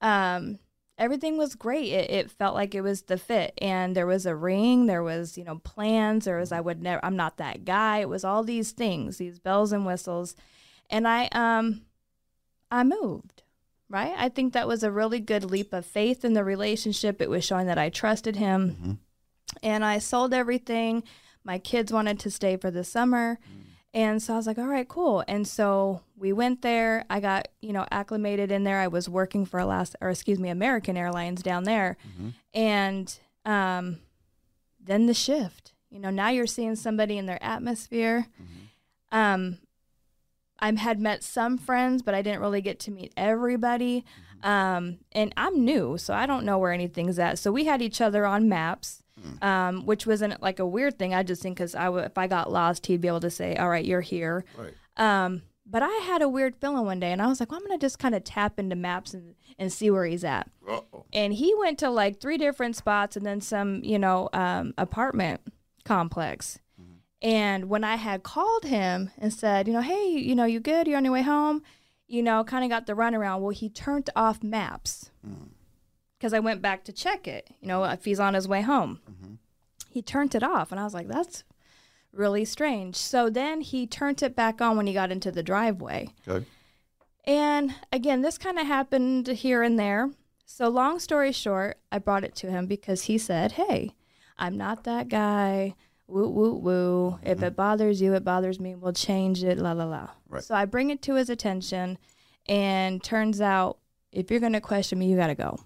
um, 0.00 0.58
everything 0.98 1.36
was 1.36 1.54
great. 1.54 1.92
It, 1.92 2.10
it 2.10 2.30
felt 2.30 2.54
like 2.54 2.74
it 2.74 2.80
was 2.80 3.02
the 3.02 3.18
fit. 3.18 3.54
And 3.58 3.94
there 3.96 4.06
was 4.06 4.26
a 4.26 4.34
ring, 4.34 4.86
there 4.86 5.02
was, 5.02 5.36
you 5.36 5.44
know, 5.44 5.58
plans, 5.58 6.24
there 6.24 6.38
was, 6.38 6.50
mm-hmm. 6.50 6.58
I 6.58 6.60
would 6.62 6.82
never, 6.82 7.04
I'm 7.04 7.16
not 7.16 7.36
that 7.36 7.64
guy. 7.64 7.98
It 7.98 8.08
was 8.08 8.24
all 8.24 8.42
these 8.42 8.72
things, 8.72 9.18
these 9.18 9.38
bells 9.38 9.72
and 9.72 9.86
whistles. 9.86 10.34
And 10.88 11.06
I, 11.06 11.28
um, 11.32 11.82
I 12.70 12.84
moved, 12.84 13.42
right? 13.88 14.14
I 14.16 14.28
think 14.28 14.52
that 14.52 14.68
was 14.68 14.82
a 14.82 14.90
really 14.90 15.20
good 15.20 15.44
leap 15.44 15.72
of 15.72 15.84
faith 15.84 16.24
in 16.24 16.32
the 16.32 16.44
relationship. 16.44 17.20
It 17.20 17.30
was 17.30 17.44
showing 17.44 17.66
that 17.66 17.78
I 17.78 17.90
trusted 17.90 18.36
him. 18.36 18.70
Mm-hmm. 18.70 18.92
And 19.62 19.84
I 19.84 19.98
sold 19.98 20.34
everything. 20.34 21.02
My 21.44 21.58
kids 21.58 21.92
wanted 21.92 22.18
to 22.20 22.30
stay 22.30 22.56
for 22.56 22.70
the 22.70 22.84
summer. 22.84 23.38
Mm. 23.44 23.62
And 23.94 24.22
so 24.22 24.34
I 24.34 24.36
was 24.36 24.46
like, 24.46 24.58
all 24.58 24.66
right, 24.66 24.86
cool. 24.86 25.24
And 25.26 25.48
so 25.48 26.02
we 26.16 26.32
went 26.32 26.60
there. 26.60 27.04
I 27.08 27.18
got, 27.20 27.48
you 27.62 27.72
know, 27.72 27.86
acclimated 27.90 28.52
in 28.52 28.64
there. 28.64 28.78
I 28.78 28.88
was 28.88 29.08
working 29.08 29.46
for 29.46 29.58
Alaska, 29.58 29.96
or 30.02 30.10
excuse 30.10 30.38
me, 30.38 30.50
American 30.50 30.96
Airlines 30.98 31.42
down 31.42 31.64
there. 31.64 31.96
And 32.52 33.18
um, 33.46 33.98
then 34.82 35.06
the 35.06 35.14
shift. 35.14 35.72
You 35.90 35.98
know, 36.00 36.10
now 36.10 36.28
you're 36.28 36.46
seeing 36.46 36.76
somebody 36.76 37.16
in 37.16 37.24
their 37.26 37.42
atmosphere. 37.42 38.26
Um, 39.12 39.58
I 40.58 40.72
had 40.72 41.00
met 41.00 41.22
some 41.22 41.56
friends, 41.56 42.02
but 42.02 42.14
I 42.14 42.22
didn't 42.22 42.40
really 42.40 42.60
get 42.60 42.78
to 42.80 42.90
meet 42.90 43.12
everybody. 43.16 44.04
Um, 44.42 44.98
and 45.12 45.32
I'm 45.36 45.64
new, 45.64 45.96
so 45.96 46.12
I 46.12 46.26
don't 46.26 46.44
know 46.44 46.58
where 46.58 46.72
anything's 46.72 47.18
at. 47.18 47.38
So 47.38 47.50
we 47.50 47.64
had 47.64 47.80
each 47.80 48.00
other 48.00 48.26
on 48.26 48.48
maps, 48.48 49.02
um, 49.42 49.86
which 49.86 50.06
wasn't 50.06 50.42
like 50.42 50.58
a 50.58 50.66
weird 50.66 50.98
thing. 50.98 51.14
I 51.14 51.22
just 51.22 51.42
think 51.42 51.56
because 51.56 51.74
I 51.74 51.84
w- 51.86 52.04
if 52.04 52.16
I 52.18 52.26
got 52.26 52.50
lost, 52.52 52.86
he'd 52.86 53.00
be 53.00 53.08
able 53.08 53.20
to 53.20 53.30
say, 53.30 53.56
"All 53.56 53.68
right, 53.68 53.84
you're 53.84 54.00
here." 54.00 54.44
Right. 54.56 54.74
Um, 54.96 55.42
but 55.68 55.82
I 55.82 55.90
had 56.04 56.22
a 56.22 56.28
weird 56.28 56.54
feeling 56.56 56.84
one 56.84 57.00
day, 57.00 57.10
and 57.12 57.20
I 57.20 57.26
was 57.26 57.40
like, 57.40 57.50
well, 57.50 57.60
"I'm 57.60 57.66
gonna 57.66 57.78
just 57.78 57.98
kind 57.98 58.14
of 58.14 58.22
tap 58.24 58.58
into 58.58 58.76
maps 58.76 59.14
and 59.14 59.34
and 59.58 59.72
see 59.72 59.90
where 59.90 60.04
he's 60.06 60.22
at." 60.24 60.48
Uh-oh. 60.68 61.04
and 61.12 61.32
he 61.32 61.54
went 61.54 61.78
to 61.78 61.88
like 61.90 62.20
three 62.20 62.36
different 62.38 62.76
spots 62.76 63.16
and 63.16 63.24
then 63.24 63.40
some 63.40 63.82
you 63.84 63.98
know 63.98 64.28
um, 64.32 64.74
apartment 64.78 65.40
complex 65.84 66.58
and 67.22 67.68
when 67.70 67.84
i 67.84 67.94
had 67.96 68.22
called 68.24 68.64
him 68.64 69.10
and 69.16 69.32
said 69.32 69.66
you 69.68 69.72
know 69.72 69.80
hey 69.80 70.08
you 70.08 70.34
know 70.34 70.44
you 70.44 70.58
good 70.60 70.86
you're 70.88 70.96
on 70.96 71.04
your 71.04 71.12
way 71.14 71.22
home 71.22 71.62
you 72.08 72.22
know 72.22 72.42
kind 72.44 72.64
of 72.64 72.68
got 72.70 72.86
the 72.86 72.92
runaround 72.92 73.40
well 73.40 73.50
he 73.50 73.68
turned 73.70 74.10
off 74.16 74.42
maps 74.42 75.10
because 76.18 76.32
i 76.32 76.38
went 76.38 76.62
back 76.62 76.84
to 76.84 76.92
check 76.92 77.26
it 77.26 77.48
you 77.60 77.68
know 77.68 77.84
if 77.84 78.04
he's 78.04 78.20
on 78.20 78.34
his 78.34 78.48
way 78.48 78.62
home 78.62 79.00
mm-hmm. 79.10 79.34
he 79.90 80.02
turned 80.02 80.34
it 80.34 80.42
off 80.42 80.70
and 80.70 80.80
i 80.80 80.84
was 80.84 80.94
like 80.94 81.08
that's 81.08 81.44
really 82.12 82.44
strange 82.44 82.96
so 82.96 83.28
then 83.28 83.60
he 83.60 83.86
turned 83.86 84.22
it 84.22 84.34
back 84.34 84.60
on 84.60 84.76
when 84.76 84.86
he 84.86 84.92
got 84.94 85.12
into 85.12 85.30
the 85.30 85.42
driveway 85.42 86.08
Okay. 86.26 86.46
and 87.24 87.74
again, 87.92 88.22
this 88.22 88.38
kind 88.38 88.58
of 88.58 88.66
happened 88.66 89.26
here 89.26 89.62
and 89.62 89.78
there. 89.78 90.10
So, 90.48 90.68
long 90.68 91.00
story 91.00 91.32
short, 91.32 91.78
I 91.90 91.98
brought 91.98 92.22
it 92.22 92.36
to 92.36 92.50
him 92.50 92.66
because 92.66 93.02
he 93.02 93.18
said, 93.18 93.52
Hey, 93.52 93.96
I'm 94.38 94.56
not 94.56 94.84
that 94.84 95.08
guy. 95.08 95.74
Woo, 96.06 96.28
woo, 96.28 96.54
woo. 96.54 97.18
If 97.22 97.38
mm-hmm. 97.38 97.46
it 97.46 97.56
bothers 97.56 98.00
you, 98.00 98.14
it 98.14 98.24
bothers 98.24 98.60
me. 98.60 98.76
We'll 98.76 98.92
change 98.92 99.42
it. 99.42 99.58
La, 99.58 99.72
la, 99.72 99.84
la. 99.84 100.10
Right. 100.28 100.44
So, 100.44 100.54
I 100.54 100.64
bring 100.64 100.90
it 100.90 101.02
to 101.02 101.14
his 101.14 101.28
attention. 101.28 101.98
And 102.48 103.02
turns 103.02 103.40
out, 103.40 103.78
if 104.12 104.30
you're 104.30 104.38
going 104.38 104.52
to 104.52 104.60
question 104.60 105.00
me, 105.00 105.10
you 105.10 105.16
got 105.16 105.26
to 105.26 105.34
go. 105.34 105.58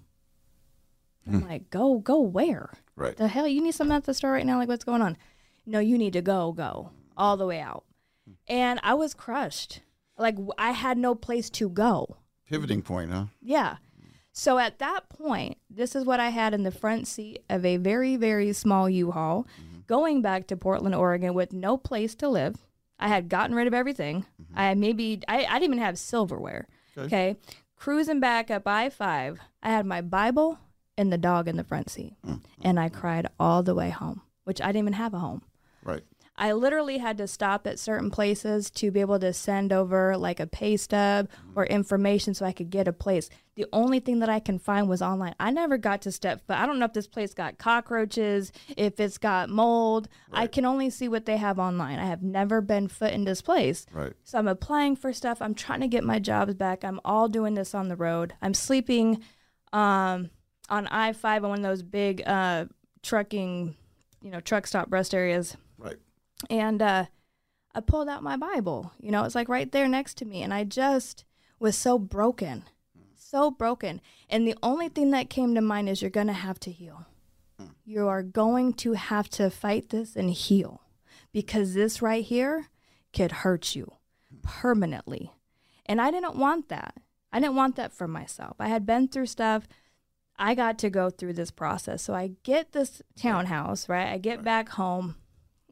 I'm 1.27 1.41
mm. 1.41 1.49
like, 1.49 1.69
Go, 1.69 1.99
go 1.99 2.19
where? 2.19 2.69
Right. 2.95 3.15
The 3.15 3.27
hell? 3.27 3.47
You 3.47 3.61
need 3.61 3.73
something 3.73 3.95
at 3.95 4.03
the 4.05 4.13
store 4.13 4.31
right 4.31 4.45
now? 4.45 4.57
Like, 4.57 4.67
what's 4.67 4.83
going 4.83 5.01
on? 5.01 5.17
No, 5.65 5.79
you 5.79 5.97
need 5.97 6.13
to 6.13 6.21
go, 6.21 6.51
go 6.51 6.91
all 7.17 7.37
the 7.37 7.45
way 7.45 7.59
out. 7.59 7.83
Hmm. 8.25 8.33
And 8.47 8.79
I 8.83 8.93
was 8.95 9.13
crushed. 9.13 9.81
Like, 10.17 10.37
I 10.57 10.71
had 10.71 10.97
no 10.97 11.15
place 11.15 11.49
to 11.51 11.69
go. 11.69 12.17
Pivoting 12.49 12.81
point, 12.81 13.11
huh? 13.11 13.25
Yeah. 13.41 13.77
So 14.33 14.57
at 14.59 14.79
that 14.79 15.09
point, 15.09 15.57
this 15.69 15.95
is 15.95 16.05
what 16.05 16.19
I 16.19 16.29
had 16.29 16.53
in 16.53 16.63
the 16.63 16.71
front 16.71 17.07
seat 17.07 17.43
of 17.49 17.65
a 17.65 17.77
very, 17.77 18.15
very 18.15 18.53
small 18.53 18.89
U 18.89 19.11
Haul 19.11 19.45
mm-hmm. 19.61 19.81
going 19.87 20.21
back 20.21 20.47
to 20.47 20.57
Portland, 20.57 20.95
Oregon 20.95 21.33
with 21.33 21.53
no 21.53 21.77
place 21.77 22.15
to 22.15 22.29
live. 22.29 22.55
I 22.97 23.07
had 23.07 23.29
gotten 23.29 23.55
rid 23.55 23.67
of 23.67 23.73
everything. 23.73 24.25
Mm-hmm. 24.41 24.57
I 24.57 24.63
had 24.69 24.77
maybe, 24.77 25.21
I, 25.27 25.45
I 25.45 25.59
didn't 25.59 25.63
even 25.63 25.77
have 25.79 25.97
silverware. 25.97 26.67
Okay. 26.97 27.05
Okay. 27.05 27.39
Cruising 27.75 28.19
back 28.19 28.51
up 28.51 28.67
I 28.67 28.89
5, 28.89 29.39
I 29.63 29.69
had 29.69 29.85
my 29.85 30.01
Bible 30.01 30.59
and 31.01 31.11
the 31.11 31.17
dog 31.17 31.47
in 31.47 31.57
the 31.57 31.63
front 31.63 31.89
seat. 31.89 32.13
And 32.61 32.79
I 32.79 32.87
cried 32.89 33.27
all 33.39 33.63
the 33.63 33.75
way 33.75 33.89
home, 33.89 34.21
which 34.43 34.61
I 34.61 34.67
didn't 34.67 34.83
even 34.83 34.93
have 34.93 35.13
a 35.13 35.19
home. 35.19 35.41
Right. 35.83 36.03
I 36.37 36.53
literally 36.53 36.97
had 36.97 37.17
to 37.19 37.27
stop 37.27 37.67
at 37.67 37.77
certain 37.77 38.09
places 38.09 38.71
to 38.71 38.89
be 38.89 38.99
able 39.01 39.19
to 39.19 39.31
send 39.31 39.71
over 39.71 40.17
like 40.17 40.39
a 40.39 40.47
pay 40.47 40.77
stub 40.77 41.29
or 41.55 41.65
information 41.65 42.33
so 42.33 42.45
I 42.45 42.51
could 42.51 42.69
get 42.69 42.87
a 42.87 42.93
place. 42.93 43.29
The 43.55 43.67
only 43.73 43.99
thing 43.99 44.19
that 44.19 44.29
I 44.29 44.39
can 44.39 44.57
find 44.57 44.87
was 44.87 45.01
online. 45.03 45.35
I 45.39 45.51
never 45.51 45.77
got 45.77 46.01
to 46.03 46.11
step 46.11 46.41
foot. 46.47 46.57
I 46.57 46.65
don't 46.65 46.79
know 46.79 46.85
if 46.85 46.93
this 46.93 47.05
place 47.05 47.33
got 47.35 47.59
cockroaches, 47.59 48.51
if 48.75 48.99
it's 48.99 49.19
got 49.19 49.49
mold. 49.49 50.07
I 50.31 50.47
can 50.47 50.65
only 50.65 50.89
see 50.89 51.07
what 51.07 51.25
they 51.25 51.37
have 51.37 51.59
online. 51.59 51.99
I 51.99 52.05
have 52.05 52.23
never 52.23 52.61
been 52.61 52.87
foot 52.87 53.13
in 53.13 53.25
this 53.25 53.41
place. 53.41 53.85
Right. 53.91 54.13
So 54.23 54.39
I'm 54.39 54.47
applying 54.47 54.95
for 54.95 55.13
stuff. 55.13 55.41
I'm 55.41 55.53
trying 55.53 55.81
to 55.81 55.87
get 55.87 56.03
my 56.03 56.17
jobs 56.17 56.55
back. 56.55 56.83
I'm 56.83 57.01
all 57.05 57.27
doing 57.27 57.53
this 57.53 57.75
on 57.75 57.87
the 57.87 57.97
road. 57.97 58.33
I'm 58.41 58.55
sleeping 58.55 59.21
um, 59.73 60.31
on 60.71 60.87
I 60.87 61.13
5 61.13 61.43
on 61.43 61.49
one 61.51 61.59
of 61.59 61.63
those 61.63 61.83
big 61.83 62.23
uh, 62.25 62.65
trucking, 63.03 63.75
you 64.23 64.31
know, 64.31 64.39
truck 64.39 64.65
stop 64.65 64.87
rest 64.91 65.13
areas 65.13 65.55
Right. 65.77 65.97
and 66.49 66.81
uh, 66.81 67.05
I 67.75 67.79
pulled 67.81 68.07
out 68.09 68.23
my 68.23 68.37
Bible. 68.37 68.91
You 68.99 69.11
know, 69.11 69.23
it's 69.23 69.35
like 69.35 69.49
right 69.49 69.71
there 69.71 69.87
next 69.87 70.15
to 70.17 70.25
me, 70.25 70.41
and 70.41 70.53
I 70.53 70.63
just 70.63 71.25
was 71.59 71.77
so 71.77 71.99
broken, 71.99 72.63
so 73.15 73.51
broken. 73.51 74.01
And 74.29 74.47
the 74.47 74.55
only 74.63 74.89
thing 74.89 75.11
that 75.11 75.29
came 75.29 75.53
to 75.55 75.61
mind 75.61 75.89
is 75.89 76.01
you're 76.01 76.09
gonna 76.09 76.33
have 76.33 76.59
to 76.61 76.71
heal. 76.71 77.05
You 77.85 78.07
are 78.07 78.23
going 78.23 78.73
to 78.75 78.93
have 78.93 79.29
to 79.31 79.49
fight 79.51 79.89
this 79.89 80.15
and 80.15 80.31
heal, 80.31 80.81
because 81.31 81.73
this 81.75 82.01
right 82.01 82.23
here 82.23 82.67
could 83.13 83.31
hurt 83.31 83.75
you 83.75 83.91
permanently. 84.41 85.31
And 85.85 86.01
I 86.01 86.11
didn't 86.11 86.35
want 86.35 86.69
that. 86.69 86.95
I 87.31 87.39
didn't 87.39 87.55
want 87.55 87.75
that 87.75 87.93
for 87.93 88.07
myself. 88.07 88.55
I 88.59 88.67
had 88.67 88.85
been 88.85 89.07
through 89.07 89.27
stuff. 89.27 89.67
I 90.37 90.55
got 90.55 90.79
to 90.79 90.89
go 90.89 91.09
through 91.09 91.33
this 91.33 91.51
process. 91.51 92.01
So 92.01 92.13
I 92.13 92.31
get 92.43 92.71
this 92.71 93.01
townhouse, 93.15 93.87
right? 93.87 94.07
I 94.07 94.17
get 94.17 94.43
back 94.43 94.69
home 94.69 95.15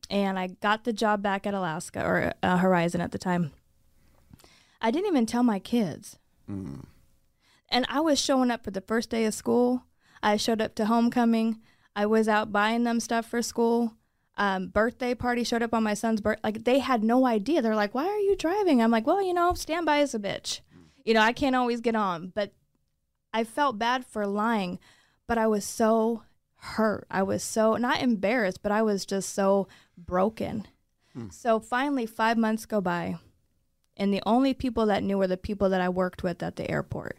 and 0.09 0.37
I 0.37 0.47
got 0.47 0.83
the 0.83 0.93
job 0.93 1.21
back 1.21 1.47
at 1.47 1.53
Alaska 1.53 2.03
or 2.05 2.33
uh, 2.43 2.57
Horizon 2.57 3.01
at 3.01 3.11
the 3.11 3.17
time. 3.17 3.51
I 4.81 4.91
didn't 4.91 5.07
even 5.07 5.25
tell 5.25 5.43
my 5.43 5.59
kids. 5.59 6.17
And 7.69 7.85
I 7.89 7.99
was 7.99 8.19
showing 8.19 8.51
up 8.51 8.63
for 8.63 8.71
the 8.71 8.81
first 8.81 9.09
day 9.09 9.25
of 9.25 9.33
school. 9.33 9.83
I 10.23 10.37
showed 10.37 10.61
up 10.61 10.75
to 10.75 10.85
homecoming. 10.85 11.59
I 11.95 12.05
was 12.05 12.27
out 12.27 12.51
buying 12.51 12.83
them 12.83 12.99
stuff 12.99 13.25
for 13.25 13.41
school. 13.41 13.93
Um, 14.37 14.67
birthday 14.67 15.13
party 15.13 15.43
showed 15.43 15.61
up 15.61 15.73
on 15.73 15.83
my 15.83 15.93
son's 15.93 16.21
birth. 16.21 16.39
Like 16.43 16.63
they 16.63 16.79
had 16.79 17.03
no 17.03 17.25
idea. 17.25 17.61
They're 17.61 17.75
like, 17.75 17.93
"Why 17.93 18.07
are 18.07 18.19
you 18.19 18.35
driving?" 18.37 18.81
I'm 18.81 18.89
like, 18.89 19.05
"Well, 19.05 19.21
you 19.21 19.33
know, 19.33 19.53
standby 19.53 19.99
is 19.99 20.15
a 20.15 20.19
bitch. 20.19 20.61
You 21.03 21.13
know, 21.13 21.21
I 21.21 21.33
can't 21.33 21.55
always 21.55 21.81
get 21.81 21.95
on." 21.95 22.31
But 22.33 22.53
I 23.33 23.43
felt 23.43 23.79
bad 23.79 24.05
for 24.05 24.25
lying, 24.25 24.79
but 25.27 25.37
I 25.37 25.47
was 25.47 25.65
so 25.65 26.23
hurt. 26.55 27.05
I 27.09 27.23
was 27.23 27.43
so 27.43 27.75
not 27.75 28.01
embarrassed, 28.01 28.61
but 28.61 28.71
I 28.71 28.81
was 28.81 29.05
just 29.05 29.33
so 29.33 29.67
broken. 29.97 30.67
Hmm. 31.13 31.29
So 31.29 31.59
finally, 31.59 32.05
five 32.05 32.37
months 32.37 32.65
go 32.65 32.81
by, 32.81 33.17
and 33.97 34.13
the 34.13 34.23
only 34.25 34.53
people 34.53 34.85
that 34.87 35.03
knew 35.03 35.17
were 35.17 35.27
the 35.27 35.37
people 35.37 35.69
that 35.69 35.81
I 35.81 35.89
worked 35.89 36.23
with 36.23 36.43
at 36.43 36.55
the 36.55 36.69
airport. 36.69 37.17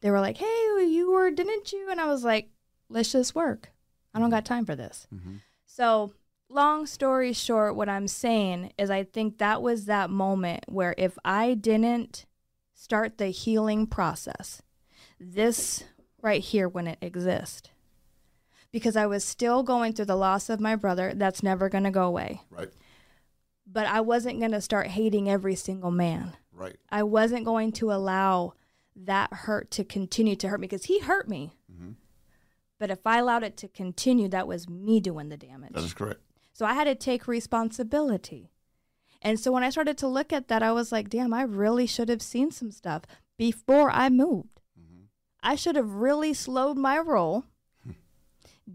They 0.00 0.10
were 0.10 0.20
like, 0.20 0.38
"Hey, 0.38 0.86
you 0.86 1.12
were, 1.12 1.30
didn't 1.30 1.72
you?" 1.72 1.90
And 1.90 2.00
I 2.00 2.06
was 2.06 2.24
like, 2.24 2.50
"Let's 2.88 3.12
just 3.12 3.34
work. 3.34 3.70
I 4.12 4.18
don't 4.18 4.28
hmm. 4.28 4.34
got 4.34 4.44
time 4.44 4.64
for 4.64 4.76
this." 4.76 5.06
Mm-hmm. 5.14 5.36
So, 5.66 6.12
long 6.48 6.86
story 6.86 7.32
short, 7.32 7.76
what 7.76 7.88
I'm 7.88 8.08
saying 8.08 8.72
is, 8.78 8.90
I 8.90 9.04
think 9.04 9.38
that 9.38 9.62
was 9.62 9.86
that 9.86 10.10
moment 10.10 10.64
where 10.68 10.94
if 10.98 11.18
I 11.24 11.54
didn't 11.54 12.26
start 12.74 13.18
the 13.18 13.28
healing 13.28 13.86
process, 13.86 14.62
this 15.18 15.84
right 16.22 16.42
here 16.42 16.68
wouldn't 16.68 16.98
exist. 17.00 17.70
Because 18.72 18.96
I 18.96 19.06
was 19.06 19.24
still 19.24 19.62
going 19.62 19.92
through 19.92 20.06
the 20.06 20.16
loss 20.16 20.48
of 20.48 20.58
my 20.60 20.74
brother, 20.74 21.12
that's 21.14 21.42
never 21.42 21.68
going 21.68 21.84
to 21.84 21.90
go 21.90 22.04
away. 22.04 22.42
Right. 22.50 22.70
But 23.66 23.86
I 23.86 24.00
wasn't 24.00 24.40
going 24.40 24.50
to 24.52 24.60
start 24.60 24.88
hating 24.88 25.30
every 25.30 25.54
single 25.54 25.92
man. 25.92 26.36
Right. 26.52 26.76
I 26.90 27.04
wasn't 27.04 27.44
going 27.44 27.72
to 27.72 27.92
allow 27.92 28.54
that 28.96 29.32
hurt 29.32 29.70
to 29.72 29.84
continue 29.84 30.36
to 30.36 30.48
hurt 30.48 30.60
me 30.60 30.66
because 30.66 30.84
he 30.84 31.00
hurt 31.00 31.28
me. 31.28 31.54
Mm-hmm. 31.72 31.92
But 32.78 32.90
if 32.90 33.06
I 33.06 33.18
allowed 33.18 33.44
it 33.44 33.56
to 33.58 33.68
continue, 33.68 34.28
that 34.28 34.48
was 34.48 34.68
me 34.68 35.00
doing 35.00 35.28
the 35.28 35.36
damage. 35.36 35.72
That 35.72 35.84
is 35.84 35.94
correct. 35.94 36.20
So 36.52 36.66
I 36.66 36.74
had 36.74 36.84
to 36.84 36.94
take 36.94 37.26
responsibility. 37.26 38.50
And 39.22 39.40
so 39.40 39.50
when 39.52 39.62
I 39.62 39.70
started 39.70 39.96
to 39.98 40.08
look 40.08 40.32
at 40.32 40.48
that, 40.48 40.62
I 40.62 40.72
was 40.72 40.92
like, 40.92 41.08
damn, 41.08 41.32
I 41.32 41.42
really 41.42 41.86
should 41.86 42.08
have 42.08 42.22
seen 42.22 42.50
some 42.50 42.70
stuff 42.70 43.02
before 43.38 43.90
I 43.90 44.08
moved. 44.10 44.53
I 45.44 45.54
should 45.56 45.76
have 45.76 45.92
really 45.92 46.34
slowed 46.34 46.76
my 46.76 46.98
roll. 46.98 47.44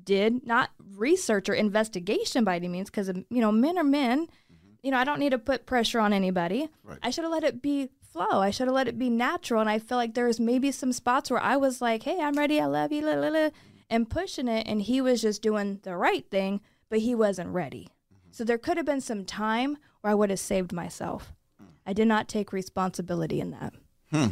Did 0.03 0.45
not 0.45 0.69
research 0.95 1.49
or 1.49 1.53
investigation 1.53 2.43
by 2.43 2.57
any 2.57 2.67
means, 2.67 2.91
because 2.91 3.09
um, 3.09 3.25
you 3.31 3.41
know 3.41 3.51
men 3.51 3.77
are 3.77 3.83
men. 3.83 4.27
Mm-hmm. 4.27 4.69
You 4.83 4.91
know 4.91 4.97
I 4.97 5.03
don't 5.03 5.19
need 5.19 5.31
to 5.31 5.39
put 5.39 5.65
pressure 5.65 5.99
on 5.99 6.13
anybody. 6.13 6.69
Right. 6.83 6.99
I 7.01 7.09
should 7.09 7.23
have 7.23 7.31
let 7.33 7.43
it 7.43 7.59
be 7.59 7.89
flow. 8.13 8.39
I 8.39 8.51
should 8.51 8.67
have 8.67 8.75
let 8.75 8.87
it 8.87 8.99
be 8.99 9.09
natural. 9.09 9.61
And 9.61 9.69
I 9.69 9.79
feel 9.79 9.97
like 9.97 10.13
there 10.13 10.27
was 10.27 10.39
maybe 10.39 10.71
some 10.71 10.93
spots 10.93 11.31
where 11.31 11.41
I 11.41 11.57
was 11.57 11.81
like, 11.81 12.03
"Hey, 12.03 12.19
I'm 12.21 12.35
ready. 12.35 12.61
I 12.61 12.65
love 12.65 12.91
you," 12.91 13.01
la, 13.01 13.13
la, 13.13 13.29
la, 13.29 13.39
mm-hmm. 13.39 13.79
and 13.89 14.09
pushing 14.09 14.47
it, 14.47 14.67
and 14.67 14.83
he 14.83 15.01
was 15.01 15.23
just 15.23 15.41
doing 15.41 15.79
the 15.81 15.97
right 15.97 16.29
thing, 16.29 16.61
but 16.87 16.99
he 16.99 17.15
wasn't 17.15 17.49
ready. 17.49 17.89
Mm-hmm. 18.13 18.29
So 18.29 18.43
there 18.43 18.59
could 18.59 18.77
have 18.77 18.85
been 18.85 19.01
some 19.01 19.25
time 19.25 19.79
where 20.01 20.11
I 20.11 20.15
would 20.15 20.29
have 20.29 20.39
saved 20.39 20.71
myself. 20.71 21.33
Mm. 21.59 21.65
I 21.87 21.93
did 21.93 22.07
not 22.07 22.27
take 22.27 22.53
responsibility 22.53 23.41
in 23.41 23.49
that. 23.51 23.73
Hmm. 24.11 24.27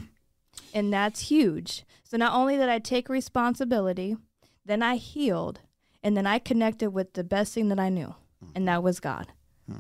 And 0.74 0.92
that's 0.94 1.30
huge. 1.30 1.86
So 2.04 2.18
not 2.18 2.34
only 2.34 2.58
did 2.58 2.70
I 2.70 2.80
take 2.80 3.10
responsibility, 3.10 4.16
then 4.66 4.82
I 4.84 4.96
healed, 4.96 5.62
and 6.04 6.16
then 6.16 6.28
I 6.28 6.40
connected 6.40 6.92
with 6.92 7.14
the 7.14 7.24
best 7.24 7.54
thing 7.54 7.70
that 7.70 7.80
I 7.80 7.90
knew, 7.90 8.16
and 8.56 8.68
that 8.68 8.84
was 8.84 9.00
God. 9.00 9.28
Hmm. 9.70 9.80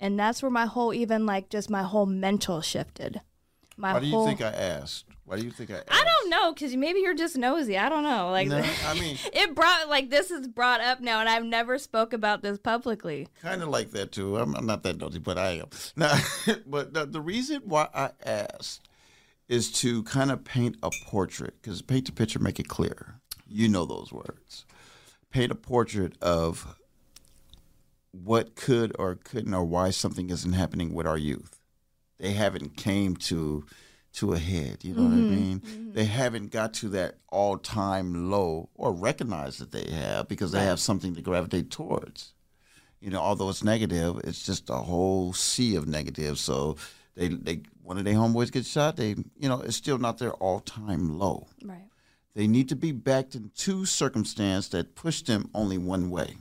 And 0.00 0.18
that's 0.18 0.42
where 0.42 0.50
my 0.50 0.66
whole, 0.66 0.94
even 0.94 1.26
like 1.26 1.48
just 1.48 1.68
my 1.70 1.82
whole 1.82 2.06
mental 2.06 2.60
shifted. 2.60 3.20
My 3.76 3.92
Why 3.94 4.00
do 4.00 4.06
you 4.06 4.12
whole, 4.12 4.26
think 4.26 4.40
I 4.40 4.50
asked? 4.50 5.04
Why 5.24 5.36
do 5.36 5.44
you 5.44 5.50
think 5.50 5.70
I 5.70 5.74
asked? 5.76 5.88
I 5.90 6.04
don't 6.04 6.30
know, 6.30 6.52
because 6.52 6.74
maybe 6.74 7.00
you're 7.00 7.14
just 7.14 7.36
nosy. 7.36 7.78
I 7.78 7.88
don't 7.88 8.02
know. 8.02 8.30
Like, 8.30 8.48
No, 8.48 8.64
I 8.86 8.94
mean, 8.98 9.16
it 9.32 9.54
brought 9.54 9.88
like 9.88 10.10
this 10.10 10.30
is 10.30 10.48
brought 10.48 10.80
up 10.80 11.00
now, 11.00 11.20
and 11.20 11.28
I've 11.28 11.44
never 11.44 11.78
spoke 11.78 12.12
about 12.12 12.42
this 12.42 12.58
publicly. 12.58 13.28
kind 13.42 13.62
of 13.62 13.68
like 13.68 13.90
that 13.90 14.12
too. 14.12 14.36
I'm, 14.36 14.54
I'm 14.56 14.66
not 14.66 14.82
that 14.84 14.98
nosy, 14.98 15.18
but 15.18 15.38
I 15.38 15.58
am. 15.58 15.68
Now, 15.96 16.18
but 16.66 16.94
the, 16.94 17.06
the 17.06 17.20
reason 17.20 17.62
why 17.64 17.88
I 17.94 18.10
asked 18.24 18.87
is 19.48 19.72
to 19.72 20.02
kind 20.04 20.30
of 20.30 20.44
paint 20.44 20.76
a 20.82 20.90
portrait, 21.06 21.54
because 21.60 21.82
paint 21.82 22.06
the 22.06 22.12
picture, 22.12 22.38
make 22.38 22.60
it 22.60 22.68
clear. 22.68 23.20
You 23.46 23.68
know 23.68 23.84
those 23.84 24.12
words. 24.12 24.66
Paint 25.30 25.52
a 25.52 25.54
portrait 25.54 26.14
of 26.20 26.76
what 28.12 28.56
could 28.56 28.94
or 28.98 29.14
couldn't, 29.14 29.54
or 29.54 29.64
why 29.64 29.90
something 29.90 30.30
isn't 30.30 30.52
happening 30.52 30.92
with 30.92 31.06
our 31.06 31.18
youth. 31.18 31.58
They 32.18 32.32
haven't 32.32 32.76
came 32.76 33.16
to 33.16 33.64
to 34.14 34.32
a 34.32 34.38
head. 34.38 34.78
You 34.82 34.94
know 34.94 35.02
what 35.02 35.12
I 35.12 35.16
mm-hmm. 35.16 35.30
mean? 35.30 35.60
Mm-hmm. 35.60 35.92
They 35.92 36.06
haven't 36.06 36.50
got 36.50 36.74
to 36.74 36.88
that 36.90 37.18
all 37.28 37.58
time 37.58 38.30
low, 38.30 38.68
or 38.74 38.92
recognize 38.92 39.58
that 39.58 39.72
they 39.72 39.90
have 39.90 40.28
because 40.28 40.52
they 40.52 40.64
have 40.64 40.80
something 40.80 41.14
to 41.14 41.22
gravitate 41.22 41.70
towards 41.70 42.32
you 43.00 43.10
know, 43.10 43.20
although 43.20 43.48
it's 43.48 43.62
negative, 43.62 44.20
it's 44.24 44.44
just 44.44 44.70
a 44.70 44.76
whole 44.76 45.32
sea 45.32 45.76
of 45.76 45.86
negative. 45.86 46.38
So 46.38 46.76
they 47.18 47.28
they 47.28 47.62
one 47.82 47.98
of 47.98 48.04
their 48.04 48.14
homeboys 48.14 48.52
gets 48.52 48.68
shot, 48.68 48.96
they 48.96 49.16
you 49.36 49.48
know, 49.48 49.60
it's 49.60 49.76
still 49.76 49.98
not 49.98 50.18
their 50.18 50.32
all 50.34 50.60
time 50.60 51.18
low. 51.18 51.48
Right. 51.64 51.88
They 52.34 52.46
need 52.46 52.68
to 52.68 52.76
be 52.76 52.92
backed 52.92 53.34
into 53.34 53.84
circumstance 53.84 54.68
that 54.68 54.94
push 54.94 55.22
them 55.22 55.50
only 55.54 55.76
one 55.76 56.10
way. 56.10 56.36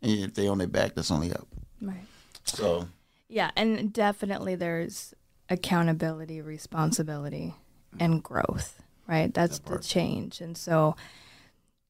And 0.00 0.20
if 0.20 0.34
they 0.34 0.48
on 0.48 0.58
their 0.58 0.66
back, 0.66 0.94
that's 0.94 1.10
only 1.10 1.32
up. 1.32 1.46
Right. 1.80 2.06
So 2.44 2.88
Yeah, 3.28 3.50
and 3.56 3.92
definitely 3.92 4.54
there's 4.54 5.14
accountability, 5.50 6.40
responsibility, 6.40 7.54
and 8.00 8.22
growth, 8.22 8.82
right? 9.06 9.32
That's 9.32 9.58
the 9.58 9.78
change. 9.78 10.40
And 10.40 10.56
so 10.56 10.96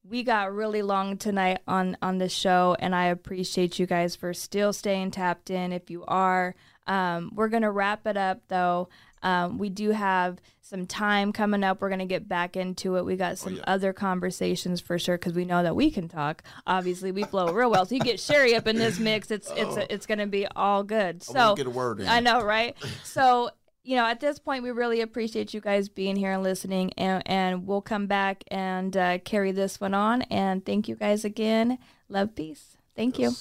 we 0.07 0.23
got 0.23 0.53
really 0.53 0.81
long 0.81 1.17
tonight 1.17 1.59
on 1.67 1.97
on 2.01 2.17
the 2.17 2.29
show 2.29 2.75
and 2.79 2.93
I 2.93 3.05
appreciate 3.05 3.79
you 3.79 3.85
guys 3.85 4.15
for 4.15 4.33
still 4.33 4.73
staying 4.73 5.11
tapped 5.11 5.49
in 5.49 5.71
if 5.71 5.89
you 5.89 6.03
are. 6.07 6.55
Um, 6.87 7.31
we're 7.33 7.49
gonna 7.49 7.71
wrap 7.71 8.05
it 8.07 8.17
up 8.17 8.41
though. 8.47 8.89
Um, 9.23 9.57
we 9.57 9.69
do 9.69 9.89
have 9.89 10.39
some 10.61 10.85
time 10.85 11.33
coming 11.33 11.63
up. 11.63 11.81
We're 11.81 11.89
gonna 11.89 12.05
get 12.05 12.27
back 12.27 12.55
into 12.55 12.97
it. 12.97 13.05
We 13.05 13.15
got 13.15 13.37
some 13.37 13.55
yeah. 13.55 13.63
other 13.65 13.91
conversations 13.91 14.81
for 14.81 14.99
sure 14.99 15.17
because 15.17 15.33
we 15.33 15.45
know 15.45 15.63
that 15.63 15.75
we 15.75 15.89
can 15.89 16.07
talk. 16.07 16.43
Obviously, 16.67 17.11
we 17.11 17.23
flow 17.23 17.51
real 17.51 17.71
well. 17.71 17.85
So 17.85 17.95
you 17.95 18.01
get 18.01 18.19
Sherry 18.19 18.55
up 18.55 18.67
in 18.67 18.77
this 18.77 18.99
mix. 18.99 19.31
It's 19.31 19.51
it's 19.55 19.77
it's 19.89 20.05
gonna 20.05 20.27
be 20.27 20.45
all 20.55 20.83
good. 20.83 21.23
So 21.23 21.55
get 21.55 21.67
a 21.67 21.71
word 21.71 21.99
in. 21.99 22.07
I 22.07 22.19
know, 22.19 22.43
right? 22.43 22.75
So, 23.03 23.49
you 23.83 23.95
know, 23.95 24.05
at 24.05 24.19
this 24.19 24.39
point, 24.39 24.63
we 24.63 24.71
really 24.71 25.01
appreciate 25.01 25.53
you 25.53 25.61
guys 25.61 25.89
being 25.89 26.15
here 26.15 26.31
and 26.31 26.43
listening, 26.43 26.91
and, 26.97 27.23
and 27.25 27.65
we'll 27.67 27.81
come 27.81 28.07
back 28.07 28.43
and 28.49 28.95
uh, 28.95 29.19
carry 29.19 29.51
this 29.51 29.79
one 29.79 29.93
on. 29.93 30.23
And 30.23 30.65
thank 30.65 30.87
you 30.87 30.95
guys 30.95 31.23
again. 31.23 31.77
Love, 32.09 32.35
peace. 32.35 32.77
Thank 32.95 33.19
you. 33.19 33.31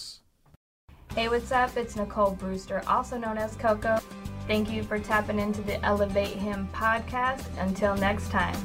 Hey, 1.14 1.28
what's 1.28 1.52
up? 1.52 1.76
It's 1.76 1.94
Nicole 1.94 2.32
Brewster, 2.32 2.82
also 2.88 3.16
known 3.16 3.38
as 3.38 3.54
Coco. 3.54 4.00
Thank 4.48 4.68
you 4.68 4.82
for 4.82 4.98
tapping 4.98 5.38
into 5.38 5.62
the 5.62 5.80
Elevate 5.84 6.36
Him 6.36 6.68
podcast. 6.72 7.46
Until 7.56 7.94
next 7.94 8.32
time. 8.32 8.56